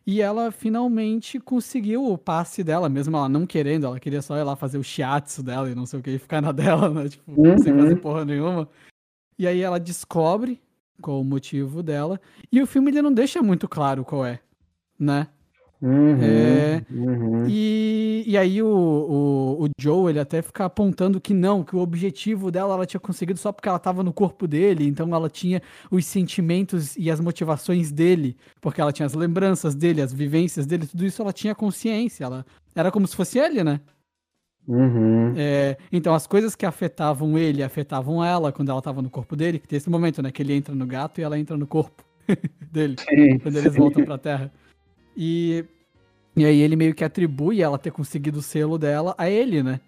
E 0.07 0.21
ela 0.21 0.51
finalmente 0.51 1.39
conseguiu 1.39 2.05
o 2.05 2.19
passe 2.19 2.65
dela, 2.65 2.89
mesmo 2.89 3.17
ela 3.17 3.29
não 3.29 3.47
querendo, 3.47 3.87
ela 3.87 4.01
queria 4.01 4.21
só 4.21 4.37
ir 4.37 4.43
lá 4.43 4.57
fazer 4.57 4.79
o 4.79 4.83
shiatsu 4.83 5.43
dela 5.43 5.71
e 5.71 5.75
não 5.75 5.87
sei 5.87 6.01
o 6.01 6.03
que, 6.03 6.11
e 6.11 6.19
ficar 6.19 6.41
na 6.41 6.51
dela, 6.53 6.89
né? 6.89 7.09
Tipo, 7.09 7.41
uhum. 7.41 7.59
sem 7.59 7.73
fazer 7.77 7.97
porra 7.97 8.25
nenhuma. 8.25 8.69
E 9.39 9.47
aí 9.47 9.61
ela 9.61 9.79
descobre 9.79 10.61
qual 11.01 11.21
o 11.21 11.25
motivo 11.25 11.83
dela. 11.83 12.21
E 12.53 12.61
o 12.61 12.67
filme 12.67 12.91
ele 12.91 13.03
não 13.03 13.13
deixa 13.13 13.43
muito 13.43 13.69
claro 13.69 14.05
qual 14.05 14.25
é, 14.25 14.41
né? 14.99 15.27
Uhum, 15.83 16.19
é, 16.21 16.85
uhum. 16.91 17.47
E, 17.49 18.23
e 18.27 18.37
aí 18.37 18.63
o, 18.63 18.69
o, 18.69 19.65
o, 19.65 19.69
Joe, 19.81 20.11
ele 20.11 20.21
até 20.21 20.43
fica 20.43 20.67
apontando 20.67 21.19
que 21.19 21.33
não, 21.33 21.65
que 21.65 21.75
o 21.75 21.79
objetivo 21.79 22.51
dela 22.51 22.75
ela 22.75 22.85
tinha 22.85 23.01
conseguido 23.01 23.39
só 23.39 23.51
porque 23.51 23.67
ela 23.67 23.79
estava 23.79 24.03
no 24.03 24.13
corpo 24.13 24.47
dele, 24.47 24.87
então 24.87 25.15
ela 25.15 25.31
tinha 25.31 25.63
os 25.91 26.05
sentimentos 26.05 26.97
e 26.99 27.11
as 27.11 27.19
motivações 27.19 27.91
dele, 27.91 28.37
porque 28.61 28.79
ela 28.79 28.93
tinha 28.93 29.07
as 29.07 29.15
lembranças 29.15 29.75
dele, 29.75 30.03
as 30.03 30.13
vivências 30.13 30.67
dele, 30.67 30.87
tudo 30.87 31.07
isso 31.07 31.23
ela 31.23 31.33
tinha 31.33 31.55
consciência, 31.55 32.25
ela 32.25 32.45
era 32.75 32.93
como 32.93 33.07
se 33.07 33.17
fosse 33.17 33.39
ele, 33.39 33.65
né? 33.65 33.81
Uhum. 34.71 35.35
É, 35.37 35.77
então 35.91 36.15
as 36.15 36.29
coisas 36.29 36.55
que 36.55 36.65
afetavam 36.65 37.37
ele 37.37 37.61
afetavam 37.61 38.25
ela 38.25 38.53
quando 38.53 38.69
ela 38.69 38.79
estava 38.79 39.03
no 39.03 39.11
corpo 39.11 39.35
dele, 39.35 39.59
que 39.59 39.67
tem 39.67 39.77
esse 39.77 39.91
momento, 39.91 40.23
né, 40.23 40.31
que 40.31 40.41
ele 40.41 40.55
entra 40.55 40.73
no 40.73 40.87
gato 40.87 41.21
e 41.21 41.25
ela 41.25 41.37
entra 41.37 41.57
no 41.57 41.67
corpo 41.67 42.05
dele, 42.71 42.95
sim, 43.01 43.41
quando 43.41 43.57
eles 43.57 43.73
sim. 43.73 43.79
voltam 43.79 44.05
pra 44.05 44.17
Terra. 44.17 44.53
E, 45.17 45.65
e 46.37 46.45
aí 46.45 46.61
ele 46.61 46.77
meio 46.77 46.95
que 46.95 47.03
atribui 47.03 47.61
ela 47.61 47.79
ter 47.79 47.91
conseguido 47.91 48.39
o 48.39 48.43
selo 48.43 48.79
dela 48.79 49.13
a 49.19 49.29
ele, 49.29 49.61
né? 49.61 49.81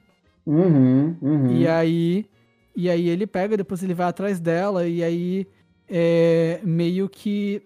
Uhum, 0.45 1.17
uhum. 1.23 1.57
E 1.57 1.69
aí. 1.69 2.27
E 2.75 2.91
aí 2.91 3.09
ele 3.09 3.27
pega, 3.27 3.57
depois 3.57 3.83
ele 3.83 3.95
vai 3.95 4.09
atrás 4.09 4.41
dela, 4.41 4.89
e 4.89 5.05
aí 5.05 5.47
é 5.89 6.61
meio 6.65 7.09
que. 7.09 7.63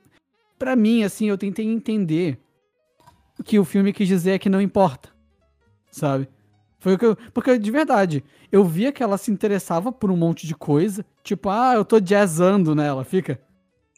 para 0.58 0.76
mim, 0.76 1.02
assim, 1.02 1.30
eu 1.30 1.38
tentei 1.38 1.64
entender 1.64 2.38
que 3.42 3.58
o 3.58 3.64
filme 3.64 3.92
quis 3.92 4.06
dizer 4.06 4.32
é 4.32 4.38
que 4.38 4.50
não 4.50 4.60
importa. 4.60 5.08
Sabe? 5.90 6.28
Foi 6.78 6.94
o 6.94 6.98
que 6.98 7.06
eu. 7.06 7.16
Porque, 7.32 7.58
de 7.58 7.70
verdade, 7.70 8.24
eu 8.52 8.64
via 8.64 8.92
que 8.92 9.02
ela 9.02 9.18
se 9.18 9.30
interessava 9.30 9.90
por 9.90 10.10
um 10.10 10.16
monte 10.16 10.46
de 10.46 10.54
coisa. 10.54 11.04
Tipo, 11.22 11.48
ah, 11.48 11.74
eu 11.74 11.84
tô 11.84 11.98
jazzando 11.98 12.74
nela, 12.74 13.04
fica. 13.04 13.40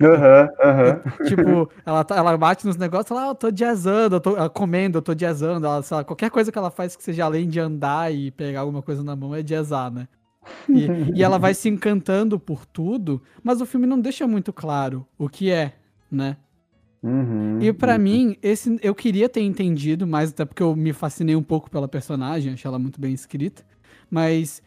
Aham, 0.01 0.49
uhum, 0.63 0.71
aham. 0.71 1.03
Uhum. 1.05 1.27
Tipo, 1.27 1.71
ela, 1.85 2.05
tá, 2.05 2.17
ela 2.17 2.37
bate 2.37 2.65
nos 2.65 2.77
negócios, 2.77 3.11
ela, 3.11 3.25
ah, 3.25 3.29
eu 3.31 3.35
tô 3.35 3.51
jazzando, 3.51 4.17
eu 4.17 4.21
tô 4.21 4.51
comendo, 4.51 4.99
eu 4.99 5.03
tô 5.03 5.13
jazzando. 5.13 5.67
Ela, 5.67 5.83
lá, 5.91 6.05
qualquer 6.05 6.31
coisa 6.31 6.53
que 6.53 6.59
ela 6.59 6.71
faz 6.71 6.95
que 6.95 7.03
seja 7.03 7.25
além 7.25 7.49
de 7.49 7.59
andar 7.59 8.15
e 8.15 8.31
pegar 8.31 8.61
alguma 8.61 8.83
coisa 8.83 9.03
na 9.03 9.17
mão 9.17 9.35
é 9.35 9.43
jazzar, 9.43 9.91
né? 9.91 10.07
E, 10.69 10.89
e 11.17 11.23
ela 11.23 11.39
vai 11.39 11.53
se 11.53 11.69
encantando 11.69 12.39
por 12.39 12.65
tudo, 12.65 13.21
mas 13.43 13.61
o 13.61 13.67
filme 13.67 13.87
não 13.87 14.01
deixa 14.01 14.27
muito 14.27 14.53
claro 14.53 15.07
o 15.19 15.29
que 15.29 15.51
é, 15.51 15.75
né? 16.11 16.37
Uhum, 17.03 17.61
e 17.63 17.73
para 17.73 17.95
uhum. 17.95 18.03
mim, 18.03 18.37
esse 18.43 18.77
eu 18.83 18.95
queria 18.95 19.29
ter 19.29 19.41
entendido, 19.41 20.07
mas 20.07 20.31
até 20.31 20.45
porque 20.45 20.63
eu 20.63 20.75
me 20.75 20.93
fascinei 20.93 21.37
um 21.37 21.43
pouco 21.43 21.71
pela 21.71 21.87
personagem, 21.87 22.53
achei 22.53 22.69
ela 22.69 22.79
muito 22.79 23.01
bem 23.01 23.13
escrita. 23.13 23.65
Mas 24.11 24.63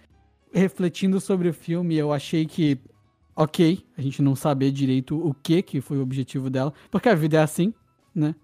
refletindo 0.54 1.20
sobre 1.20 1.50
o 1.50 1.54
filme, 1.54 1.98
eu 1.98 2.14
achei 2.14 2.46
que 2.46 2.80
ok, 3.36 3.84
a 3.98 4.02
gente 4.02 4.22
não 4.22 4.36
saber 4.36 4.72
direito 4.72 5.18
o 5.18 5.34
que 5.34 5.62
que 5.62 5.82
foi 5.82 5.98
o 5.98 6.02
objetivo 6.02 6.50
dela, 6.50 6.74
porque 6.90 7.10
a 7.10 7.16
vida 7.16 7.38
é 7.38 7.42
assim, 7.42 7.74
né? 8.14 8.36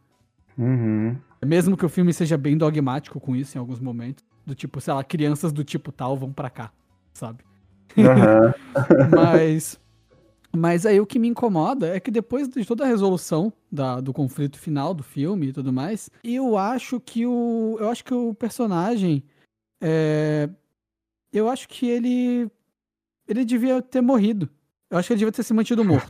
Uhum. 0.57 1.15
Mesmo 1.45 1.77
que 1.77 1.85
o 1.85 1.89
filme 1.89 2.11
seja 2.13 2.37
bem 2.37 2.57
dogmático 2.57 3.19
com 3.19 3.35
isso 3.35 3.57
em 3.57 3.59
alguns 3.59 3.79
momentos, 3.79 4.25
do 4.45 4.55
tipo, 4.55 4.81
sei 4.81 4.93
lá, 4.93 5.03
crianças 5.03 5.51
do 5.51 5.63
tipo 5.63 5.91
tal 5.91 6.17
vão 6.17 6.31
para 6.31 6.49
cá, 6.49 6.71
sabe? 7.13 7.43
Uhum. 7.95 8.53
mas, 9.15 9.79
mas 10.57 10.85
aí 10.85 10.99
o 10.99 11.05
que 11.05 11.19
me 11.19 11.27
incomoda 11.27 11.95
é 11.95 11.99
que 11.99 12.11
depois 12.11 12.49
de 12.49 12.65
toda 12.65 12.83
a 12.83 12.87
resolução 12.87 13.53
da, 13.71 14.01
do 14.01 14.11
conflito 14.11 14.59
final 14.59 14.93
do 14.93 15.03
filme 15.03 15.47
e 15.47 15.53
tudo 15.53 15.71
mais, 15.71 16.09
eu 16.23 16.57
acho 16.57 16.99
que 16.99 17.25
o, 17.25 17.77
eu 17.79 17.89
acho 17.89 18.03
que 18.03 18.13
o 18.13 18.33
personagem, 18.33 19.23
é, 19.79 20.49
eu 21.31 21.47
acho 21.49 21.67
que 21.69 21.87
ele 21.87 22.49
ele 23.27 23.43
devia 23.43 23.81
ter 23.81 24.01
morrido. 24.01 24.49
Eu 24.89 24.97
acho 24.97 25.07
que 25.07 25.13
ele 25.13 25.19
devia 25.19 25.31
ter 25.33 25.43
se 25.43 25.53
mantido 25.53 25.83
morto. 25.83 26.09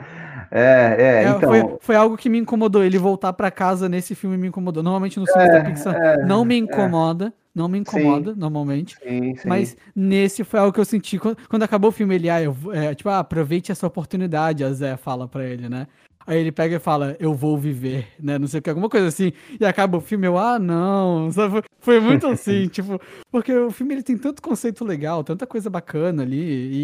é, 0.52 0.96
é, 0.98 1.24
é, 1.24 1.28
então... 1.28 1.48
Foi, 1.48 1.78
foi, 1.80 1.96
algo 1.96 2.16
que 2.16 2.28
me 2.28 2.38
incomodou. 2.38 2.84
Ele 2.84 2.98
voltar 2.98 3.32
para 3.32 3.50
casa 3.50 3.88
nesse 3.88 4.14
filme 4.14 4.36
me 4.36 4.48
incomodou. 4.48 4.82
Normalmente 4.82 5.18
no 5.18 5.26
filme 5.26 5.44
é, 5.44 5.50
da 5.50 5.64
Pixar 5.64 5.94
é, 5.94 6.26
não 6.26 6.44
me 6.44 6.54
é. 6.54 6.58
incomoda. 6.58 7.32
Não 7.58 7.66
me 7.66 7.78
incomoda, 7.78 8.32
sim, 8.32 8.38
normalmente. 8.38 8.96
Sim, 9.02 9.34
sim. 9.34 9.48
Mas 9.48 9.76
nesse 9.94 10.44
foi 10.44 10.60
algo 10.60 10.72
que 10.72 10.78
eu 10.78 10.84
senti. 10.84 11.18
Quando, 11.18 11.36
quando 11.48 11.64
acabou 11.64 11.90
o 11.90 11.92
filme, 11.92 12.14
ele, 12.14 12.30
ah, 12.30 12.40
eu, 12.40 12.56
é, 12.72 12.94
tipo, 12.94 13.08
ah, 13.08 13.18
aproveite 13.18 13.72
essa 13.72 13.84
oportunidade, 13.84 14.62
a 14.62 14.72
Zé 14.72 14.96
fala 14.96 15.26
pra 15.26 15.44
ele, 15.44 15.68
né? 15.68 15.88
Aí 16.24 16.38
ele 16.38 16.52
pega 16.52 16.76
e 16.76 16.78
fala, 16.78 17.16
eu 17.18 17.34
vou 17.34 17.58
viver, 17.58 18.06
né? 18.20 18.38
Não 18.38 18.46
sei 18.46 18.60
o 18.60 18.62
que, 18.62 18.70
alguma 18.70 18.88
coisa 18.88 19.08
assim. 19.08 19.32
E 19.58 19.64
acaba 19.64 19.98
o 19.98 20.00
filme, 20.00 20.26
eu, 20.28 20.38
ah, 20.38 20.56
não. 20.56 21.30
Sabe? 21.32 21.62
Foi 21.80 21.98
muito 21.98 22.28
assim, 22.28 22.68
tipo, 22.70 23.00
porque 23.28 23.52
o 23.52 23.72
filme 23.72 23.94
ele 23.94 24.02
tem 24.04 24.16
tanto 24.16 24.40
conceito 24.40 24.84
legal, 24.84 25.24
tanta 25.24 25.44
coisa 25.44 25.68
bacana 25.68 26.22
ali. 26.22 26.36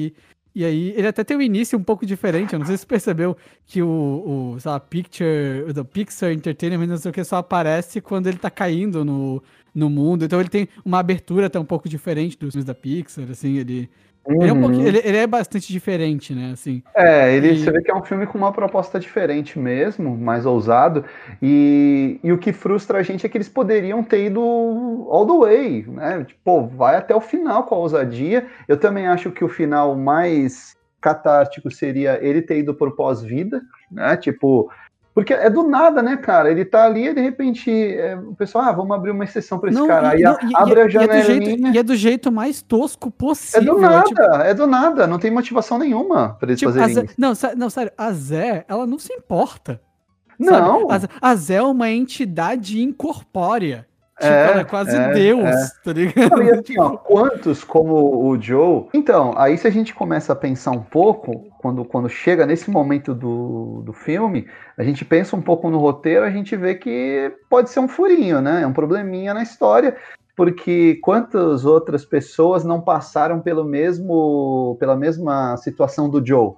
E, 0.07 0.15
e 0.57 0.65
aí, 0.65 0.95
ele 0.97 1.07
até 1.07 1.23
tem 1.23 1.37
um 1.37 1.43
início 1.43 1.79
um 1.79 1.85
pouco 1.85 2.05
diferente. 2.05 2.53
Eu 2.53 2.59
não 2.59 2.67
sei 2.67 2.77
se 2.77 2.83
você 2.83 2.87
percebeu 2.89 3.37
que 3.65 3.81
o, 3.81 4.55
o 4.55 4.61
sei 4.61 4.71
lá, 4.73 4.81
Picture, 4.81 5.67
o 5.79 5.85
Pixar 5.85 6.33
Entertainment, 6.33 6.87
não 6.89 6.97
sei 6.97 7.13
o 7.13 7.15
que, 7.15 7.23
só 7.23 7.37
aparece 7.37 8.01
quando 8.01 8.27
ele 8.27 8.39
tá 8.39 8.51
caindo 8.51 9.05
no, 9.05 9.41
no 9.75 9.91
mundo. 9.91 10.25
Então 10.25 10.41
ele 10.41 10.49
tem 10.49 10.69
uma 10.85 10.99
abertura 10.99 11.47
até 11.47 11.59
um 11.59 11.65
pouco 11.65 11.89
diferente 11.89 12.39
dos 12.39 12.53
filmes 12.53 12.65
da 12.65 12.75
Pixar, 12.75 13.27
assim, 13.31 13.59
ele 13.59 13.91
Uhum. 14.27 14.43
Ele, 14.43 14.49
é 14.49 14.53
um 14.55 14.87
ele, 14.87 15.03
ele, 15.05 15.17
é 15.19 15.27
bastante 15.27 15.71
diferente, 15.71 16.35
né? 16.35 16.53
Assim, 16.53 16.83
é, 16.95 17.35
ele, 17.37 17.53
e... 17.53 17.59
você 17.59 17.71
vê 17.71 17.83
que 17.83 17.91
é 17.91 17.95
um 17.95 18.03
filme 18.03 18.27
com 18.27 18.39
uma 18.39 18.53
proposta 18.53 18.99
diferente 18.99 19.59
mesmo, 19.59 20.17
mais 20.17 20.47
ousado. 20.47 21.05
E, 21.43 22.19
e 22.25 22.33
o 22.33 22.39
que 22.39 22.53
frustra 22.53 22.99
a 22.99 23.03
gente 23.03 23.27
é 23.27 23.29
que 23.29 23.37
eles 23.37 23.49
poderiam 23.49 24.03
ter 24.03 24.27
ido 24.27 24.41
all 25.11 25.27
the 25.27 25.47
way, 25.47 25.85
né? 25.87 26.25
Tipo, 26.25 26.67
vai 26.69 26.97
até 26.97 27.15
o 27.15 27.21
final 27.21 27.65
com 27.65 27.75
a 27.75 27.79
ousadia. 27.79 28.47
Eu 28.67 28.79
também 28.79 29.07
acho 29.07 29.31
que 29.31 29.45
o 29.45 29.49
final 29.49 29.95
mais 29.95 30.75
catártico 31.03 31.71
seria 31.71 32.19
ele 32.25 32.41
ter 32.41 32.61
ido 32.61 32.75
por 32.75 32.97
pós-vida, 32.97 33.61
né? 33.91 34.17
Tipo, 34.17 34.71
porque 35.15 35.33
é 35.33 35.49
do 35.49 35.63
nada, 35.63 36.03
né, 36.03 36.17
cara? 36.17 36.51
Ele 36.51 36.65
tá 36.65 36.85
ali 36.85 37.07
e 37.07 37.15
de 37.15 37.21
repente 37.21 37.71
é, 37.71 38.17
o 38.17 38.35
pessoal, 38.35 38.65
ah, 38.65 38.73
vamos 38.73 38.97
abrir 38.97 39.13
uma 39.13 39.23
exceção 39.23 39.61
para 39.61 39.71
esse 39.71 39.79
não, 39.79 39.87
cara. 39.87 40.11
Aí 40.11 40.21
não, 40.21 40.37
abre 40.57 40.81
a 40.81 40.89
janela. 40.89 41.15
E 41.15 41.21
é, 41.21 41.23
jeito, 41.23 41.69
e 41.69 41.79
é, 41.79 41.83
do 41.85 41.95
jeito, 41.95 42.33
mais 42.33 42.61
tosco 42.61 43.13
possível. 43.13 43.63
É 43.63 43.75
do 43.77 43.81
nada, 43.81 44.05
tipo... 44.05 44.21
é 44.21 44.55
do 44.55 44.67
nada. 44.67 45.07
Não 45.07 45.19
tem 45.21 45.31
motivação 45.31 45.79
nenhuma 45.79 46.31
pra 46.31 46.49
eles 46.49 46.59
tipo, 46.59 46.73
fazerem 46.73 46.95
Zé, 46.95 47.05
isso. 47.05 47.15
Não, 47.17 47.33
não, 47.57 47.71
sério, 47.71 47.93
a 47.97 48.13
Zé, 48.13 48.65
ela 48.67 48.87
não 48.87 48.99
se 48.99 49.13
importa. 49.13 49.81
Não. 50.37 50.89
Sabe? 50.91 51.09
A 51.21 51.35
Zé 51.37 51.55
é 51.55 51.63
uma 51.63 51.89
entidade 51.91 52.83
incorpórea. 52.83 53.87
Tipo, 54.17 54.33
é, 54.33 54.51
ela 54.51 54.61
é 54.61 54.65
quase 54.65 54.97
é, 54.97 55.13
Deus, 55.13 55.45
é. 55.45 55.69
tá 55.83 55.93
ligado? 55.93 56.31
Não, 56.31 56.43
e 56.43 56.51
assim, 56.53 56.79
ó, 56.79 56.91
quantos 56.91 57.65
como 57.65 58.25
o 58.25 58.41
Joe. 58.41 58.87
Então, 58.95 59.35
aí 59.37 59.59
se 59.59 59.67
a 59.67 59.71
gente 59.71 59.93
começa 59.93 60.33
a 60.33 60.37
pensar 60.37 60.71
um 60.71 60.83
pouco, 60.83 61.49
quando, 61.59 61.85
quando 61.85 62.09
chega 62.09 62.47
nesse 62.47 62.71
momento 62.71 63.13
do, 63.13 63.83
do 63.85 63.93
filme, 63.93 64.47
a 64.79 64.85
gente 64.85 65.05
pensa 65.05 65.35
um 65.35 65.43
pouco 65.43 65.69
no 65.69 65.79
roteiro, 65.79 66.25
a 66.25 66.31
gente 66.31 66.55
vê 66.57 66.77
que 66.77 67.33
pode 67.51 67.71
ser 67.71 67.81
um 67.81 67.89
furinho, 67.89 68.41
né? 68.41 68.63
É 68.63 68.67
um 68.67 68.73
probleminha 68.73 69.35
na 69.35 69.43
história, 69.43 69.97
porque 70.37 71.01
quantas 71.03 71.65
outras 71.65 72.05
pessoas 72.05 72.65
não 72.65 72.81
passaram 72.81 73.41
pelo 73.41 73.65
mesmo, 73.65 74.77
pela 74.79 74.95
mesma 74.95 75.57
situação 75.57 76.09
do 76.09 76.25
Joe? 76.25 76.53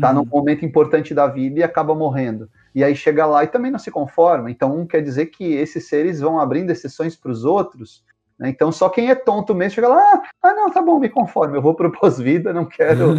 Tá 0.00 0.10
uhum. 0.10 0.16
num 0.16 0.26
momento 0.26 0.64
importante 0.64 1.14
da 1.14 1.28
vida 1.28 1.60
e 1.60 1.62
acaba 1.62 1.94
morrendo 1.94 2.48
e 2.76 2.84
aí 2.84 2.94
chega 2.94 3.24
lá 3.24 3.42
e 3.42 3.46
também 3.46 3.70
não 3.70 3.78
se 3.78 3.90
conforma. 3.90 4.50
Então, 4.50 4.78
um 4.78 4.86
quer 4.86 5.00
dizer 5.00 5.26
que 5.26 5.54
esses 5.54 5.88
seres 5.88 6.20
vão 6.20 6.38
abrindo 6.38 6.70
exceções 6.70 7.16
para 7.16 7.32
os 7.32 7.42
outros. 7.42 8.04
Né? 8.38 8.50
Então, 8.50 8.70
só 8.70 8.90
quem 8.90 9.08
é 9.08 9.14
tonto 9.14 9.54
mesmo 9.54 9.76
chega 9.76 9.88
lá, 9.88 9.98
ah, 9.98 10.22
ah 10.42 10.52
não, 10.52 10.70
tá 10.70 10.82
bom, 10.82 10.98
me 10.98 11.08
conforme, 11.08 11.56
eu 11.56 11.62
vou 11.62 11.74
pro 11.74 11.90
pós-vida, 11.98 12.52
não 12.52 12.66
quero. 12.66 13.14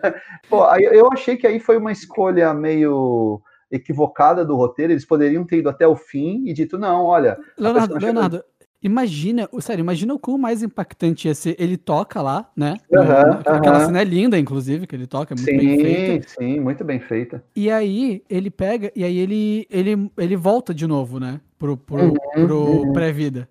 Pô, 0.48 0.64
aí, 0.64 0.82
eu 0.84 1.12
achei 1.12 1.36
que 1.36 1.46
aí 1.46 1.60
foi 1.60 1.76
uma 1.76 1.92
escolha 1.92 2.54
meio 2.54 3.42
equivocada 3.70 4.46
do 4.46 4.56
roteiro, 4.56 4.94
eles 4.94 5.04
poderiam 5.04 5.44
ter 5.44 5.58
ido 5.58 5.68
até 5.68 5.86
o 5.86 5.94
fim 5.94 6.42
e 6.46 6.54
dito, 6.54 6.78
não, 6.78 7.04
olha. 7.04 7.38
Leonardo, 7.58 7.98
Leonardo, 7.98 8.44
Imagina, 8.82 9.48
sério, 9.60 9.82
imagina 9.82 10.12
o 10.12 10.18
quão 10.18 10.36
mais 10.36 10.60
impactante 10.60 11.28
ia 11.28 11.34
ser. 11.34 11.54
Ele 11.56 11.76
toca 11.76 12.20
lá, 12.20 12.50
né? 12.56 12.76
Uhum, 12.90 13.00
Aquela 13.46 13.78
uhum. 13.78 13.86
cena 13.86 14.00
é 14.00 14.04
linda, 14.04 14.36
inclusive, 14.36 14.88
que 14.88 14.96
ele 14.96 15.06
toca, 15.06 15.34
é 15.34 15.36
muito 15.36 15.48
sim, 15.48 15.56
bem 15.56 15.80
feita. 15.80 16.28
Sim, 16.28 16.60
muito 16.60 16.84
bem 16.84 16.98
feita. 16.98 17.44
E 17.54 17.70
aí 17.70 18.24
ele 18.28 18.50
pega, 18.50 18.90
e 18.96 19.04
aí 19.04 19.16
ele, 19.18 19.66
ele, 19.70 20.10
ele 20.18 20.36
volta 20.36 20.74
de 20.74 20.86
novo, 20.86 21.20
né? 21.20 21.40
Pro, 21.56 21.76
pro, 21.76 22.02
uhum, 22.02 22.14
pro 22.46 22.58
uhum. 22.58 22.92
pré-vida. 22.92 23.48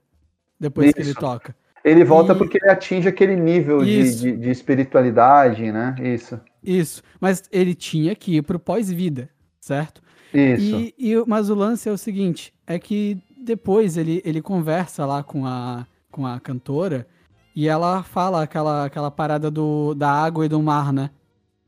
Depois 0.59 0.87
Isso. 0.87 0.95
que 0.95 1.01
ele 1.01 1.13
toca. 1.13 1.55
Ele 1.83 2.03
volta 2.03 2.33
e... 2.33 2.35
porque 2.35 2.59
ele 2.61 2.69
atinge 2.69 3.07
aquele 3.07 3.35
nível 3.35 3.83
de, 3.83 4.15
de, 4.15 4.37
de, 4.37 4.49
espiritualidade, 4.49 5.71
né? 5.71 5.95
Isso. 6.01 6.39
Isso. 6.61 7.01
Mas 7.19 7.43
ele 7.51 7.73
tinha 7.73 8.13
que 8.15 8.35
ir 8.35 8.41
pro 8.41 8.59
pós-vida, 8.59 9.29
certo? 9.61 10.01
Isso. 10.33 10.75
E, 10.75 10.93
e, 10.97 11.23
mas 11.25 11.49
o 11.49 11.55
lance 11.55 11.87
é 11.87 11.91
o 11.91 11.97
seguinte: 11.97 12.53
é 12.67 12.77
que 12.77 13.17
depois 13.41 13.97
ele, 13.97 14.21
ele 14.23 14.41
conversa 14.41 15.05
lá 15.05 15.23
com 15.23 15.45
a, 15.45 15.85
com 16.11 16.25
a 16.25 16.39
cantora 16.39 17.07
e 17.55 17.67
ela 17.67 18.03
fala 18.03 18.43
aquela, 18.43 18.85
aquela 18.85 19.11
parada 19.11 19.49
do, 19.51 19.93
da 19.93 20.09
água 20.09 20.45
e 20.45 20.49
do 20.49 20.61
mar, 20.61 20.93
né? 20.93 21.09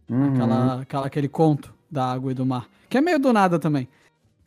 Uhum. 0.09 0.33
Aquela, 0.33 0.81
aquela, 0.81 1.05
aquele 1.07 1.27
conto 1.27 1.73
da 1.89 2.05
água 2.05 2.31
e 2.31 2.35
do 2.35 2.45
mar. 2.45 2.67
Que 2.89 2.97
é 2.97 3.01
meio 3.01 3.19
do 3.19 3.33
nada 3.33 3.59
também. 3.59 3.87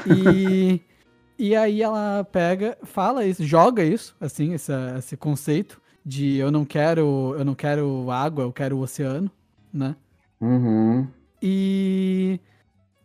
E, 0.07 0.81
e 1.39 1.55
aí 1.55 1.83
ela 1.83 2.24
pega, 2.31 2.79
fala 2.85 3.27
isso, 3.27 3.45
joga 3.45 3.85
isso, 3.85 4.16
assim, 4.20 4.55
esse, 4.55 4.72
esse 4.97 5.16
conceito 5.16 5.81
de 6.05 6.37
eu 6.37 6.51
não 6.51 6.64
quero, 6.64 7.35
eu 7.37 7.45
não 7.45 7.55
quero 7.55 8.11
água, 8.11 8.45
eu 8.45 8.53
quero 8.53 8.77
o 8.77 8.81
oceano, 8.81 9.31
né? 9.72 9.97
Uhum. 10.41 11.07
E 11.43 12.41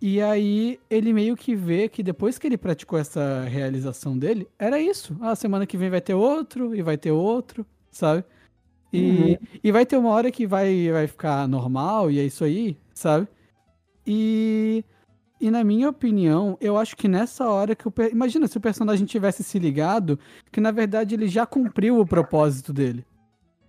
e 0.01 0.19
aí 0.19 0.79
ele 0.89 1.13
meio 1.13 1.37
que 1.37 1.55
vê 1.55 1.87
que 1.87 2.01
depois 2.01 2.39
que 2.39 2.47
ele 2.47 2.57
praticou 2.57 2.97
essa 2.97 3.43
realização 3.43 4.17
dele, 4.17 4.47
era 4.57 4.79
isso. 4.79 5.15
Ah, 5.21 5.35
semana 5.35 5.67
que 5.67 5.77
vem 5.77 5.91
vai 5.91 6.01
ter 6.01 6.15
outro, 6.15 6.75
e 6.75 6.81
vai 6.81 6.97
ter 6.97 7.11
outro, 7.11 7.63
sabe? 7.91 8.23
E, 8.91 8.99
uhum. 8.99 9.37
e 9.63 9.71
vai 9.71 9.85
ter 9.85 9.97
uma 9.97 10.09
hora 10.09 10.31
que 10.31 10.47
vai, 10.47 10.89
vai 10.91 11.05
ficar 11.05 11.47
normal, 11.47 12.09
e 12.09 12.19
é 12.19 12.23
isso 12.23 12.43
aí, 12.43 12.75
sabe? 12.93 13.27
E, 14.05 14.83
e 15.39 15.51
na 15.51 15.63
minha 15.63 15.89
opinião, 15.89 16.57
eu 16.59 16.77
acho 16.77 16.97
que 16.97 17.07
nessa 17.07 17.47
hora 17.47 17.75
que 17.75 17.87
o. 17.87 17.93
Imagina 18.11 18.47
se 18.47 18.57
o 18.57 18.61
personagem 18.61 19.05
tivesse 19.05 19.43
se 19.43 19.59
ligado, 19.59 20.19
que 20.51 20.59
na 20.59 20.71
verdade 20.71 21.13
ele 21.13 21.27
já 21.27 21.45
cumpriu 21.45 21.99
o 21.99 22.07
propósito 22.07 22.73
dele. 22.73 23.05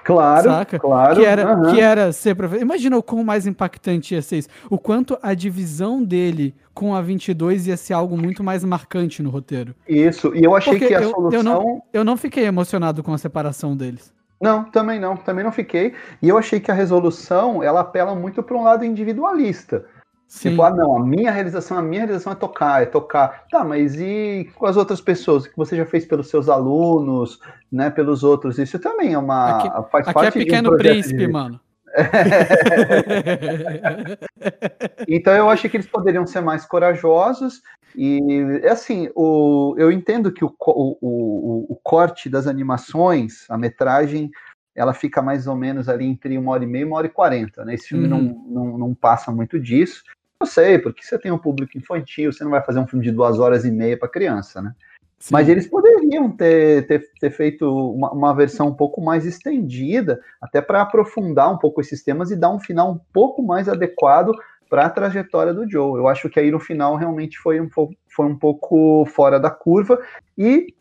Claro, 0.05 0.51
saca? 0.51 0.79
claro. 0.79 1.17
Que 1.17 1.25
era, 1.25 1.57
uhum. 1.57 1.75
que 1.75 1.81
era 1.81 2.13
ser 2.13 2.35
professor. 2.35 2.63
Imagina 2.63 2.97
o 2.97 3.03
quão 3.03 3.23
mais 3.23 3.47
impactante 3.47 4.15
ia 4.15 4.23
ser 4.23 4.39
isso. 4.39 4.49
O 4.69 4.79
quanto 4.79 5.19
a 5.23 5.35
divisão 5.35 6.03
dele 6.03 6.55
com 6.75 6.95
a 6.95 7.01
22 7.01 7.69
ia 7.69 7.77
ser 7.77 7.93
algo 7.93 8.17
muito 8.17 8.43
mais 8.43 8.65
marcante 8.65 9.23
no 9.23 9.31
roteiro. 9.31 9.75
Isso, 9.87 10.35
e 10.35 10.43
eu 10.43 10.57
achei 10.57 10.73
Porque 10.73 10.89
que 10.89 10.95
a 10.95 11.03
eu, 11.03 11.11
solução... 11.11 11.39
Eu 11.39 11.45
não, 11.45 11.83
eu 11.93 12.05
não 12.05 12.17
fiquei 12.17 12.45
emocionado 12.45 13.03
com 13.03 13.13
a 13.13 13.19
separação 13.19 13.77
deles. 13.77 14.13
Não, 14.41 14.65
também 14.65 14.99
não, 14.99 15.17
também 15.17 15.45
não 15.45 15.53
fiquei. 15.53 15.95
E 16.21 16.29
eu 16.29 16.37
achei 16.37 16.59
que 16.59 16.71
a 16.71 16.75
resolução, 16.75 17.63
ela 17.63 17.81
apela 17.81 18.13
muito 18.15 18.43
para 18.43 18.57
um 18.57 18.65
lado 18.65 18.85
individualista. 18.85 19.85
Sim. 20.33 20.51
Tipo, 20.51 20.63
ah, 20.63 20.71
não, 20.71 20.97
a 20.97 21.05
minha 21.05 21.31
realização, 21.31 21.77
a 21.77 21.83
minha 21.83 22.01
realização 22.01 22.33
é 22.33 22.37
tocar, 22.37 22.83
é 22.83 22.87
tocar. 22.87 23.45
Tá, 23.51 23.63
mas 23.63 24.01
e 24.01 24.51
com 24.55 24.65
as 24.65 24.79
outras 24.79 24.99
pessoas 24.99 25.47
que 25.47 25.55
você 25.55 25.77
já 25.77 25.85
fez 25.85 26.07
pelos 26.07 26.31
seus 26.31 26.49
alunos, 26.49 27.39
né, 27.71 27.91
pelos 27.91 28.25
outros? 28.25 28.59
Isso 28.59 28.79
também 28.79 29.13
é 29.13 29.19
uma 29.19 29.59
aqui, 29.59 29.69
faz 29.91 30.09
aqui 30.09 30.11
é 30.11 30.13
parte 30.15 30.39
é 30.39 30.43
pequeno 30.43 30.73
um 30.73 30.79
príncipe, 30.79 31.27
de... 31.27 31.29
mano. 31.29 31.61
então 35.07 35.35
eu 35.35 35.51
achei 35.51 35.69
que 35.69 35.77
eles 35.77 35.87
poderiam 35.87 36.27
ser 36.27 36.41
mais 36.41 36.65
corajosos 36.65 37.61
e 37.95 38.63
assim 38.71 39.11
o, 39.15 39.75
eu 39.77 39.93
entendo 39.93 40.33
que 40.33 40.43
o, 40.43 40.55
o, 40.59 40.97
o, 41.03 41.75
o 41.75 41.77
corte 41.83 42.31
das 42.31 42.47
animações, 42.47 43.45
a 43.51 43.59
metragem, 43.59 44.31
ela 44.75 44.95
fica 44.95 45.21
mais 45.21 45.47
ou 45.47 45.55
menos 45.55 45.91
ali 45.91 46.07
entre 46.07 46.39
uma 46.39 46.53
hora 46.53 46.65
e 46.65 46.67
meia 46.67 46.85
e 46.85 46.87
uma 46.87 46.97
hora 46.97 47.07
e 47.07 47.11
quarenta, 47.11 47.67
né? 47.67 47.75
Esse 47.75 47.89
filme 47.89 48.09
uhum. 48.09 48.43
não, 48.49 48.65
não, 48.65 48.79
não 48.79 48.95
passa 48.95 49.31
muito 49.31 49.61
disso. 49.61 50.03
Eu 50.43 50.47
sei, 50.47 50.77
porque 50.77 51.05
você 51.05 51.17
tem 51.17 51.31
um 51.31 51.39
público 51.39 51.79
infantil, 51.79 52.33
você 52.33 52.43
não 52.43 52.51
vai 52.51 52.61
fazer 52.61 52.81
um 52.81 52.87
filme 52.87 53.05
de 53.05 53.13
duas 53.13 53.39
horas 53.39 53.65
e 53.65 53.71
meia 53.71 53.97
para 53.97 54.09
criança, 54.09 54.61
né? 54.61 54.75
Sim. 55.21 55.29
Mas 55.31 55.49
eles 55.49 55.69
poderiam 55.69 56.29
ter, 56.33 56.85
ter, 56.89 57.09
ter 57.21 57.31
feito 57.31 57.65
uma, 57.65 58.11
uma, 58.11 58.35
versão 58.35 58.67
um 58.67 58.75
pouco 58.75 59.01
mais 59.01 59.25
estendida, 59.25 60.21
até 60.41 60.61
para 60.61 60.83
aprofundar 60.83 61.49
um 61.53 61.57
pouco 61.57 61.81
esses 61.81 62.03
temas 62.03 62.33
e 62.33 62.37
dar 62.37 62.51
um 62.51 62.59
final 62.59 62.91
um 62.91 63.01
pouco 63.13 63.41
mais 63.41 63.69
adequado 63.69 64.33
para 64.69 64.87
a 64.87 64.91
trajetória 64.91 65.55
do 65.55 65.71
Joe. 65.71 65.97
Eu 65.97 66.09
acho 66.09 66.29
que 66.29 66.41
aí 66.41 66.51
no 66.51 66.59
final 66.59 66.97
realmente 66.97 67.39
foi 67.39 67.61
um, 67.61 67.69
foi 67.71 68.27
um 68.27 68.37
pouco 68.37 69.07
fora 69.07 69.39
da 69.39 69.49
curva 69.49 70.01
e 70.37 70.75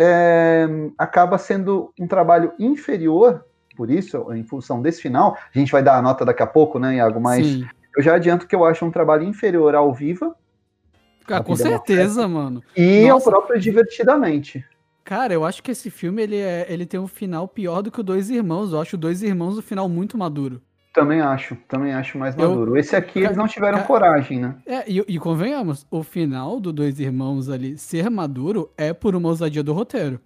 é, 0.00 0.66
acaba 0.98 1.38
sendo 1.38 1.92
um 2.00 2.08
trabalho 2.08 2.52
inferior, 2.58 3.44
por 3.76 3.88
isso, 3.88 4.32
em 4.32 4.42
função 4.42 4.82
desse 4.82 5.00
final. 5.00 5.38
A 5.54 5.56
gente 5.56 5.70
vai 5.70 5.82
dar 5.82 5.96
a 5.96 6.02
nota 6.02 6.24
daqui 6.24 6.42
a 6.42 6.46
pouco, 6.46 6.80
né, 6.80 6.96
Iago? 6.96 7.20
Mas 7.20 7.46
Sim. 7.46 7.68
Eu 7.96 8.02
já 8.02 8.14
adianto 8.14 8.46
que 8.46 8.54
eu 8.54 8.64
acho 8.64 8.84
um 8.84 8.90
trabalho 8.90 9.24
inferior 9.24 9.74
ao 9.74 9.92
Viva. 9.92 10.36
Ah, 11.28 11.42
com 11.42 11.56
certeza, 11.56 12.28
mano. 12.28 12.62
E 12.76 13.08
Nossa. 13.08 13.12
ao 13.14 13.32
próprio 13.32 13.58
Divertidamente. 13.58 14.64
Cara, 15.02 15.32
eu 15.32 15.44
acho 15.44 15.62
que 15.62 15.70
esse 15.70 15.88
filme 15.88 16.22
ele, 16.22 16.36
é, 16.36 16.66
ele 16.68 16.84
tem 16.84 16.98
um 16.98 17.06
final 17.06 17.46
pior 17.46 17.80
do 17.80 17.90
que 17.90 18.00
o 18.00 18.02
Dois 18.02 18.28
Irmãos. 18.28 18.72
Eu 18.72 18.80
acho 18.80 18.96
o 18.96 18.98
Dois 18.98 19.22
Irmãos 19.22 19.56
o 19.56 19.62
final 19.62 19.88
muito 19.88 20.18
maduro. 20.18 20.60
Também 20.92 21.20
acho, 21.20 21.56
também 21.68 21.92
acho 21.92 22.18
mais 22.18 22.34
maduro. 22.34 22.72
Eu, 22.72 22.76
Esse 22.76 22.96
aqui 22.96 23.20
eles 23.20 23.36
não 23.36 23.46
tiveram 23.46 23.82
coragem, 23.82 24.40
né? 24.40 24.56
É, 24.66 24.90
e, 24.90 25.04
e, 25.06 25.18
convenhamos, 25.18 25.86
o 25.90 26.02
final 26.02 26.58
do 26.58 26.72
Dois 26.72 26.98
Irmãos 26.98 27.48
ali 27.48 27.76
ser 27.76 28.10
maduro 28.10 28.70
é 28.76 28.92
por 28.92 29.14
uma 29.14 29.28
ousadia 29.28 29.62
do 29.62 29.72
roteiro. 29.72 30.20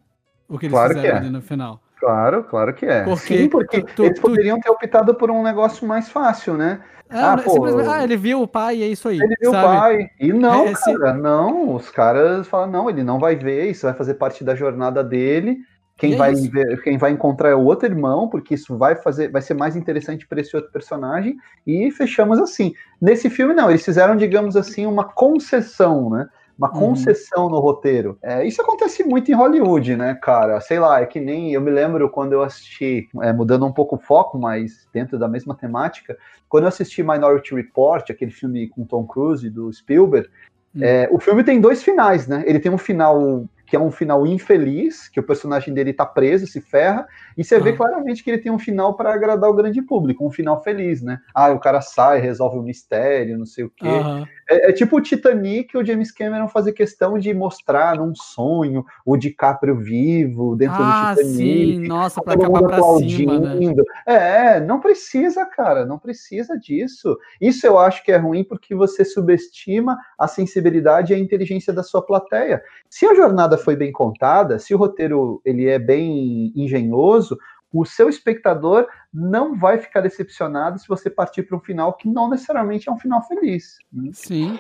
O 0.49 0.59
que 0.59 0.67
eles 0.67 0.73
claro 0.73 0.95
fizeram 0.95 1.11
que 1.11 1.17
é. 1.17 1.19
ali 1.19 1.31
no 1.31 1.43
final. 1.43 1.83
Claro, 2.01 2.45
claro 2.45 2.73
que 2.73 2.87
é. 2.87 3.05
Porque, 3.05 3.37
Sim, 3.37 3.49
porque 3.49 3.83
tu, 3.83 4.05
eles 4.07 4.19
poderiam 4.19 4.59
tu... 4.59 4.63
ter 4.63 4.71
optado 4.71 5.15
por 5.15 5.31
um 5.31 5.43
negócio 5.43 5.87
mais 5.87 6.09
fácil, 6.09 6.57
né? 6.57 6.81
Ah, 7.11 7.35
ah, 7.35 7.39
pô, 7.39 7.65
ah, 7.91 8.05
ele 8.05 8.17
viu 8.17 8.41
o 8.41 8.49
pai 8.49 8.77
e 8.77 8.83
é 8.85 8.87
isso 8.87 9.09
aí. 9.09 9.21
Ele 9.21 9.35
viu 9.41 9.51
sabe? 9.51 9.67
o 9.67 9.79
pai. 9.79 10.11
E 10.19 10.33
não, 10.33 10.69
é, 10.69 10.73
cara, 10.73 11.13
não. 11.13 11.75
Os 11.75 11.91
caras 11.91 12.47
falam, 12.47 12.71
não, 12.71 12.89
ele 12.89 13.03
não 13.03 13.19
vai 13.19 13.35
ver, 13.37 13.69
isso 13.69 13.85
vai 13.85 13.95
fazer 13.95 14.15
parte 14.15 14.43
da 14.43 14.55
jornada 14.55 15.05
dele. 15.05 15.59
Quem, 15.99 16.15
é 16.15 16.17
vai 16.17 16.35
ver, 16.35 16.81
quem 16.83 16.97
vai 16.97 17.11
encontrar 17.11 17.51
é 17.51 17.55
o 17.55 17.65
outro 17.65 17.87
irmão, 17.87 18.29
porque 18.29 18.55
isso 18.55 18.79
vai 18.79 18.95
fazer, 18.95 19.29
vai 19.31 19.43
ser 19.43 19.55
mais 19.55 19.77
interessante 19.77 20.27
para 20.27 20.41
esse 20.41 20.57
outro 20.57 20.73
personagem. 20.73 21.37
E 21.67 21.91
fechamos 21.91 22.39
assim. 22.39 22.73
Nesse 22.99 23.29
filme, 23.29 23.53
não, 23.53 23.69
eles 23.69 23.85
fizeram, 23.85 24.17
digamos 24.17 24.57
assim, 24.57 24.87
uma 24.87 25.05
concessão, 25.05 26.09
né? 26.09 26.29
Uma 26.61 26.69
uhum. 26.69 26.89
concessão 26.89 27.49
no 27.49 27.59
roteiro. 27.59 28.19
É, 28.23 28.47
isso 28.47 28.61
acontece 28.61 29.03
muito 29.03 29.31
em 29.31 29.35
Hollywood, 29.35 29.97
né, 29.97 30.15
cara? 30.15 30.61
Sei 30.61 30.79
lá, 30.79 31.01
é 31.01 31.07
que 31.07 31.19
nem 31.19 31.55
eu 31.55 31.61
me 31.61 31.71
lembro 31.71 32.11
quando 32.11 32.35
eu 32.35 32.43
assisti, 32.43 33.09
é, 33.23 33.33
mudando 33.33 33.65
um 33.65 33.73
pouco 33.73 33.97
o 33.97 33.99
foco, 33.99 34.39
mas 34.39 34.87
dentro 34.93 35.19
da 35.19 35.27
mesma 35.27 35.55
temática, 35.55 36.19
quando 36.51 36.65
eu 36.65 36.69
assisti 36.69 37.03
Minority 37.03 37.55
Report, 37.55 38.11
aquele 38.11 38.31
filme 38.31 38.69
com 38.69 38.85
Tom 38.85 39.07
Cruise 39.07 39.49
do 39.49 39.73
Spielberg, 39.73 40.29
uhum. 40.75 40.85
é, 40.85 41.09
o 41.11 41.19
filme 41.19 41.43
tem 41.43 41.59
dois 41.63 41.83
finais, 41.83 42.29
né? 42.29 42.45
Ele 42.47 42.61
tem 42.61 42.71
um 42.71 42.79
final 42.79 43.49
que 43.71 43.77
é 43.77 43.81
um 43.81 43.91
final 43.91 44.27
infeliz, 44.27 45.09
que 45.09 45.21
o 45.21 45.23
personagem 45.23 45.73
dele 45.73 45.93
tá 45.93 46.05
preso, 46.05 46.45
se 46.45 46.61
ferra, 46.61 47.07
e 47.41 47.45
você 47.45 47.57
uhum. 47.57 47.63
vê 47.63 47.73
claramente 47.73 48.23
que 48.23 48.31
ele 48.31 48.43
tem 48.43 48.53
um 48.53 48.59
final 48.59 48.95
para 48.95 49.15
agradar 49.15 49.49
o 49.49 49.55
grande 49.55 49.81
público, 49.81 50.27
um 50.27 50.31
final 50.31 50.63
feliz, 50.63 51.01
né? 51.01 51.21
Ah, 51.35 51.49
o 51.49 51.59
cara 51.59 51.81
sai, 51.81 52.21
resolve 52.21 52.59
o 52.59 52.63
mistério, 52.63 53.39
não 53.39 53.47
sei 53.47 53.65
o 53.65 53.71
quê. 53.71 53.89
É, 54.47 54.69
é, 54.69 54.73
tipo 54.75 54.99
o 54.99 55.01
Titanic, 55.01 55.75
o 55.75 55.83
James 55.83 56.13
Cameron 56.13 56.49
fazer 56.49 56.75
questão 56.75 57.19
de 57.19 57.33
mostrar 57.33 57.97
num 57.97 58.15
sonho 58.15 58.85
o 59.07 59.17
DiCaprio 59.17 59.79
vivo 59.79 60.55
dentro 60.55 60.83
ah, 60.83 61.15
do 61.15 61.21
Titanic. 61.23 61.37
Sim, 61.37 61.89
nossa, 61.89 62.21
pra 62.21 62.35
acabar 62.35 62.63
pra 62.63 62.83
cima, 62.99 63.39
né? 63.39 63.75
É, 64.05 64.61
não 64.61 64.79
precisa, 64.79 65.47
cara, 65.47 65.87
não 65.87 65.99
precisa 65.99 66.59
disso. 66.59 67.17
Isso 67.41 67.67
eu 67.67 67.79
acho 67.79 68.05
que 68.05 68.13
é 68.13 68.19
ruim 68.19 68.45
porque 68.45 68.75
você 68.75 69.03
subestima 69.03 69.97
a 70.19 70.29
sensibilidade 70.29 71.15
e 71.15 71.17
a 71.17 71.19
inteligência 71.19 71.73
da 71.73 71.83
sua 71.83 72.03
plateia. 72.03 72.63
Se 72.89 73.07
a 73.07 73.15
jornada 73.15 73.57
foi 73.57 73.77
bem 73.77 73.93
contada, 73.93 74.59
se 74.59 74.75
o 74.75 74.79
roteiro 74.79 75.41
ele 75.45 75.69
é 75.69 75.79
bem 75.79 76.53
engenhoso, 76.57 77.30
o 77.73 77.85
seu 77.85 78.09
espectador 78.09 78.87
não 79.13 79.59
vai 79.59 79.79
ficar 79.79 80.01
decepcionado 80.01 80.79
se 80.79 80.89
você 80.89 81.09
partir 81.09 81.45
para 81.45 81.57
um 81.57 81.61
final 81.61 81.97
que 81.97 82.09
não 82.09 82.29
necessariamente 82.29 82.89
é 82.89 82.93
um 82.93 82.99
final 82.99 83.23
feliz. 83.27 83.77
Sim. 84.13 84.59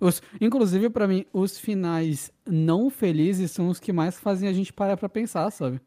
Os, 0.00 0.22
inclusive, 0.40 0.90
para 0.90 1.08
mim, 1.08 1.24
os 1.32 1.58
finais 1.58 2.30
não 2.46 2.90
felizes 2.90 3.50
são 3.50 3.68
os 3.68 3.80
que 3.80 3.92
mais 3.92 4.18
fazem 4.18 4.48
a 4.48 4.52
gente 4.52 4.72
parar 4.72 4.96
para 4.96 5.08
pensar, 5.08 5.50
sabe? 5.50 5.80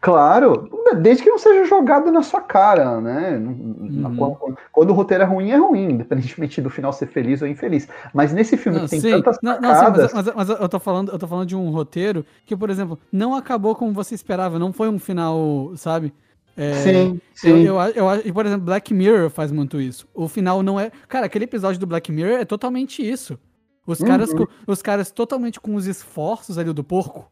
Claro, 0.00 0.68
desde 0.96 1.22
que 1.22 1.30
não 1.30 1.38
seja 1.38 1.64
jogado 1.64 2.10
na 2.10 2.22
sua 2.22 2.40
cara, 2.40 3.00
né? 3.00 3.36
Uhum. 3.36 4.16
Quando, 4.16 4.58
quando, 4.72 4.90
o 4.90 4.92
roteiro 4.92 5.22
é 5.22 5.26
ruim, 5.26 5.50
é 5.50 5.56
ruim, 5.56 5.92
independentemente 5.92 6.60
do 6.60 6.68
final 6.68 6.92
ser 6.92 7.06
feliz 7.06 7.40
ou 7.40 7.46
infeliz. 7.46 7.88
Mas 8.12 8.32
nesse 8.32 8.56
filme 8.56 8.78
não, 8.78 8.84
que 8.84 8.90
tem 8.90 9.00
sim. 9.00 9.10
tantas 9.12 9.38
não, 9.40 9.60
não, 9.60 9.74
sim, 9.74 9.84
mas, 9.92 10.12
mas, 10.12 10.34
mas, 10.34 10.48
eu 10.48 10.68
tô 10.68 10.80
falando, 10.80 11.12
eu 11.12 11.18
tô 11.20 11.28
falando 11.28 11.46
de 11.46 11.54
um 11.54 11.70
roteiro 11.70 12.26
que, 12.44 12.56
por 12.56 12.68
exemplo, 12.68 12.98
não 13.12 13.36
acabou 13.36 13.76
como 13.76 13.92
você 13.92 14.12
esperava, 14.12 14.58
não 14.58 14.72
foi 14.72 14.88
um 14.88 14.98
final, 14.98 15.72
sabe? 15.76 16.12
É, 16.56 16.74
sim, 16.74 17.20
sim. 17.32 17.62
Eu, 17.62 17.76
eu, 17.76 18.10
eu, 18.24 18.34
por 18.34 18.44
exemplo, 18.44 18.66
Black 18.66 18.92
Mirror 18.92 19.30
faz 19.30 19.52
muito 19.52 19.80
isso. 19.80 20.08
O 20.12 20.26
final 20.26 20.64
não 20.64 20.80
é. 20.80 20.90
Cara, 21.08 21.26
aquele 21.26 21.44
episódio 21.44 21.78
do 21.78 21.86
Black 21.86 22.10
Mirror 22.10 22.40
é 22.40 22.44
totalmente 22.44 23.08
isso. 23.08 23.38
Os 23.86 24.00
uhum. 24.00 24.06
caras, 24.08 24.30
os 24.66 24.82
caras 24.82 25.12
totalmente 25.12 25.60
com 25.60 25.76
os 25.76 25.86
esforços 25.86 26.58
ali 26.58 26.72
do 26.72 26.82
porco 26.82 27.30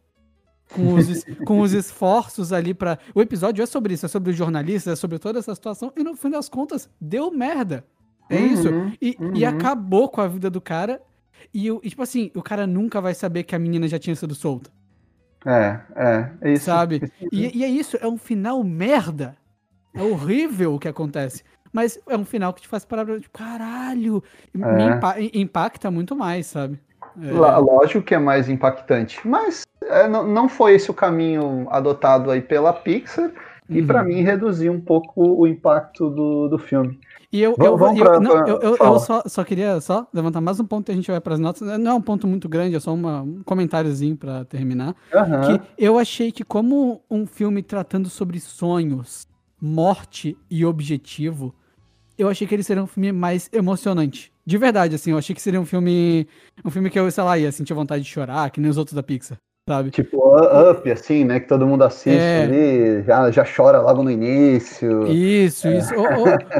com 0.72 0.94
os, 0.94 1.24
com 1.44 1.60
os 1.60 1.72
esforços 1.72 2.52
ali 2.52 2.72
para 2.72 2.98
O 3.14 3.20
episódio 3.20 3.62
é 3.62 3.66
sobre 3.66 3.94
isso, 3.94 4.06
é 4.06 4.08
sobre 4.08 4.30
os 4.30 4.36
jornalistas, 4.36 4.92
é 4.92 4.96
sobre 4.96 5.18
toda 5.18 5.38
essa 5.38 5.54
situação, 5.54 5.92
e 5.96 6.02
no 6.02 6.14
fim 6.16 6.30
das 6.30 6.48
contas, 6.48 6.88
deu 7.00 7.30
merda. 7.30 7.84
É 8.28 8.36
uhum, 8.36 8.46
isso. 8.46 8.68
E, 9.02 9.16
uhum. 9.18 9.34
e 9.34 9.44
acabou 9.44 10.08
com 10.08 10.20
a 10.20 10.28
vida 10.28 10.48
do 10.48 10.60
cara. 10.60 11.02
E, 11.52 11.68
e, 11.68 11.90
tipo 11.90 12.02
assim, 12.02 12.30
o 12.34 12.42
cara 12.42 12.66
nunca 12.66 13.00
vai 13.00 13.14
saber 13.14 13.42
que 13.42 13.56
a 13.56 13.58
menina 13.58 13.88
já 13.88 13.98
tinha 13.98 14.14
sido 14.14 14.34
solta. 14.34 14.70
É, 15.44 15.80
é. 15.96 16.32
é 16.40 16.52
isso. 16.52 16.66
Sabe? 16.66 17.10
E, 17.32 17.58
e 17.58 17.64
é 17.64 17.68
isso, 17.68 17.96
é 18.00 18.06
um 18.06 18.18
final 18.18 18.62
merda. 18.62 19.36
É 19.92 20.02
horrível 20.02 20.74
o 20.74 20.78
que 20.78 20.86
acontece. 20.86 21.42
Mas 21.72 21.98
é 22.08 22.16
um 22.16 22.24
final 22.24 22.52
que 22.52 22.62
te 22.62 22.68
faz 22.68 22.84
parar 22.84 23.04
pra. 23.04 23.18
Tipo, 23.18 23.36
caralho! 23.36 24.22
É. 24.54 24.58
Me 24.58 24.84
impa 24.84 25.14
impacta 25.34 25.90
muito 25.90 26.16
mais, 26.16 26.46
sabe? 26.46 26.80
É. 27.22 27.58
Lógico 27.58 28.02
que 28.02 28.14
é 28.14 28.18
mais 28.18 28.48
impactante, 28.48 29.20
mas 29.26 29.62
é, 29.82 30.08
não, 30.08 30.26
não 30.26 30.48
foi 30.48 30.74
esse 30.74 30.90
o 30.90 30.94
caminho 30.94 31.66
adotado 31.70 32.30
aí 32.30 32.40
pela 32.40 32.72
Pixar, 32.72 33.30
e 33.68 33.80
uhum. 33.80 33.86
para 33.86 34.02
mim 34.02 34.22
reduziu 34.22 34.72
um 34.72 34.80
pouco 34.80 35.22
o 35.22 35.46
impacto 35.46 36.10
do, 36.10 36.48
do 36.48 36.58
filme. 36.58 36.98
E 37.32 37.40
eu, 37.40 37.54
eu, 37.60 37.78
pra, 37.78 38.18
não, 38.18 38.44
eu, 38.44 38.60
eu, 38.60 38.76
eu, 38.76 38.98
só, 38.98 39.22
só 39.24 39.44
queria 39.44 39.80
só 39.80 40.04
levantar 40.12 40.40
mais 40.40 40.58
um 40.58 40.64
ponto 40.64 40.88
e 40.88 40.92
a 40.92 40.94
gente 40.96 41.08
vai 41.08 41.20
para 41.20 41.34
as 41.34 41.38
notas. 41.38 41.62
Não 41.78 41.92
é 41.92 41.94
um 41.94 42.00
ponto 42.02 42.26
muito 42.26 42.48
grande, 42.48 42.74
é 42.74 42.80
só 42.80 42.92
uma, 42.92 43.22
um 43.22 43.42
comentáriozinho 43.44 44.16
para 44.16 44.44
terminar. 44.44 44.96
Uhum. 45.14 45.58
Que 45.58 45.60
eu 45.78 45.96
achei 45.96 46.32
que, 46.32 46.42
como 46.42 47.00
um 47.08 47.24
filme 47.26 47.62
tratando 47.62 48.08
sobre 48.08 48.40
sonhos, 48.40 49.28
morte 49.60 50.36
e 50.50 50.64
objetivo, 50.64 51.54
eu 52.18 52.28
achei 52.28 52.48
que 52.48 52.54
ele 52.54 52.64
seria 52.64 52.82
um 52.82 52.88
filme 52.88 53.12
mais 53.12 53.48
emocionante. 53.52 54.32
De 54.50 54.58
verdade, 54.58 54.96
assim, 54.96 55.12
eu 55.12 55.18
achei 55.18 55.32
que 55.32 55.40
seria 55.40 55.60
um 55.60 55.64
filme. 55.64 56.26
Um 56.64 56.70
filme 56.70 56.90
que 56.90 56.98
eu, 56.98 57.08
sei 57.08 57.22
lá, 57.22 57.38
ia 57.38 57.52
sentir 57.52 57.72
vontade 57.72 58.02
de 58.02 58.10
chorar, 58.10 58.50
que 58.50 58.60
nem 58.60 58.68
os 58.68 58.76
outros 58.76 58.96
da 58.96 59.02
Pixar. 59.02 59.38
Sabe? 59.70 59.90
Tipo 59.92 60.36
Up, 60.68 60.90
assim, 60.90 61.22
né? 61.22 61.38
Que 61.38 61.46
todo 61.46 61.64
mundo 61.64 61.84
assiste 61.84 62.18
é... 62.18 62.42
ali, 62.42 63.04
já, 63.04 63.30
já 63.30 63.44
chora 63.44 63.80
logo 63.80 64.02
no 64.02 64.10
início. 64.10 65.06
Isso, 65.06 65.68
é. 65.68 65.78
isso. 65.78 65.94
Ou, 65.94 66.06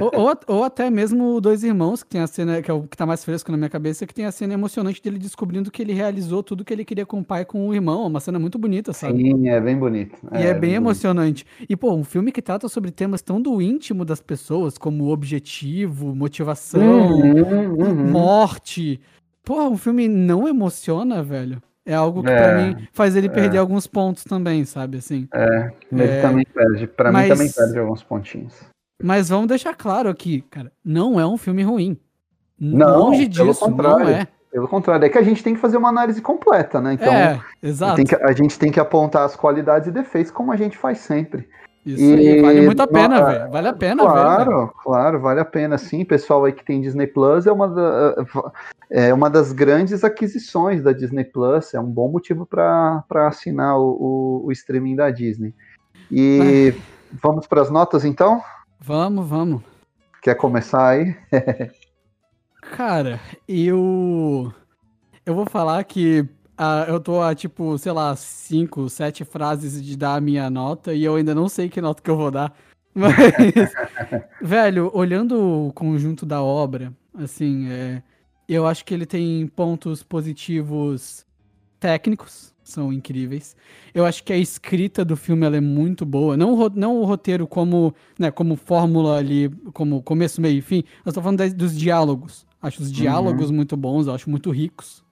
ou, 0.01 0.11
ou, 0.15 0.35
ou, 0.47 0.63
até 0.63 0.89
mesmo 0.89 1.41
Dois 1.41 1.65
Irmãos, 1.65 2.05
que 2.05 2.11
tem 2.11 2.21
a 2.21 2.29
cena, 2.29 2.63
que 2.63 2.71
é 2.71 2.75
o 2.75 2.85
que 2.85 2.97
tá 2.97 3.05
mais 3.05 3.25
fresco 3.25 3.51
na 3.51 3.59
minha 3.59 3.69
cabeça, 3.69 4.07
que 4.07 4.15
tem 4.15 4.27
a 4.27 4.31
cena 4.31 4.55
emocionante 4.55 5.03
dele 5.03 5.19
descobrindo 5.19 5.73
que 5.73 5.83
ele 5.83 5.93
realizou 5.93 6.41
tudo 6.41 6.65
que 6.65 6.73
ele 6.73 6.85
queria 6.85 7.05
com 7.05 7.19
o 7.19 7.25
pai 7.25 7.45
com 7.45 7.67
o 7.67 7.75
irmão. 7.75 8.07
Uma 8.07 8.21
cena 8.21 8.39
muito 8.39 8.61
bonita, 8.61 8.93
sabe? 8.93 9.21
Sim, 9.21 9.49
é 9.49 9.61
bem 9.61 9.77
bonito. 9.77 10.17
É, 10.31 10.43
e 10.43 10.47
é, 10.47 10.53
bem, 10.53 10.61
bem 10.61 10.75
emocionante. 10.75 11.45
Bonito. 11.45 11.67
E, 11.69 11.77
pô, 11.77 11.93
um 11.93 12.05
filme 12.05 12.31
que 12.31 12.41
trata 12.41 12.69
sobre 12.69 12.93
temas 12.93 13.23
tão 13.23 13.43
do 13.43 13.61
íntimo 13.61 14.05
das 14.05 14.21
pessoas, 14.21 14.79
como 14.79 15.09
objetivo, 15.09 16.15
motivação, 16.15 17.11
uhum, 17.11 17.75
uhum. 17.75 18.09
morte. 18.09 19.01
Pô, 19.43 19.67
um 19.67 19.77
filme 19.77 20.07
não 20.07 20.47
emociona, 20.47 21.25
velho. 21.25 21.61
É 21.85 21.95
algo 21.95 22.23
que 22.23 22.31
é, 22.31 22.43
pra 22.43 22.63
mim 22.63 22.89
faz 22.93 23.17
ele 23.17 23.29
perder 23.29 23.57
é. 23.57 23.61
alguns 23.61 23.87
pontos 23.87 24.25
também, 24.25 24.65
sabe? 24.65 24.99
Assim. 24.99 25.27
É, 25.35 25.73
ele 25.91 26.05
é, 26.05 26.23
também 26.23 26.45
perde. 26.45 26.87
Pra 26.87 27.11
mas, 27.11 27.29
mim 27.29 27.35
também 27.35 27.53
perde 27.53 27.79
alguns 27.79 28.03
pontinhos. 28.03 28.55
Mas 29.03 29.29
vamos 29.29 29.49
deixar 29.49 29.75
claro 29.75 30.09
aqui, 30.09 30.43
cara, 30.51 30.71
não 30.85 31.19
é 31.19 31.27
um 31.27 31.39
filme 31.39 31.63
ruim. 31.63 31.99
Não, 32.59 32.99
Longe 32.99 33.27
disso, 33.27 33.71
não 33.71 34.09
é. 34.09 34.29
Pelo 34.53 34.67
contrário, 34.67 35.05
é 35.05 35.09
que 35.09 35.17
a 35.17 35.23
gente 35.23 35.43
tem 35.43 35.55
que 35.55 35.61
fazer 35.61 35.77
uma 35.77 35.89
análise 35.89 36.21
completa, 36.21 36.81
né? 36.81 36.95
Então, 36.95 37.13
é, 37.13 37.41
exato. 37.63 38.03
Que, 38.05 38.17
a 38.17 38.33
gente 38.33 38.59
tem 38.59 38.71
que 38.71 38.81
apontar 38.81 39.25
as 39.25 39.37
qualidades 39.37 39.89
e 39.89 39.93
defeitos 39.93 40.33
como 40.33 40.51
a 40.51 40.57
gente 40.57 40.77
faz 40.77 40.99
sempre. 40.99 41.49
Isso 41.85 42.03
e, 42.03 42.29
aí, 42.29 42.43
vale 42.43 42.61
muito 42.63 42.83
a 42.83 42.87
pena, 42.87 43.25
velho. 43.25 43.51
Vale 43.51 43.69
a 43.69 43.73
pena, 43.73 44.03
Claro, 44.03 44.51
véio. 44.51 44.75
claro, 44.83 45.21
vale 45.21 45.41
a 45.41 45.45
pena, 45.45 45.79
sim. 45.79 46.05
Pessoal 46.05 46.45
aí 46.45 46.53
que 46.53 46.65
tem 46.65 46.81
Disney 46.81 47.07
Plus 47.07 47.47
é 47.47 47.53
uma, 47.53 47.69
da, 47.69 48.15
é 48.91 49.15
uma 49.15 49.31
das 49.31 49.53
grandes 49.53 50.05
aquisições 50.05 50.83
da 50.83 50.93
Disney 50.93 51.25
Plus. 51.25 51.73
É 51.73 51.81
um 51.81 51.91
bom 51.91 52.09
motivo 52.09 52.45
para 52.45 53.03
assinar 53.27 53.79
o, 53.79 54.43
o, 54.43 54.47
o, 54.47 54.53
streaming 54.53 54.97
da 54.97 55.11
Disney. 55.11 55.55
E 56.11 56.75
vamos 57.23 57.47
para 57.47 57.63
as 57.63 57.71
notas 57.71 58.05
então? 58.05 58.43
Vamos, 58.79 59.27
vamos. 59.27 59.63
Quer 60.21 60.35
começar 60.35 60.87
aí? 60.87 61.17
Cara, 62.77 63.19
eu. 63.49 64.53
Eu 65.25 65.35
vou 65.35 65.47
falar 65.47 65.83
que 65.85 66.29
Uh, 66.61 66.85
eu 66.91 67.01
tô 67.01 67.23
a, 67.23 67.35
tipo, 67.35 67.79
sei 67.79 67.91
lá, 67.91 68.15
cinco, 68.15 68.87
sete 68.91 69.25
frases 69.25 69.83
de 69.83 69.97
dar 69.97 70.17
a 70.17 70.21
minha 70.21 70.51
nota 70.51 70.93
e 70.93 71.03
eu 71.03 71.15
ainda 71.15 71.35
não 71.35 71.49
sei 71.49 71.71
que 71.71 71.81
nota 71.81 72.03
que 72.03 72.11
eu 72.11 72.19
vou 72.19 72.31
dar. 72.31 72.55
Mas, 72.95 73.15
velho, 74.43 74.91
olhando 74.93 75.69
o 75.69 75.73
conjunto 75.73 76.27
da 76.27 76.43
obra, 76.43 76.93
assim, 77.15 77.67
é, 77.71 78.03
eu 78.47 78.67
acho 78.67 78.85
que 78.85 78.93
ele 78.93 79.07
tem 79.07 79.47
pontos 79.47 80.03
positivos 80.03 81.25
técnicos, 81.79 82.53
são 82.63 82.93
incríveis. 82.93 83.57
Eu 83.95 84.05
acho 84.05 84.23
que 84.23 84.31
a 84.31 84.37
escrita 84.37 85.03
do 85.03 85.17
filme 85.17 85.47
é 85.47 85.61
muito 85.63 86.05
boa. 86.05 86.37
Não, 86.37 86.69
não 86.75 86.99
o 86.99 87.07
roteiro 87.07 87.47
como, 87.47 87.95
né, 88.19 88.31
como 88.31 88.55
fórmula 88.55 89.17
ali, 89.17 89.49
como 89.73 90.03
começo, 90.03 90.43
meio 90.43 90.59
e 90.59 90.61
fim. 90.61 90.85
Eu 91.07 91.13
tô 91.15 91.23
falando 91.23 91.55
dos 91.55 91.75
diálogos. 91.75 92.47
Acho 92.61 92.83
os 92.83 92.93
diálogos 92.93 93.49
uhum. 93.49 93.57
muito 93.57 93.79
bons, 93.79 94.07
eu 94.07 94.13
acho 94.13 94.29
muito 94.29 94.51
ricos. 94.51 95.03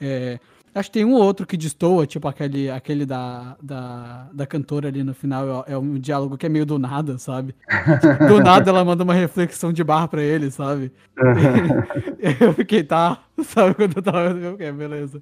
É, 0.00 0.40
Acho 0.72 0.88
que 0.88 0.98
tem 0.98 1.04
um 1.04 1.14
outro 1.14 1.44
que 1.44 1.56
destoa, 1.56 2.06
tipo 2.06 2.28
aquele, 2.28 2.70
aquele 2.70 3.04
da, 3.04 3.56
da, 3.60 4.28
da 4.32 4.46
cantora 4.46 4.86
ali 4.86 5.02
no 5.02 5.12
final. 5.12 5.64
É, 5.66 5.72
é 5.72 5.78
um 5.78 5.98
diálogo 5.98 6.38
que 6.38 6.46
é 6.46 6.48
meio 6.48 6.64
do 6.64 6.78
nada, 6.78 7.18
sabe? 7.18 7.56
Do 8.28 8.40
nada 8.40 8.70
ela 8.70 8.84
manda 8.84 9.02
uma 9.02 9.14
reflexão 9.14 9.72
de 9.72 9.82
barra 9.82 10.06
pra 10.06 10.22
ele, 10.22 10.48
sabe? 10.50 10.92
eu 12.40 12.52
fiquei, 12.54 12.84
tá, 12.84 13.20
sabe? 13.42 13.74
Quando 13.74 13.96
eu 13.96 14.02
tava. 14.02 14.30
Eu 14.30 14.52
fiquei, 14.52 14.70
beleza. 14.70 15.20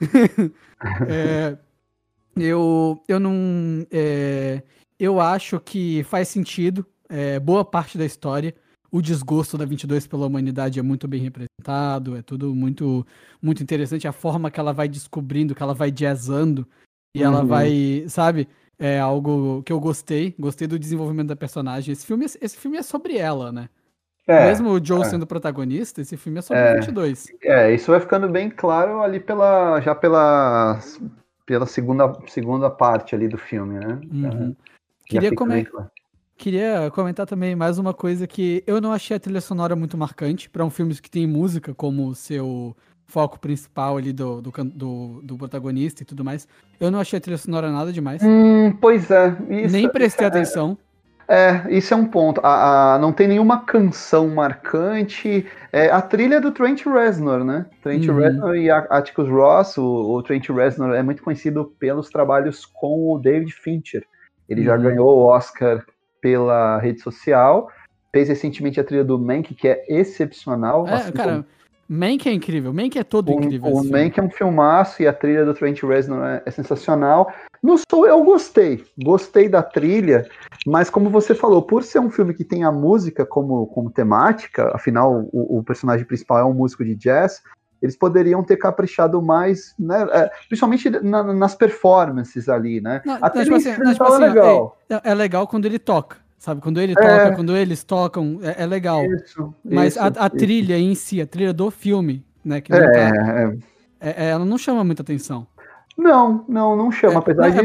é, 1.08 1.56
eu, 2.36 3.00
eu 3.06 3.20
não. 3.20 3.86
É, 3.92 4.60
eu 4.98 5.20
acho 5.20 5.60
que 5.60 6.02
faz 6.04 6.26
sentido. 6.26 6.84
É, 7.08 7.38
boa 7.38 7.64
parte 7.64 7.96
da 7.96 8.04
história 8.04 8.54
o 8.90 9.00
desgosto 9.00 9.56
da 9.56 9.64
22 9.64 10.06
pela 10.06 10.26
humanidade 10.26 10.78
é 10.78 10.82
muito 10.82 11.06
bem 11.06 11.20
representado, 11.20 12.16
é 12.16 12.22
tudo 12.22 12.54
muito 12.54 13.06
muito 13.40 13.62
interessante 13.62 14.08
a 14.08 14.12
forma 14.12 14.50
que 14.50 14.58
ela 14.58 14.72
vai 14.72 14.88
descobrindo, 14.88 15.54
que 15.54 15.62
ela 15.62 15.74
vai 15.74 15.90
jazzando 15.90 16.66
e 17.14 17.20
uhum. 17.20 17.26
ela 17.26 17.44
vai, 17.44 18.04
sabe? 18.08 18.48
É 18.78 18.98
algo 18.98 19.62
que 19.62 19.72
eu 19.72 19.78
gostei, 19.78 20.34
gostei 20.38 20.66
do 20.66 20.78
desenvolvimento 20.78 21.28
da 21.28 21.36
personagem. 21.36 21.92
Esse 21.92 22.06
filme, 22.06 22.24
esse 22.24 22.56
filme 22.56 22.78
é 22.78 22.82
sobre 22.82 23.18
ela, 23.18 23.52
né? 23.52 23.68
É, 24.26 24.46
Mesmo 24.46 24.70
o 24.70 24.84
Joe 24.84 25.02
é. 25.02 25.04
sendo 25.04 25.26
protagonista, 25.26 26.00
esse 26.00 26.16
filme 26.16 26.38
é 26.38 26.42
sobre 26.42 26.62
é, 26.62 26.74
22. 26.76 27.26
É, 27.42 27.74
isso 27.74 27.90
vai 27.90 28.00
ficando 28.00 28.28
bem 28.28 28.48
claro 28.48 29.02
ali 29.02 29.20
pela 29.20 29.80
já 29.80 29.94
pela 29.94 30.80
pela 31.44 31.66
segunda 31.66 32.12
segunda 32.26 32.70
parte 32.70 33.14
ali 33.14 33.28
do 33.28 33.38
filme, 33.38 33.78
né? 33.78 34.00
Uhum. 34.12 34.56
Queria 35.04 35.34
comentar 35.34 35.90
Queria 36.40 36.90
comentar 36.94 37.26
também 37.26 37.54
mais 37.54 37.78
uma 37.78 37.92
coisa 37.92 38.26
que 38.26 38.64
eu 38.66 38.80
não 38.80 38.94
achei 38.94 39.14
a 39.14 39.20
trilha 39.20 39.42
sonora 39.42 39.76
muito 39.76 39.98
marcante 39.98 40.48
para 40.48 40.64
um 40.64 40.70
filme 40.70 40.94
que 40.94 41.10
tem 41.10 41.26
música 41.26 41.74
como 41.74 42.14
seu 42.14 42.74
foco 43.04 43.38
principal 43.38 43.98
ali 43.98 44.10
do, 44.10 44.40
do, 44.40 44.50
do, 44.50 45.20
do, 45.22 45.36
protagonista 45.36 46.02
e 46.02 46.06
tudo 46.06 46.24
mais. 46.24 46.48
Eu 46.80 46.90
não 46.90 46.98
achei 46.98 47.18
a 47.18 47.20
trilha 47.20 47.36
sonora 47.36 47.70
nada 47.70 47.92
demais. 47.92 48.22
Hum, 48.22 48.72
pois 48.80 49.10
é. 49.10 49.36
Isso, 49.50 49.70
Nem 49.70 49.86
prestei 49.90 50.24
é, 50.24 50.28
atenção. 50.28 50.78
É, 51.28 51.66
isso 51.68 51.92
é 51.92 51.96
um 51.98 52.06
ponto. 52.06 52.40
A, 52.42 52.94
a, 52.94 52.98
não 52.98 53.12
tem 53.12 53.28
nenhuma 53.28 53.62
canção 53.66 54.26
marcante. 54.28 55.46
É, 55.70 55.90
a 55.90 56.00
trilha 56.00 56.36
é 56.36 56.40
do 56.40 56.52
Trent 56.52 56.86
Reznor, 56.86 57.44
né? 57.44 57.66
Trent 57.82 58.08
uhum. 58.08 58.16
Reznor 58.16 58.56
e 58.56 58.70
Atticus 58.70 59.28
Ross. 59.28 59.76
O, 59.76 60.14
o, 60.14 60.22
Trent 60.22 60.48
Reznor 60.48 60.94
é 60.94 61.02
muito 61.02 61.22
conhecido 61.22 61.66
pelos 61.78 62.08
trabalhos 62.08 62.64
com 62.64 63.12
o 63.12 63.18
David 63.18 63.52
Fincher. 63.52 64.06
Ele 64.48 64.62
uhum. 64.62 64.66
já 64.66 64.76
ganhou 64.78 65.18
o 65.18 65.26
Oscar 65.26 65.84
pela 66.20 66.78
rede 66.78 67.00
social. 67.00 67.68
Fez 68.12 68.28
recentemente 68.28 68.80
a 68.80 68.84
trilha 68.84 69.04
do 69.04 69.18
Mank, 69.18 69.54
que 69.54 69.68
é 69.68 69.84
excepcional. 69.88 70.86
É, 70.86 70.94
assim 70.94 71.12
cara, 71.12 71.32
como... 71.32 71.44
Mank 71.92 72.28
é 72.28 72.32
incrível. 72.32 72.72
Mank 72.72 72.96
é 72.96 73.02
todo 73.02 73.32
incrível. 73.32 73.72
O 73.72 73.84
Mank 73.84 74.18
é 74.18 74.22
um 74.22 74.30
filmaço 74.30 75.02
e 75.02 75.08
a 75.08 75.12
trilha 75.12 75.44
do 75.44 75.52
Trent 75.52 75.82
Reznor 75.82 76.24
é, 76.24 76.42
é, 76.46 76.50
sensacional. 76.50 77.32
No 77.60 77.76
Soul 77.90 78.06
eu 78.06 78.22
gostei. 78.22 78.84
Gostei 79.02 79.48
da 79.48 79.60
trilha, 79.60 80.24
mas 80.64 80.88
como 80.88 81.10
você 81.10 81.34
falou, 81.34 81.62
por 81.62 81.82
ser 81.82 81.98
um 81.98 82.08
filme 82.08 82.32
que 82.32 82.44
tem 82.44 82.62
a 82.62 82.70
música 82.70 83.26
como, 83.26 83.66
como 83.66 83.90
temática, 83.90 84.70
afinal 84.72 85.28
o, 85.32 85.58
o 85.58 85.64
personagem 85.64 86.06
principal 86.06 86.38
é 86.38 86.44
um 86.44 86.54
músico 86.54 86.84
de 86.84 86.94
jazz, 86.94 87.42
eles 87.82 87.96
poderiam 87.96 88.42
ter 88.42 88.56
caprichado 88.56 89.20
mais, 89.22 89.74
né, 89.78 90.06
é, 90.12 90.30
principalmente 90.48 90.90
na, 90.90 91.22
nas 91.22 91.54
performances 91.54 92.48
ali, 92.48 92.80
né? 92.80 93.00
Não, 93.04 93.18
Até 93.20 93.44
tipo 93.44 93.56
assim, 93.56 93.76
não, 93.78 93.92
tipo 93.92 94.04
assim, 94.04 94.22
é 94.22 94.26
legal. 94.28 94.78
É, 94.88 95.10
é, 95.10 95.14
legal 95.14 95.46
quando 95.46 95.66
ele 95.66 95.78
toca, 95.78 96.18
sabe? 96.38 96.60
Quando 96.60 96.80
ele 96.80 96.92
é. 96.92 96.94
toca, 96.94 97.36
quando 97.36 97.56
eles 97.56 97.82
tocam, 97.82 98.38
é, 98.42 98.62
é 98.62 98.66
legal. 98.66 99.04
Isso, 99.04 99.54
Mas 99.64 99.94
isso, 99.94 100.00
a, 100.00 100.06
a 100.06 100.30
trilha 100.30 100.78
em 100.78 100.94
si, 100.94 101.20
a 101.20 101.26
trilha 101.26 101.52
do 101.52 101.70
filme, 101.70 102.24
né? 102.44 102.60
Que 102.60 102.72
é, 102.72 102.90
tá, 102.90 103.52
ela 104.00 104.44
não 104.44 104.58
chama 104.58 104.84
muita 104.84 105.02
atenção. 105.02 105.46
Não, 105.96 106.44
não, 106.48 106.76
não 106.76 106.90
chama, 106.90 107.18
apesar 107.18 107.50
de... 107.50 107.58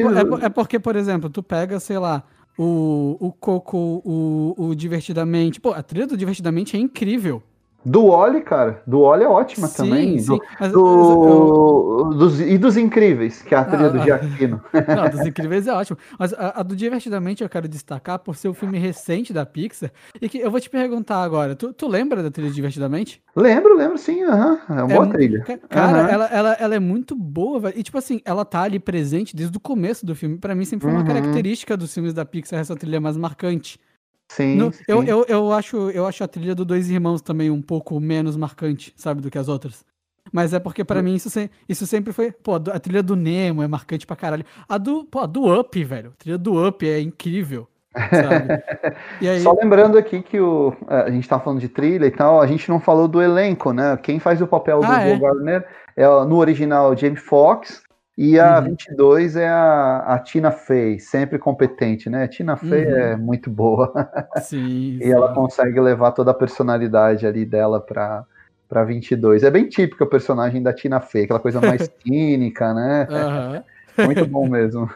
É, 0.44 0.50
porque, 0.50 0.78
por 0.78 0.96
exemplo, 0.96 1.30
tu 1.30 1.42
pega, 1.42 1.80
sei 1.80 1.98
lá, 1.98 2.24
o, 2.58 3.18
o 3.20 3.32
Coco, 3.32 4.02
o, 4.04 4.56
o 4.58 4.76
Divertidamente. 4.76 5.60
Pô, 5.60 5.72
a 5.72 5.82
trilha 5.82 6.08
do 6.08 6.18
Divertidamente 6.18 6.76
é 6.76 6.80
incrível. 6.80 7.42
Do 7.86 8.06
Oli, 8.06 8.42
cara. 8.42 8.82
Do 8.88 9.02
Oli 9.02 9.24
é 9.24 9.28
ótima 9.28 9.68
sim, 9.68 9.78
também. 9.78 10.20
Sim. 10.20 10.26
Do, 10.26 10.42
mas, 10.60 10.72
do, 10.72 12.08
eu... 12.10 12.18
dos, 12.18 12.42
e 12.42 12.58
dos 12.58 12.78
Incríveis, 12.78 13.44
que 13.44 13.54
é 13.54 13.58
a 13.58 13.64
trilha 13.64 13.86
ah, 13.86 13.90
do 13.90 14.00
Giacchino. 14.00 14.62
Não, 14.74 15.10
dos 15.10 15.28
Incríveis 15.28 15.68
é 15.68 15.74
ótimo. 15.74 15.98
Mas 16.18 16.34
a, 16.34 16.60
a, 16.60 16.64
do 16.64 16.76
Divertidamente 16.76 17.44
eu 17.44 17.50
quero 17.50 17.68
destacar 17.68 18.18
por 18.20 18.36
ser 18.36 18.48
o 18.48 18.52
um 18.52 18.54
filme 18.56 18.80
recente 18.80 19.32
da 19.32 19.46
Pixar. 19.46 19.92
E 20.20 20.28
que 20.28 20.40
eu 20.40 20.50
vou 20.50 20.60
te 20.60 20.70
perguntar 20.70 21.22
agora: 21.22 21.56
tu, 21.56 21.72
tu 21.72 21.88
lembra 21.88 22.24
da 22.24 22.32
trilha 22.32 22.50
Divertidamente? 22.50 23.22
Lembro, 23.36 23.78
lembro 23.78 23.98
sim. 23.98 24.24
Uhum. 24.24 24.58
É 24.70 24.84
uma 24.84 24.92
é, 24.92 24.96
boa 24.96 25.08
trilha. 25.08 25.46
Cara, 25.70 26.04
uhum. 26.04 26.10
ela, 26.10 26.26
ela, 26.26 26.54
ela 26.54 26.76
é 26.76 26.80
muito 26.80 27.16
boa, 27.16 27.60
velho. 27.60 27.78
E 27.78 27.84
tipo 27.84 27.98
assim, 27.98 28.20
ela 28.26 28.44
tá 28.44 28.62
ali 28.62 28.80
presente 28.80 29.36
desde 29.36 29.56
o 29.56 29.60
começo 29.60 30.06
do 30.06 30.16
filme. 30.16 30.38
Para 30.38 30.56
mim 30.56 30.66
sempre 30.66 30.86
foi 30.86 30.92
uma 30.92 31.02
uhum. 31.02 31.08
característica 31.08 31.78
dos 31.78 31.94
filmes 31.94 32.14
da 32.14 32.26
Pixar 32.26 32.60
essa 32.60 32.76
trilha 32.76 33.00
mais 33.00 33.16
marcante. 33.16 33.80
Sim, 34.28 34.56
no, 34.56 34.74
sim. 34.74 34.84
Eu, 34.88 35.04
eu, 35.04 35.26
eu, 35.28 35.52
acho, 35.52 35.90
eu 35.92 36.06
acho 36.06 36.24
a 36.24 36.28
trilha 36.28 36.56
do 36.56 36.66
Dois 36.66 36.90
Irmãos 36.90 37.22
também 37.22 37.50
um 37.50 37.62
pouco 37.62 38.00
menos 38.00 38.36
marcante, 38.36 38.94
sabe, 38.96 39.22
do 39.22 39.30
que 39.30 39.38
as 39.38 39.48
outras. 39.48 39.86
Mas 40.32 40.54
é 40.54 40.60
porque 40.60 40.84
para 40.84 41.00
hum. 41.00 41.04
mim 41.04 41.16
isso, 41.16 41.30
se, 41.30 41.50
isso 41.70 41.86
sempre 41.86 42.12
foi. 42.12 42.32
Pô, 42.32 42.56
a 42.56 42.80
trilha 42.80 43.04
do 43.04 43.16
Nemo 43.16 43.62
é 43.62 43.68
marcante 43.68 44.08
pra 44.08 44.16
caralho. 44.16 44.46
A 44.68 44.78
do, 44.78 45.06
pô, 45.06 45.20
a 45.20 45.26
do 45.26 45.60
Up, 45.60 45.84
velho. 45.84 46.10
A 46.10 46.18
trilha 46.18 46.38
do 46.38 46.68
Up 46.68 46.88
é 46.88 47.00
incrível. 47.00 47.68
aí... 49.22 49.40
Só 49.40 49.54
lembrando 49.54 49.98
aqui 49.98 50.22
que 50.22 50.40
o, 50.40 50.76
é, 50.90 51.02
a 51.02 51.12
gente 51.12 51.28
tá 51.28 51.40
falando 51.40 51.60
de 51.60 51.70
trilha 51.70 52.06
e 52.06 52.12
tal, 52.12 52.42
a 52.42 52.48
gente 52.48 52.68
não 52.70 52.80
falou 52.80 53.08
do 53.08 53.22
elenco, 53.22 53.72
né? 53.72 53.98
Quem 53.98 54.20
faz 54.20 54.42
o 54.42 54.48
papel 54.48 54.82
do 54.82 54.86
ah, 54.86 55.02
é? 55.02 55.18
Gardner 55.18 55.66
é 55.96 56.06
no 56.06 56.36
original 56.36 56.96
Jamie 56.98 57.16
Foxx, 57.16 57.82
e 58.18 58.40
a 58.40 58.60
uhum. 58.60 58.66
22 58.66 59.36
é 59.36 59.50
a, 59.50 60.00
a 60.08 60.20
Tina 60.20 60.50
Fey, 60.50 61.00
sempre 61.00 61.38
competente, 61.38 62.10
né? 62.10 62.24
A 62.24 62.28
Tina 62.28 62.56
Fey 62.56 62.86
uhum. 62.86 62.96
é 62.98 63.18
muito 63.18 63.50
boa. 63.50 63.92
Sim. 64.42 64.98
e 64.98 65.04
sim. 65.04 65.12
ela 65.12 65.34
consegue 65.34 65.80
levar 65.80 66.12
toda 66.12 66.32
a 66.32 66.34
personalidade 66.34 67.28
ali 67.28 67.46
dela 67.46 67.82
para 67.82 68.26
para 68.68 68.84
22. 68.84 69.44
É 69.44 69.52
bem 69.52 69.70
típico 69.70 70.04
o 70.04 70.10
personagem 70.10 70.62
da 70.62 70.74
Tina 70.74 71.00
Fey, 71.00 71.26
aquela 71.26 71.40
coisa 71.40 71.62
mais 71.62 71.88
cínica, 72.02 72.74
né? 72.74 73.08
Uhum. 73.12 74.06
Muito 74.06 74.26
bom 74.26 74.48
mesmo. 74.50 74.90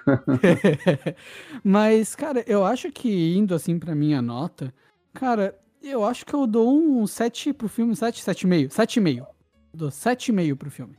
Mas, 1.64 2.16
cara, 2.16 2.44
eu 2.48 2.66
acho 2.66 2.92
que 2.92 3.38
indo 3.38 3.54
assim 3.54 3.78
para 3.78 3.94
minha 3.94 4.22
nota, 4.22 4.74
cara, 5.14 5.56
eu 5.82 6.04
acho 6.04 6.26
que 6.26 6.34
eu 6.34 6.46
dou 6.46 6.76
um 6.78 7.06
7 7.06 7.54
pro 7.54 7.70
filme, 7.70 7.96
7, 7.96 8.24
7,5. 8.24 8.70
7,5. 8.70 9.26
Dou 9.74 9.90
7,5 9.90 10.56
pro 10.56 10.72
filme. 10.72 10.98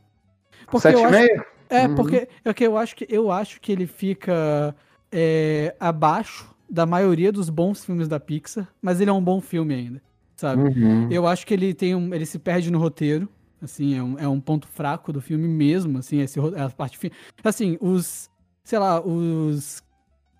7,5? 0.71 1.43
É, 1.71 1.87
uhum. 1.87 1.95
porque 1.95 2.27
é 2.43 2.53
que 2.53 2.67
eu 2.67 2.77
acho 2.77 2.93
que 2.93 3.07
eu 3.09 3.31
acho 3.31 3.61
que 3.61 3.71
ele 3.71 3.87
fica 3.87 4.75
é, 5.09 5.73
abaixo 5.79 6.53
da 6.69 6.85
maioria 6.85 7.31
dos 7.31 7.49
bons 7.49 7.85
filmes 7.85 8.09
da 8.09 8.19
Pixar, 8.19 8.67
mas 8.81 8.99
ele 8.99 9.09
é 9.09 9.13
um 9.13 9.23
bom 9.23 9.39
filme 9.39 9.73
ainda, 9.73 10.01
sabe? 10.35 10.63
Uhum. 10.63 11.09
Eu 11.09 11.25
acho 11.25 11.47
que 11.47 11.53
ele 11.53 11.73
tem 11.73 11.95
um, 11.95 12.13
ele 12.13 12.25
se 12.25 12.37
perde 12.37 12.69
no 12.69 12.77
roteiro, 12.77 13.27
assim, 13.61 13.97
é 13.97 14.03
um, 14.03 14.19
é 14.19 14.27
um 14.27 14.39
ponto 14.39 14.67
fraco 14.67 15.13
do 15.13 15.21
filme 15.21 15.47
mesmo, 15.47 15.99
assim, 15.99 16.19
esse, 16.19 16.39
a 16.39 16.69
parte 16.69 17.11
assim, 17.41 17.77
os, 17.79 18.29
sei 18.65 18.77
lá, 18.77 18.99
os 18.99 19.81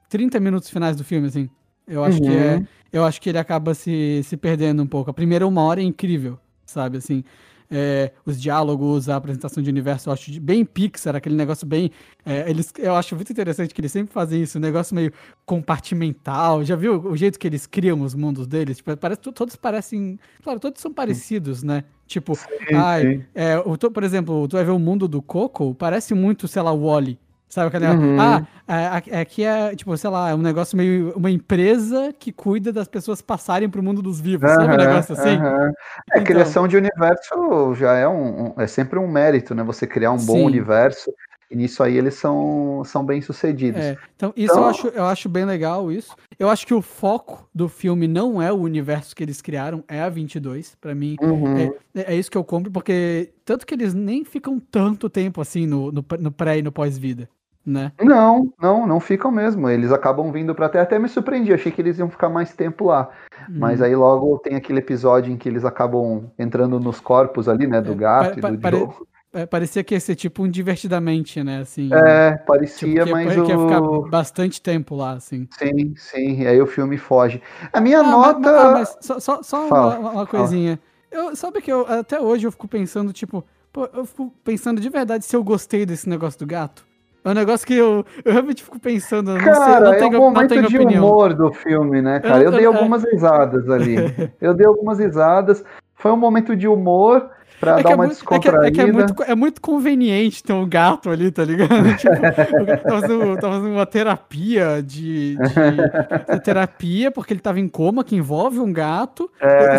30 0.09 0.37
minutos 0.41 0.69
finais 0.69 0.97
do 0.97 1.03
filme, 1.05 1.27
assim, 1.27 1.49
eu 1.87 2.03
acho 2.03 2.21
uhum. 2.21 2.29
que 2.29 2.35
é, 2.35 2.55
uhum. 2.55 2.67
eu 2.91 3.05
acho 3.05 3.21
que 3.21 3.29
ele 3.29 3.37
acaba 3.37 3.73
se, 3.73 4.21
se 4.25 4.35
perdendo 4.35 4.83
um 4.83 4.87
pouco. 4.87 5.09
A 5.09 5.13
primeira 5.13 5.47
uma 5.47 5.61
hora 5.61 5.79
é 5.79 5.83
incrível, 5.83 6.37
sabe, 6.65 6.97
assim, 6.97 7.23
é, 7.71 8.11
os 8.25 8.39
diálogos, 8.39 9.07
a 9.07 9.15
apresentação 9.15 9.63
de 9.63 9.69
universo, 9.69 10.09
eu 10.09 10.13
acho 10.13 10.41
bem 10.41 10.65
Pixar, 10.65 11.15
aquele 11.15 11.35
negócio 11.35 11.65
bem. 11.65 11.89
É, 12.25 12.49
eles, 12.49 12.71
eu 12.77 12.95
acho 12.95 13.15
muito 13.15 13.31
interessante 13.31 13.73
que 13.73 13.79
eles 13.79 13.91
sempre 13.91 14.13
fazem 14.13 14.41
isso, 14.41 14.57
um 14.57 14.61
negócio 14.61 14.93
meio 14.93 15.13
compartimental. 15.45 16.63
Já 16.65 16.75
viu 16.75 17.01
o 17.01 17.15
jeito 17.15 17.39
que 17.39 17.47
eles 17.47 17.65
criam 17.65 18.01
os 18.01 18.13
mundos 18.13 18.45
deles? 18.45 18.77
Tipo, 18.77 18.95
parece, 18.97 19.21
todos 19.21 19.55
parecem. 19.55 20.19
Claro, 20.43 20.59
todos 20.59 20.81
são 20.81 20.93
parecidos, 20.93 21.63
né? 21.63 21.85
Tipo, 22.05 22.35
sim, 22.35 22.75
ai, 22.75 23.01
sim. 23.01 23.23
É, 23.33 23.57
o, 23.57 23.77
por 23.77 24.03
exemplo, 24.03 24.45
tu 24.47 24.57
vai 24.57 24.65
ver 24.65 24.71
o 24.71 24.79
mundo 24.79 25.07
do 25.07 25.21
Coco, 25.21 25.73
parece 25.73 26.13
muito, 26.13 26.47
sei 26.47 26.61
lá, 26.61 26.73
o 26.73 26.87
Wally. 26.87 27.17
Sabe 27.51 27.67
aquele 27.67 27.85
uhum. 27.85 28.17
Ah, 28.17 28.47
é, 28.65 29.19
aqui 29.19 29.43
é, 29.43 29.75
tipo, 29.75 29.95
sei 29.97 30.09
lá, 30.09 30.29
é 30.29 30.33
um 30.33 30.37
negócio 30.37 30.77
meio. 30.77 31.11
Uma 31.17 31.29
empresa 31.29 32.15
que 32.17 32.31
cuida 32.31 32.71
das 32.71 32.87
pessoas 32.87 33.21
passarem 33.21 33.69
pro 33.69 33.83
mundo 33.83 34.01
dos 34.01 34.21
vivos. 34.21 34.49
Uhum, 34.49 34.55
sabe 34.55 34.73
um 34.73 34.77
negócio 34.77 35.13
assim? 35.13 35.35
Uhum. 35.35 35.65
É, 35.65 35.71
então, 36.11 36.23
criação 36.23 36.65
de 36.65 36.77
universo 36.77 37.75
já 37.75 37.93
é 37.97 38.07
um, 38.07 38.53
É 38.57 38.65
sempre 38.67 38.97
um 38.97 39.07
mérito, 39.07 39.53
né? 39.53 39.63
Você 39.63 39.85
criar 39.85 40.13
um 40.13 40.17
sim. 40.17 40.27
bom 40.27 40.45
universo. 40.45 41.11
E 41.49 41.55
nisso 41.57 41.83
aí 41.83 41.97
eles 41.97 42.13
são, 42.13 42.81
são 42.85 43.05
bem 43.05 43.21
sucedidos. 43.21 43.81
É, 43.81 43.97
então, 44.15 44.31
isso 44.37 44.53
então... 44.53 44.63
Eu, 44.63 44.69
acho, 44.69 44.87
eu 44.87 45.03
acho 45.03 45.27
bem 45.27 45.43
legal 45.43 45.91
isso. 45.91 46.15
Eu 46.39 46.49
acho 46.49 46.65
que 46.65 46.73
o 46.73 46.81
foco 46.81 47.45
do 47.53 47.67
filme 47.67 48.07
não 48.07 48.41
é 48.41 48.53
o 48.53 48.55
universo 48.55 49.13
que 49.13 49.21
eles 49.21 49.41
criaram, 49.41 49.83
é 49.89 50.01
a 50.01 50.07
22. 50.07 50.77
para 50.79 50.95
mim, 50.95 51.17
uhum. 51.21 51.57
é, 51.93 52.13
é 52.13 52.15
isso 52.15 52.31
que 52.31 52.37
eu 52.37 52.45
compro, 52.45 52.71
porque 52.71 53.33
tanto 53.43 53.67
que 53.67 53.73
eles 53.73 53.93
nem 53.93 54.23
ficam 54.23 54.61
tanto 54.61 55.09
tempo 55.09 55.41
assim 55.41 55.67
no, 55.67 55.91
no, 55.91 56.05
no 56.21 56.31
pré 56.31 56.59
e 56.59 56.61
no 56.61 56.71
pós-vida 56.71 57.27
né? 57.65 57.91
Não, 58.01 58.51
não, 58.61 58.87
não 58.87 58.99
ficam 58.99 59.31
mesmo. 59.31 59.69
Eles 59.69 59.91
acabam 59.91 60.31
vindo 60.31 60.53
para 60.55 60.65
até 60.65 60.79
até 60.79 60.97
me 60.97 61.07
surpreendi. 61.07 61.53
Achei 61.53 61.71
que 61.71 61.81
eles 61.81 61.97
iam 61.99 62.09
ficar 62.09 62.29
mais 62.29 62.53
tempo 62.53 62.85
lá. 62.85 63.09
Hum. 63.49 63.55
Mas 63.59 63.81
aí 63.81 63.95
logo 63.95 64.39
tem 64.39 64.55
aquele 64.55 64.79
episódio 64.79 65.31
em 65.31 65.37
que 65.37 65.47
eles 65.47 65.65
acabam 65.65 66.31
entrando 66.37 66.79
nos 66.79 66.99
corpos 66.99 67.47
ali, 67.47 67.67
né, 67.67 67.81
do 67.81 67.93
é, 67.93 67.95
gato 67.95 68.39
e 68.39 68.41
do 68.41 68.59
pare, 68.59 68.87
é, 69.33 69.45
parecia 69.45 69.81
que 69.81 69.93
ia 69.93 69.99
ser 69.99 70.15
tipo 70.15 70.43
um 70.43 70.49
divertidamente, 70.49 71.41
né? 71.41 71.59
Assim, 71.59 71.89
é, 71.93 72.35
parecia, 72.35 73.05
tipo, 73.05 73.11
mas 73.11 73.33
que, 73.33 73.39
o... 73.39 73.47
ia 73.47 73.57
ficar 73.57 74.09
bastante 74.09 74.61
tempo 74.61 74.93
lá, 74.93 75.13
assim. 75.13 75.47
Sim, 75.57 75.93
sim, 75.95 76.41
e 76.41 76.47
aí 76.47 76.61
o 76.61 76.67
filme 76.67 76.97
foge. 76.97 77.41
A 77.71 77.79
minha 77.79 77.99
ah, 77.99 78.03
nota. 78.03 78.39
Mas, 78.39 78.55
ah, 78.55 78.71
mas 78.71 78.97
só, 78.99 79.19
só, 79.21 79.41
só 79.41 79.67
fala, 79.69 79.99
uma, 79.99 80.11
uma, 80.11 80.27
coisinha. 80.27 80.77
Eu, 81.09 81.33
sabe 81.33 81.61
que 81.61 81.71
eu, 81.71 81.85
até 81.87 82.19
hoje 82.19 82.45
eu 82.45 82.51
fico 82.51 82.67
pensando, 82.67 83.13
tipo, 83.13 83.41
pô, 83.71 83.87
eu 83.93 84.05
fico 84.05 84.33
pensando 84.43 84.81
de 84.81 84.89
verdade 84.89 85.23
se 85.23 85.33
eu 85.33 85.43
gostei 85.43 85.85
desse 85.85 86.09
negócio 86.09 86.37
do 86.37 86.45
gato. 86.45 86.85
É 87.23 87.29
um 87.29 87.33
negócio 87.33 87.67
que 87.67 87.75
eu, 87.75 88.03
eu 88.25 88.31
realmente 88.31 88.63
fico 88.63 88.79
pensando. 88.79 89.33
Não 89.33 89.39
cara, 89.39 89.55
sei, 89.55 89.79
não 89.79 89.91
tenho, 89.91 90.15
é 90.15 90.17
um 90.17 90.21
momento 90.21 90.59
de 90.59 90.77
opinião. 90.77 91.05
humor 91.05 91.33
do 91.33 91.51
filme, 91.51 92.01
né, 92.01 92.19
cara? 92.19 92.43
Eu, 92.43 92.51
dei 92.51 92.65
algumas 92.65 93.05
é... 93.05 93.11
risadas 93.11 93.69
ali. 93.69 93.95
eu 94.41 94.53
dei 94.53 94.65
algumas 94.65 94.97
risadas. 94.99 95.63
Foi 95.95 96.11
um 96.11 96.17
momento 96.17 96.55
de 96.55 96.67
humor 96.67 97.29
pra 97.59 97.79
é 97.79 97.83
dar 97.83 97.91
é 97.91 97.95
uma 97.95 98.05
é 98.05 98.07
descontraída. 98.07 98.67
É, 98.67 98.71
que 98.71 98.81
é, 98.81 98.91
muito, 98.91 99.23
é 99.23 99.35
muito 99.35 99.61
conveniente 99.61 100.43
ter 100.43 100.51
um 100.51 100.67
gato 100.67 101.11
ali, 101.11 101.29
tá 101.29 101.45
ligado? 101.45 101.69
tipo, 101.95 102.11
o 102.11 102.65
gato 102.65 102.83
tava 102.83 103.01
fazendo, 103.01 103.37
tava 103.37 103.53
fazendo 103.53 103.73
uma 103.73 103.85
terapia 103.85 104.81
de, 104.83 105.37
de, 105.37 106.33
de, 106.33 106.39
terapia, 106.41 107.11
porque 107.11 107.33
ele 107.33 107.39
tava 107.39 107.59
em 107.59 107.67
coma, 107.67 108.03
que 108.03 108.15
envolve 108.15 108.59
um 108.59 108.73
gato, 108.73 109.31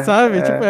sabe? 0.04 0.42
Tipo, 0.42 0.64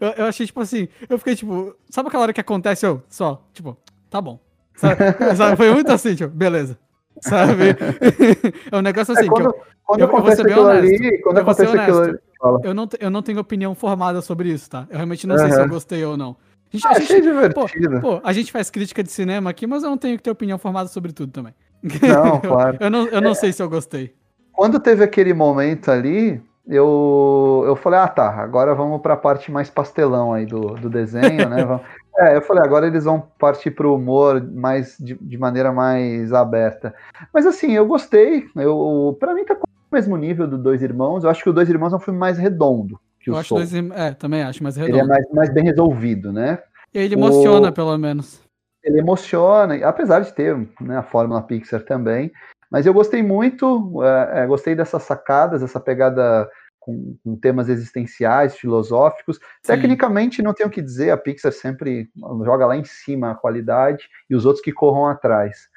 eu, 0.00 0.14
eu, 0.18 0.26
achei, 0.26 0.46
tipo 0.46 0.60
assim, 0.60 0.88
eu 1.08 1.18
fiquei, 1.18 1.34
tipo, 1.34 1.74
sabe 1.90 2.06
aquela 2.06 2.22
hora 2.22 2.32
que 2.32 2.40
acontece, 2.40 2.86
eu, 2.86 3.02
só, 3.08 3.42
tipo, 3.52 3.76
tá 4.08 4.20
bom. 4.20 4.43
Sabe? 4.76 4.96
sabe? 5.36 5.56
Foi 5.56 5.72
muito 5.72 5.90
assim, 5.90 6.14
tipo, 6.14 6.34
beleza. 6.34 6.78
Sabe? 7.20 7.76
é 8.70 8.76
um 8.76 8.82
negócio 8.82 9.14
assim, 9.14 9.26
quando, 9.26 9.52
tipo, 9.52 9.64
quando 9.84 10.00
eu, 10.00 10.06
acontece 10.06 10.40
eu 10.42 10.46
aquilo 10.46 10.66
honesto, 10.66 11.02
ali, 11.02 11.22
quando 11.22 11.38
acontece 11.38 11.78
aquilo 11.78 11.98
ali, 12.00 12.18
eu 12.62 12.74
não, 12.74 12.88
eu 13.00 13.10
não 13.10 13.22
tenho 13.22 13.40
opinião 13.40 13.74
formada 13.74 14.20
sobre 14.20 14.50
isso, 14.50 14.68
tá? 14.68 14.86
Eu 14.90 14.96
realmente 14.96 15.26
não 15.26 15.36
uhum. 15.36 15.40
sei 15.42 15.52
se 15.52 15.60
eu 15.60 15.68
gostei 15.68 16.04
ou 16.04 16.16
não. 16.16 16.36
A 16.72 16.76
gente, 16.76 16.86
ah, 16.86 16.90
a 16.90 17.00
gente, 17.00 17.20
divertido. 17.22 18.00
Pô, 18.00 18.18
pô, 18.18 18.20
a 18.24 18.32
gente 18.32 18.50
faz 18.50 18.68
crítica 18.68 19.02
de 19.02 19.10
cinema 19.10 19.48
aqui, 19.48 19.66
mas 19.66 19.82
eu 19.82 19.90
não 19.90 19.96
tenho 19.96 20.16
que 20.16 20.22
ter 20.22 20.30
opinião 20.30 20.58
formada 20.58 20.88
sobre 20.88 21.12
tudo 21.12 21.32
também. 21.32 21.54
Não, 21.82 22.40
claro. 22.42 22.76
eu, 22.80 22.90
não, 22.90 23.06
eu 23.08 23.20
não 23.20 23.30
é, 23.30 23.34
sei 23.34 23.52
se 23.52 23.62
eu 23.62 23.68
gostei. 23.68 24.14
Quando 24.52 24.80
teve 24.80 25.04
aquele 25.04 25.32
momento 25.32 25.90
ali, 25.90 26.42
eu, 26.66 27.62
eu 27.66 27.76
falei, 27.76 28.00
ah 28.00 28.08
tá, 28.08 28.28
agora 28.28 28.74
vamos 28.74 29.00
para 29.00 29.14
a 29.14 29.18
parte 29.18 29.52
mais 29.52 29.70
pastelão 29.70 30.32
aí 30.32 30.46
do, 30.46 30.74
do 30.74 30.90
desenho, 30.90 31.48
né? 31.48 31.80
É, 32.18 32.36
eu 32.36 32.42
falei, 32.42 32.62
agora 32.62 32.86
eles 32.86 33.04
vão 33.04 33.28
partir 33.38 33.70
para 33.70 33.86
o 33.86 33.96
humor 33.96 34.42
mais 34.52 34.96
de, 34.98 35.14
de, 35.20 35.38
maneira 35.38 35.72
mais 35.72 36.32
aberta. 36.32 36.94
Mas 37.32 37.46
assim, 37.46 37.72
eu 37.72 37.86
gostei. 37.86 38.46
Eu, 38.56 39.16
para 39.18 39.34
mim 39.34 39.44
tá 39.44 39.56
mesmo 39.92 40.16
nível 40.16 40.46
do 40.46 40.58
Dois 40.58 40.82
Irmãos. 40.82 41.24
Eu 41.24 41.30
acho 41.30 41.42
que 41.42 41.50
o 41.50 41.52
Dois 41.52 41.68
Irmãos 41.68 41.92
é 41.92 41.96
um 41.96 42.00
filme 42.00 42.18
mais 42.18 42.38
redondo 42.38 42.98
que 43.24 43.30
eu 43.30 43.34
o 43.34 43.38
acho 43.38 43.54
Dois, 43.54 43.72
é, 43.74 44.12
também 44.12 44.42
acho 44.42 44.62
mais 44.62 44.76
redondo. 44.76 44.98
Ele 44.98 45.04
é 45.04 45.08
mais, 45.08 45.24
mais 45.32 45.50
bem 45.52 45.64
resolvido, 45.64 46.30
né? 46.30 46.58
E 46.92 46.98
ele 46.98 47.14
emociona, 47.14 47.70
o... 47.70 47.72
pelo 47.72 47.96
menos. 47.96 48.40
Ele 48.82 48.98
emociona, 48.98 49.74
apesar 49.86 50.20
de 50.20 50.32
ter 50.34 50.54
né, 50.80 50.98
a 50.98 51.02
fórmula 51.02 51.42
Pixar 51.42 51.82
também. 51.82 52.30
Mas 52.70 52.84
eu 52.84 52.92
gostei 52.92 53.22
muito, 53.22 54.02
é, 54.02 54.42
é, 54.42 54.46
gostei 54.46 54.74
dessas 54.74 55.02
sacadas, 55.04 55.62
essa 55.62 55.80
pegada 55.80 56.48
com, 56.84 57.16
com, 57.24 57.36
temas 57.36 57.68
existenciais, 57.68 58.56
filosóficos. 58.56 59.36
Sim. 59.36 59.42
Tecnicamente, 59.62 60.42
não 60.42 60.52
tenho 60.52 60.68
o 60.68 60.72
que 60.72 60.82
dizer, 60.82 61.10
a 61.10 61.16
Pixar 61.16 61.52
sempre 61.52 62.10
joga 62.44 62.66
lá 62.66 62.76
em 62.76 62.84
cima 62.84 63.30
a 63.30 63.34
qualidade 63.34 64.08
e 64.28 64.34
os 64.34 64.44
outros 64.44 64.62
que 64.62 64.72
corram 64.72 65.06
atrás. 65.06 65.68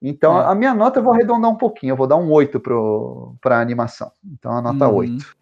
Então, 0.00 0.38
é. 0.38 0.46
a 0.46 0.54
minha 0.54 0.74
nota 0.74 0.98
eu 0.98 1.04
vou 1.04 1.12
arredondar 1.12 1.50
um 1.50 1.56
pouquinho, 1.56 1.92
eu 1.92 1.96
vou 1.96 2.06
dar 2.06 2.16
um 2.16 2.30
8 2.30 2.60
para 3.40 3.56
a 3.56 3.60
animação. 3.60 4.10
Então, 4.24 4.52
a 4.52 4.62
nota 4.62 4.88
uhum. 4.88 4.96
8. 4.96 5.36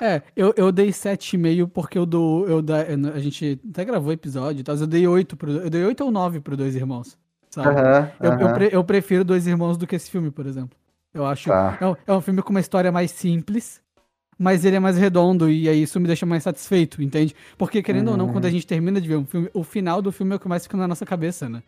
É, 0.00 0.22
eu, 0.36 0.54
eu 0.56 0.70
dei 0.70 0.90
7,5 0.90 1.68
porque 1.68 1.98
eu 1.98 2.06
dou. 2.06 2.46
Eu 2.46 2.62
da, 2.62 2.82
a 2.82 3.18
gente 3.18 3.60
até 3.68 3.84
gravou 3.84 4.12
episódio, 4.12 4.62
tá? 4.62 4.72
eu 4.72 4.86
dei 4.86 5.06
8 5.08 5.36
pro, 5.36 5.50
Eu 5.50 5.68
dei 5.68 5.84
8 5.84 6.04
ou 6.04 6.10
9 6.12 6.40
pro 6.40 6.56
Dois 6.56 6.76
Irmãos. 6.76 7.18
Sabe? 7.50 7.68
Uhum, 7.68 8.08
eu, 8.20 8.30
uhum. 8.30 8.40
Eu, 8.40 8.54
pre, 8.54 8.68
eu, 8.72 8.84
prefiro 8.84 9.24
Dois 9.24 9.46
Irmãos 9.46 9.76
do 9.76 9.86
que 9.86 9.96
esse 9.96 10.08
filme, 10.08 10.30
por 10.30 10.46
exemplo. 10.46 10.78
Eu 11.12 11.26
acho. 11.26 11.48
Tá. 11.48 11.78
É, 11.80 11.86
um, 11.86 11.96
é 12.06 12.12
um 12.12 12.20
filme 12.20 12.42
com 12.42 12.50
uma 12.50 12.60
história 12.60 12.92
mais 12.92 13.10
simples, 13.10 13.80
mas 14.38 14.64
ele 14.64 14.76
é 14.76 14.80
mais 14.80 14.98
redondo 14.98 15.50
e 15.50 15.68
aí 15.68 15.82
isso 15.82 15.98
me 15.98 16.06
deixa 16.06 16.26
mais 16.26 16.42
satisfeito, 16.42 17.02
entende? 17.02 17.34
Porque, 17.56 17.82
querendo 17.82 18.08
uhum. 18.08 18.12
ou 18.12 18.18
não, 18.18 18.28
quando 18.28 18.44
a 18.44 18.48
uhum. 18.48 18.52
gente 18.52 18.66
termina 18.66 19.00
de 19.00 19.08
ver 19.08 19.16
um 19.16 19.24
filme, 19.24 19.48
o 19.54 19.62
final 19.62 20.02
do 20.02 20.12
filme 20.12 20.32
é 20.32 20.36
o 20.36 20.40
que 20.40 20.48
mais 20.48 20.62
fica 20.64 20.76
na 20.76 20.86
nossa 20.86 21.06
cabeça, 21.06 21.48
né? 21.48 21.62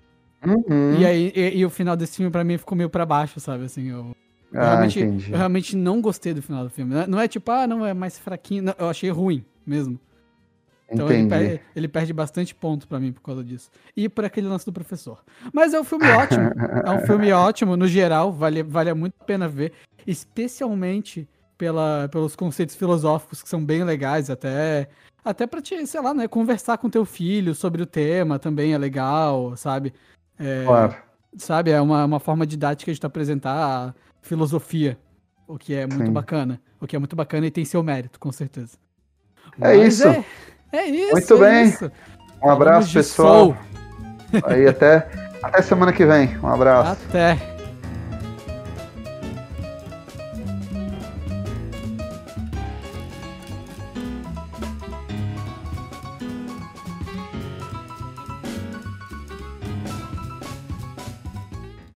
Uhum. 0.47 0.99
E 0.99 1.05
aí, 1.05 1.33
e, 1.35 1.59
e, 1.59 1.67
o 1.67 1.71
final 1.71 1.97
desse 1.97 2.17
filme 2.17 2.31
pra 2.31 2.45
mim 2.45 2.59
ficou 2.59 2.77
meio 2.77 2.91
pra 2.91 3.05
baixo, 3.05 3.41
sabe? 3.41 3.65
Assim, 3.65 3.89
eu, 3.89 4.15
eu, 4.53 4.61
ah, 4.61 4.71
realmente, 4.71 5.01
eu 5.01 5.37
realmente 5.37 5.77
não 5.77 6.01
gostei 6.01 6.33
do 6.33 6.43
final 6.43 6.65
do 6.65 6.71
filme. 6.71 6.95
Não 7.09 7.19
é 7.19 7.27
tipo, 7.27 7.51
ah, 7.51 7.67
não, 7.67 7.85
é 7.85 7.93
mais 7.93 8.19
fraquinho. 8.19 8.63
Não, 8.63 8.75
eu 8.79 8.89
achei 8.89 9.11
ruim 9.11 9.45
mesmo. 9.67 9.99
Então 10.91 11.11
ele 11.11 11.29
perde, 11.29 11.61
ele 11.77 11.89
perde, 11.89 12.13
bastante 12.15 12.55
ponto 12.55 12.89
para 12.89 12.99
mim 12.99 13.13
por 13.13 13.21
causa 13.21 13.45
disso. 13.45 13.71
E 13.95 14.09
por 14.09 14.25
aquele 14.25 14.47
lance 14.47 14.65
do 14.65 14.73
professor. 14.73 15.23
Mas 15.53 15.75
é 15.75 15.81
um 15.81 15.85
filme 15.85 16.09
ótimo. 16.09 16.51
é 16.85 16.91
um 16.91 17.01
filme 17.01 17.31
ótimo, 17.31 17.77
no 17.77 17.87
geral, 17.87 18.33
vale, 18.33 18.63
vale 18.63 18.95
muito 18.95 19.15
a 19.21 19.25
pena 19.25 19.47
ver. 19.47 19.73
Especialmente 20.07 21.29
pela, 21.59 22.09
pelos 22.11 22.37
conceitos 22.37 22.77
filosóficos 22.77 23.43
que 23.43 23.49
são 23.49 23.63
bem 23.63 23.83
legais, 23.83 24.31
até. 24.31 24.89
Até 25.25 25.47
pra 25.47 25.61
te, 25.61 25.85
sei 25.87 26.01
lá, 26.01 26.15
né, 26.15 26.29
conversar 26.29 26.79
com 26.79 26.89
teu 26.89 27.05
filho 27.05 27.55
sobre 27.55 27.83
o 27.83 27.87
tema 27.87 28.39
também 28.39 28.73
é 28.73 28.79
legal, 28.79 29.55
sabe? 29.57 29.93
É, 30.39 30.65
claro. 30.65 30.95
Sabe, 31.37 31.71
é 31.71 31.81
uma, 31.81 32.05
uma 32.05 32.21
forma 32.21 32.47
didática 32.47 32.93
de 32.93 32.99
te 32.99 33.05
apresentar 33.05 33.53
a 33.53 33.95
filosofia, 34.23 34.99
o 35.47 35.59
que 35.59 35.75
é 35.75 35.87
muito 35.87 36.07
Sim. 36.07 36.13
bacana. 36.13 36.61
O 36.81 36.87
que 36.87 36.95
é 36.95 36.99
muito 36.99 37.17
bacana 37.17 37.47
e 37.47 37.51
tem 37.51 37.65
seu 37.65 37.83
mérito, 37.83 38.21
com 38.21 38.31
certeza. 38.31 38.79
É 39.61 39.77
Mas 39.77 39.95
isso. 39.95 40.09
É, 40.09 40.25
é, 40.73 40.87
isso. 40.87 41.13
Muito 41.13 41.35
é 41.35 41.51
bem. 41.51 41.69
Isso. 41.69 41.93
Um 42.43 42.51
abraço, 42.51 42.93
pessoal. 42.93 43.57
Aí 44.45 44.67
até, 44.67 45.09
até 45.43 45.61
semana 45.61 45.93
que 45.93 46.07
vem. 46.07 46.39
Um 46.39 46.49
abraço. 46.49 46.93
Até. 47.09 47.58